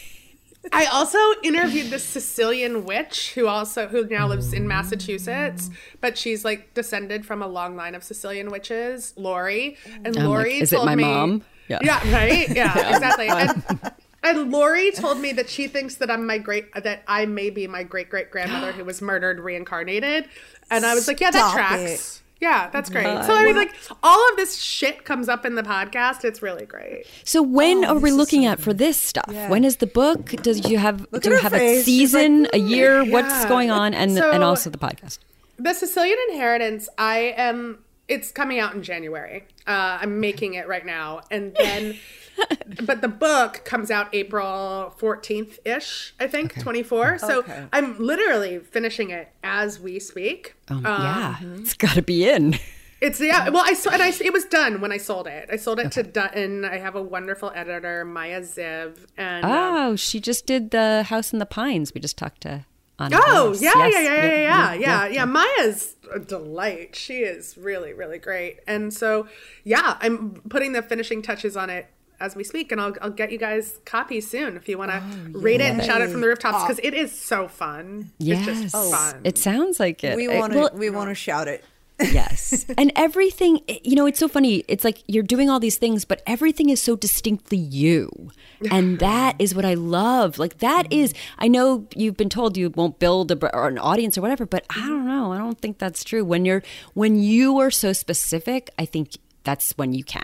I 0.73 0.85
also 0.85 1.17
interviewed 1.41 1.89
this 1.89 2.03
Sicilian 2.03 2.83
witch 2.85 3.33
who 3.33 3.47
also 3.47 3.87
who 3.87 4.05
now 4.05 4.27
lives 4.27 4.53
in 4.53 4.67
Massachusetts, 4.67 5.69
but 6.01 6.17
she's 6.17 6.43
like 6.43 6.73
descended 6.73 7.25
from 7.25 7.41
a 7.41 7.47
long 7.47 7.75
line 7.75 7.95
of 7.95 8.03
Sicilian 8.03 8.51
witches, 8.51 9.13
Lori. 9.15 9.77
And 10.03 10.07
I'm 10.07 10.13
like, 10.13 10.23
Lori 10.23 10.59
is 10.59 10.73
it 10.73 10.83
my 10.83 10.95
me, 10.95 11.03
mom? 11.03 11.43
Yeah. 11.69 11.79
Yeah. 11.81 12.13
right. 12.13 12.49
Yeah, 12.49 12.89
exactly. 12.95 13.27
And, 13.27 13.91
and 14.21 14.51
Lori 14.51 14.91
told 14.91 15.19
me 15.19 15.31
that 15.33 15.49
she 15.49 15.67
thinks 15.67 15.95
that 15.95 16.11
I'm 16.11 16.25
my 16.25 16.37
great 16.37 16.73
that 16.73 17.03
I 17.07 17.25
may 17.25 17.49
be 17.49 17.65
my 17.67 17.83
great 17.83 18.09
great 18.09 18.29
grandmother 18.29 18.71
who 18.73 18.83
was 18.83 19.01
murdered 19.01 19.39
reincarnated, 19.39 20.27
and 20.69 20.85
I 20.85 20.93
was 20.93 21.07
like, 21.07 21.19
yeah, 21.19 21.31
that 21.31 21.39
Stop 21.39 21.53
tracks. 21.53 21.81
it. 22.17 22.21
Yeah, 22.41 22.69
that's 22.71 22.89
great. 22.89 23.03
So 23.25 23.35
I 23.35 23.43
mean, 23.43 23.55
like 23.57 23.73
all 24.01 24.29
of 24.29 24.37
this 24.37 24.57
shit 24.61 25.03
comes 25.03 25.27
up 25.27 25.45
in 25.45 25.55
the 25.55 25.63
podcast. 25.63 26.23
It's 26.23 26.41
really 26.41 26.65
great. 26.65 27.05
So 27.25 27.41
when 27.41 27.83
are 27.83 27.97
we 27.99 28.11
looking 28.11 28.45
at 28.45 28.59
for 28.61 28.73
this 28.73 28.95
stuff? 28.99 29.25
Yeah. 29.29 29.49
When 29.49 29.65
is 29.65 29.77
the 29.77 29.87
book? 29.87 30.27
Does 30.41 30.69
you 30.69 30.77
have 30.77 31.05
Look 31.11 31.23
do 31.23 31.31
you 31.31 31.37
have 31.39 31.51
face. 31.51 31.81
a 31.81 31.83
She's 31.83 32.13
like, 32.13 32.21
season, 32.21 32.45
a 32.47 32.49
"Mm, 32.59 32.69
year? 32.69 33.03
What's 33.05 33.45
going 33.45 33.71
on? 33.71 33.93
And 33.93 34.15
So- 34.15 34.31
and 34.31 34.43
also 34.43 34.69
the 34.69 34.77
podcast. 34.77 35.19
The 35.57 35.73
Sicilian 35.73 36.17
Inheritance, 36.31 36.87
I 36.97 37.33
am. 37.35 37.79
It's 38.07 38.31
coming 38.31 38.59
out 38.59 38.73
in 38.73 38.81
January. 38.83 39.43
Uh, 39.67 39.99
I'm 40.01 40.19
making 40.21 40.53
it 40.55 40.67
right 40.67 40.85
now, 40.85 41.21
and 41.29 41.53
then, 41.55 41.95
but 42.83 43.01
the 43.01 43.07
book 43.07 43.61
comes 43.65 43.89
out 43.91 44.09
April 44.13 44.93
14th 44.99 45.59
ish, 45.65 46.13
I 46.19 46.27
think, 46.27 46.59
24. 46.59 47.19
So 47.19 47.39
Okay. 47.39 47.65
I'm 47.73 47.97
literally 47.99 48.59
finishing 48.59 49.09
it 49.09 49.29
as 49.43 49.79
we 49.79 49.99
speak. 49.99 50.55
Um, 50.67 50.85
Uh, 50.85 50.99
yeah, 51.03 51.35
it's 51.55 51.73
got 51.73 51.95
to 51.95 52.01
be 52.01 52.27
in. 52.29 52.55
It's 53.01 53.21
yeah. 53.21 53.47
Well, 53.47 53.63
I 53.65 53.73
saw 53.75 53.91
and 53.91 54.01
I 54.03 54.09
it 54.09 54.33
was 54.33 54.43
done 54.45 54.81
when 54.81 54.91
I 54.91 54.97
sold 54.97 55.25
it. 55.27 55.47
I 55.49 55.55
sold 55.55 55.79
it 55.79 55.89
to 55.93 56.03
Dutton. 56.03 56.65
I 56.65 56.79
have 56.79 56.95
a 56.95 57.01
wonderful 57.01 57.49
editor, 57.55 58.03
Maya 58.03 58.41
Ziv, 58.41 59.05
and 59.17 59.45
um, 59.45 59.51
Oh, 59.53 59.95
she 59.95 60.19
just 60.19 60.45
did 60.45 60.71
the 60.71 61.03
House 61.03 61.31
in 61.31 61.39
the 61.39 61.45
Pines. 61.45 61.93
We 61.93 62.01
just 62.01 62.17
talked 62.17 62.41
to. 62.41 62.65
On 62.99 63.13
Oh 63.13 63.17
House. 63.51 63.61
yeah, 63.61 63.71
Yes. 63.77 63.93
yeah, 63.93 64.01
yeah, 64.01 64.23
yeah, 64.25 64.41
yeah, 64.41 64.73
yeah, 64.73 65.07
yeah. 65.07 65.25
Maya's 65.25 65.95
a 66.13 66.19
delight. 66.19 66.93
She 66.97 67.19
is 67.19 67.57
really, 67.57 67.93
really 67.93 68.17
great. 68.17 68.59
And 68.67 68.93
so, 68.93 69.29
yeah, 69.63 69.95
I'm 70.01 70.31
putting 70.49 70.73
the 70.73 70.81
finishing 70.81 71.21
touches 71.21 71.55
on 71.55 71.69
it 71.69 71.87
as 72.19 72.35
we 72.35 72.43
speak, 72.43 72.71
and 72.71 72.79
I'll, 72.81 72.93
I'll 73.01 73.09
get 73.09 73.31
you 73.31 73.37
guys 73.37 73.79
copies 73.85 74.29
soon 74.29 74.57
if 74.57 74.67
you 74.67 74.77
want 74.77 74.91
to 74.91 75.03
oh, 75.03 75.39
read 75.39 75.61
it 75.61 75.71
and 75.71 75.83
shout 75.83 76.01
it 76.01 76.09
from 76.09 76.21
the 76.21 76.27
rooftops 76.27 76.63
because 76.63 76.79
it 76.83 76.93
is 76.93 77.17
so 77.17 77.47
fun. 77.47 78.11
Yes, 78.17 78.47
It's 78.47 78.61
just 78.61 78.75
oh, 78.75 78.91
fun. 78.91 79.21
it 79.23 79.37
sounds 79.37 79.79
like 79.79 80.03
it. 80.03 80.15
We 80.15 80.27
want 80.27 80.53
to. 80.53 80.59
well, 80.59 80.69
we 80.73 80.89
want 80.89 81.09
to 81.09 81.15
shout 81.15 81.47
it. 81.47 81.63
yes 82.13 82.65
and 82.77 82.93
everything 82.95 83.59
you 83.83 83.93
know 83.93 84.05
it's 84.05 84.19
so 84.19 84.29
funny 84.29 84.63
it's 84.69 84.85
like 84.85 85.03
you're 85.07 85.21
doing 85.21 85.49
all 85.49 85.59
these 85.59 85.77
things 85.77 86.05
but 86.05 86.21
everything 86.25 86.69
is 86.69 86.81
so 86.81 86.95
distinctly 86.95 87.57
you 87.57 88.31
and 88.71 88.99
that 88.99 89.35
is 89.37 89.53
what 89.53 89.65
i 89.65 89.73
love 89.73 90.39
like 90.39 90.59
that 90.59 90.89
mm. 90.89 90.97
is 90.97 91.13
i 91.39 91.47
know 91.47 91.85
you've 91.95 92.15
been 92.15 92.29
told 92.29 92.55
you 92.55 92.69
won't 92.69 92.99
build 92.99 93.31
a, 93.31 93.55
or 93.55 93.67
an 93.67 93.77
audience 93.77 94.17
or 94.17 94.21
whatever 94.21 94.45
but 94.45 94.65
i 94.69 94.87
don't 94.87 95.05
know 95.05 95.33
i 95.33 95.37
don't 95.37 95.59
think 95.59 95.77
that's 95.77 96.05
true 96.05 96.23
when 96.23 96.45
you're 96.45 96.63
when 96.93 97.21
you 97.21 97.59
are 97.59 97.71
so 97.71 97.91
specific 97.91 98.69
i 98.79 98.85
think 98.85 99.17
that's 99.43 99.73
when 99.77 99.91
you 99.93 100.03
can 100.03 100.23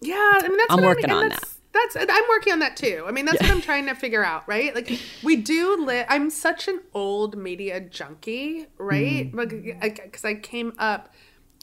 Yeah, 0.00 0.14
I 0.16 0.48
mean 0.48 0.56
that's 0.58 0.70
I'm 0.72 0.80
what 0.80 0.96
working 0.96 1.06
I 1.06 1.08
mean, 1.08 1.16
on 1.16 1.22
and 1.24 1.32
that's, 1.32 1.94
That's 1.94 1.96
I'm 1.96 2.24
working 2.28 2.52
on 2.52 2.58
that 2.60 2.76
too. 2.76 3.04
I 3.06 3.10
mean, 3.10 3.24
that's 3.24 3.40
what 3.42 3.50
I'm 3.50 3.60
trying 3.60 3.86
to 3.86 3.94
figure 3.94 4.24
out, 4.24 4.46
right? 4.48 4.74
Like 4.74 4.98
we 5.22 5.36
do 5.36 5.76
live. 5.84 6.06
I'm 6.08 6.30
such 6.30 6.68
an 6.68 6.80
old 6.94 7.36
media 7.36 7.80
junkie, 7.80 8.66
right? 8.78 9.30
Mm. 9.32 9.80
Because 9.80 10.24
I 10.24 10.34
came 10.34 10.72
up 10.78 11.12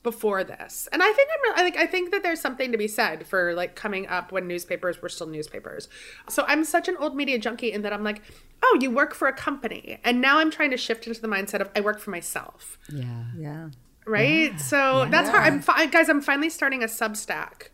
before 0.03 0.43
this, 0.43 0.87
and 0.91 1.01
I 1.01 1.11
think 1.11 1.29
I'm. 1.33 1.51
re- 1.51 1.61
I 1.61 1.63
think 1.63 1.77
I 1.77 1.87
think 1.87 2.11
that 2.11 2.21
there's 2.23 2.39
something 2.39 2.71
to 2.71 2.77
be 2.77 2.87
said 2.87 3.25
for 3.25 3.55
like 3.55 3.75
coming 3.75 4.05
up 4.07 4.31
when 4.31 4.47
newspapers 4.47 5.01
were 5.01 5.09
still 5.09 5.25
newspapers. 5.27 5.87
So 6.29 6.43
I'm 6.47 6.63
such 6.63 6.87
an 6.87 6.95
old 6.97 7.15
media 7.15 7.39
junkie 7.39 7.71
in 7.71 7.81
that 7.81 7.91
I'm 7.91 8.03
like, 8.03 8.21
oh, 8.63 8.77
you 8.79 8.91
work 8.91 9.15
for 9.15 9.27
a 9.27 9.33
company, 9.33 9.97
and 10.03 10.21
now 10.21 10.37
I'm 10.37 10.51
trying 10.51 10.69
to 10.71 10.77
shift 10.77 11.07
into 11.07 11.19
the 11.21 11.27
mindset 11.27 11.59
of 11.61 11.71
I 11.75 11.81
work 11.81 11.99
for 11.99 12.11
myself 12.11 12.77
yeah 12.93 13.23
Yeah. 13.37 13.69
right? 14.05 14.59
so 14.61 15.07
that's 15.09 15.29
hard. 15.29 15.43
I'm 15.45 15.61
fi- 15.61 15.87
guys. 15.87 16.07
I'm 16.09 16.21
finally 16.21 16.49
starting 16.51 16.83
a 16.83 16.87
Substack. 16.87 17.69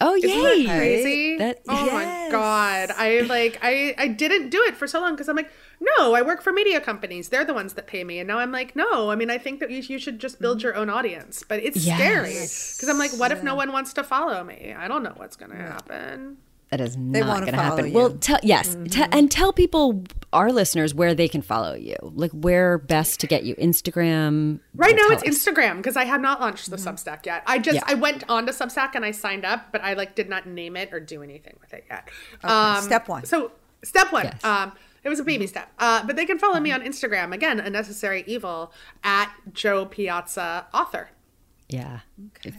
Oh 0.00 0.18
that 0.20 0.76
crazy? 0.78 1.38
That- 1.38 1.62
oh 1.68 1.86
my 1.90 2.28
god! 2.30 2.90
I 2.96 3.20
like 3.22 3.58
I 3.62 3.94
I 3.98 4.08
didn't 4.08 4.50
do 4.50 4.62
it 4.62 4.76
for 4.76 4.86
so 4.86 5.00
long 5.00 5.14
because 5.14 5.28
I'm 5.28 5.36
like, 5.36 5.50
no, 5.80 6.14
I 6.14 6.22
work 6.22 6.42
for 6.42 6.52
media 6.52 6.80
companies. 6.80 7.28
They're 7.28 7.44
the 7.44 7.54
ones 7.54 7.74
that 7.74 7.86
pay 7.86 8.04
me, 8.04 8.18
and 8.18 8.28
now 8.28 8.38
I'm 8.38 8.52
like, 8.52 8.76
no. 8.76 9.10
I 9.10 9.16
mean, 9.16 9.30
I 9.30 9.38
think 9.38 9.60
that 9.60 9.70
you, 9.70 9.82
you 9.82 9.98
should 9.98 10.18
just 10.18 10.40
build 10.40 10.58
mm. 10.58 10.64
your 10.64 10.74
own 10.74 10.90
audience, 10.90 11.44
but 11.46 11.62
it's 11.62 11.82
scary 11.82 12.30
because 12.30 12.88
I'm 12.88 12.98
like, 12.98 13.12
what 13.12 13.32
if 13.32 13.42
no 13.42 13.54
one 13.54 13.72
wants 13.72 13.92
to 13.94 14.04
follow 14.04 14.42
me? 14.44 14.74
I 14.76 14.88
don't 14.88 15.02
know 15.02 15.14
what's 15.16 15.36
gonna 15.36 15.56
happen. 15.56 16.38
That 16.70 16.80
is 16.80 16.96
They 16.96 17.20
not 17.20 17.40
going 17.42 17.52
to 17.52 17.60
happen. 17.62 17.86
you. 17.86 17.92
Well, 17.92 18.10
tell 18.18 18.40
yes, 18.42 18.76
te- 18.90 19.04
and 19.12 19.30
tell 19.30 19.52
people 19.52 20.02
our 20.32 20.50
listeners 20.50 20.92
where 20.92 21.14
they 21.14 21.28
can 21.28 21.40
follow 21.40 21.74
you. 21.74 21.94
Like 22.02 22.32
where 22.32 22.76
best 22.76 23.20
to 23.20 23.28
get 23.28 23.44
you? 23.44 23.54
Instagram. 23.54 24.58
Right 24.74 24.96
now 24.96 25.08
it's 25.10 25.22
us. 25.22 25.28
Instagram 25.46 25.76
because 25.76 25.96
I 25.96 26.04
have 26.04 26.20
not 26.20 26.40
launched 26.40 26.68
the 26.68 26.76
Substack 26.76 27.24
yet. 27.24 27.44
I 27.46 27.58
just 27.60 27.76
Yeah. 27.76 27.84
I 27.86 27.94
went 27.94 28.24
onto 28.28 28.52
Substack 28.52 28.96
and 28.96 29.04
I 29.04 29.12
signed 29.12 29.44
up, 29.44 29.70
but 29.70 29.80
I 29.82 29.94
like 29.94 30.16
did 30.16 30.28
not 30.28 30.46
name 30.48 30.76
it 30.76 30.92
or 30.92 30.98
do 30.98 31.22
anything 31.22 31.56
with 31.60 31.72
it 31.72 31.84
yet. 31.88 32.08
Um, 32.42 32.82
step 32.82 33.06
one. 33.08 33.24
So 33.24 33.52
step 33.84 34.12
one. 34.12 34.24
Yes. 34.24 34.44
Um, 34.44 34.72
it 35.04 35.08
was 35.08 35.20
a 35.20 35.24
baby 35.24 35.46
step. 35.46 35.70
Uh, 35.78 36.04
but 36.04 36.16
they 36.16 36.26
can 36.26 36.36
follow 36.36 36.58
me 36.58 36.72
on 36.72 36.82
Instagram 36.82 37.32
again, 37.32 37.60
a 37.60 37.70
necessary 37.70 38.24
evil 38.26 38.72
at 39.04 39.32
Jo 39.52 39.86
Piazza 39.86 40.66
author. 40.74 41.10
Yeah. 41.68 42.00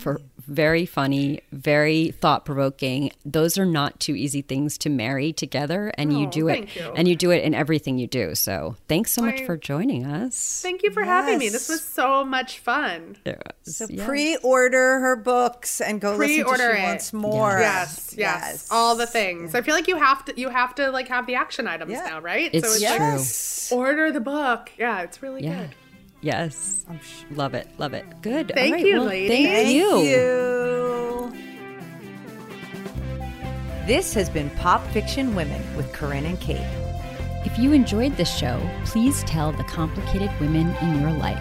For 0.01 0.19
very 0.45 0.85
funny, 0.85 1.39
very 1.53 2.11
thought 2.11 2.43
provoking. 2.43 3.11
Those 3.25 3.57
are 3.57 3.65
not 3.65 4.01
two 4.01 4.15
easy 4.15 4.41
things 4.41 4.77
to 4.79 4.89
marry 4.89 5.31
together 5.31 5.93
and 5.97 6.11
you 6.19 6.27
Oh, 6.27 6.29
do 6.31 6.47
it 6.49 6.75
you. 6.75 6.91
and 6.95 7.07
you 7.07 7.15
do 7.15 7.31
it 7.31 7.41
in 7.43 7.53
everything 7.53 7.97
you 7.97 8.07
do. 8.07 8.35
So, 8.35 8.75
thanks 8.89 9.11
so 9.11 9.21
much 9.21 9.41
I- 9.41 9.45
for 9.45 9.55
joining 9.55 10.05
us. 10.05 10.59
Thank 10.61 10.83
you 10.83 10.91
for 10.91 11.03
having 11.03 11.37
me. 11.39 11.47
This 11.47 11.69
was 11.69 11.81
so 11.81 12.25
much 12.25 12.59
fun. 12.59 13.15
Was- 13.25 13.77
So 13.77 13.87
yeah. 13.89 14.05
pre-order 14.05 14.99
her 14.99 15.15
books 15.15 15.79
and 15.81 16.01
go 16.01 16.15
listen 16.15 16.27
to 16.39 16.43
Pre-order 16.43 16.75
She 16.75 16.81
it. 16.81 16.83
Wants 16.83 17.13
More. 17.13 17.59
Yes, 17.59 18.13
yes, 18.17 18.67
all 18.71 18.95
the 18.95 19.07
things. 19.07 19.55
I 19.55 19.61
feel 19.61 19.73
like 19.75 19.87
you 19.87 19.95
have 19.97 20.25
to 20.25 20.33
you 20.39 20.49
have 20.49 20.75
to 20.75 20.91
like 20.91 21.07
have 21.07 21.25
the 21.27 21.35
action 21.35 21.65
items 21.67 21.91
Yeah. 21.93 22.03
now, 22.09 22.19
right? 22.19 22.49
It's 22.53 22.67
so 22.67 22.73
true. 22.73 22.81
Yes. 22.81 23.71
like 23.71 23.79
order 23.79 24.11
the 24.11 24.19
book. 24.21 24.71
Yeah, 24.77 25.01
it's 25.01 25.21
really 25.21 25.43
Yeah. 25.43 25.61
good. 25.61 25.75
Yes. 26.22 26.86
Sh- 27.01 27.24
Love 27.32 27.53
it. 27.53 27.68
Love 27.78 27.93
it. 27.93 28.05
Good. 28.22 28.51
Thank 28.53 28.76
right. 28.76 28.86
you, 28.86 28.99
well, 28.99 29.05
ladies. 29.05 29.30
Thank, 29.30 29.47
Thank 29.49 29.76
you. 29.76 29.97
you. 29.99 31.34
This 33.86 34.13
has 34.15 34.30
been 34.30 34.49
Pop 34.51 34.86
Fiction 34.88 35.36
Women 35.36 35.61
with 35.78 35.93
Corinne 35.93 36.26
and 36.26 36.39
Kate. 36.41 36.65
If 37.45 37.57
you 37.57 37.72
enjoyed 37.72 38.18
this 38.18 38.36
show, 38.36 38.59
please 38.84 39.24
tell 39.24 39.53
the 39.53 39.63
complicated 39.63 40.30
women 40.41 40.76
in 40.82 40.99
your 41.01 41.11
life. 41.11 41.38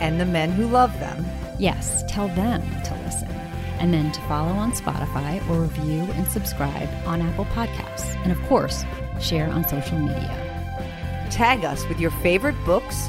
And 0.00 0.20
the 0.20 0.26
men 0.26 0.50
who 0.50 0.66
love 0.66 0.98
them. 0.98 1.24
Yes, 1.60 2.02
tell 2.08 2.26
them 2.28 2.60
to 2.82 2.94
listen. 3.04 3.28
And 3.78 3.94
then 3.94 4.10
to 4.12 4.20
follow 4.22 4.50
on 4.52 4.72
Spotify 4.72 5.46
or 5.48 5.60
review 5.60 6.02
and 6.14 6.26
subscribe 6.26 6.88
on 7.06 7.22
Apple 7.22 7.44
Podcasts. 7.46 8.16
And 8.24 8.32
of 8.32 8.42
course, 8.48 8.84
share 9.20 9.48
on 9.48 9.68
social 9.68 9.98
media. 9.98 10.40
Tag 11.30 11.64
us 11.64 11.86
with 11.88 12.00
your 12.00 12.10
favorite 12.10 12.56
books, 12.64 13.08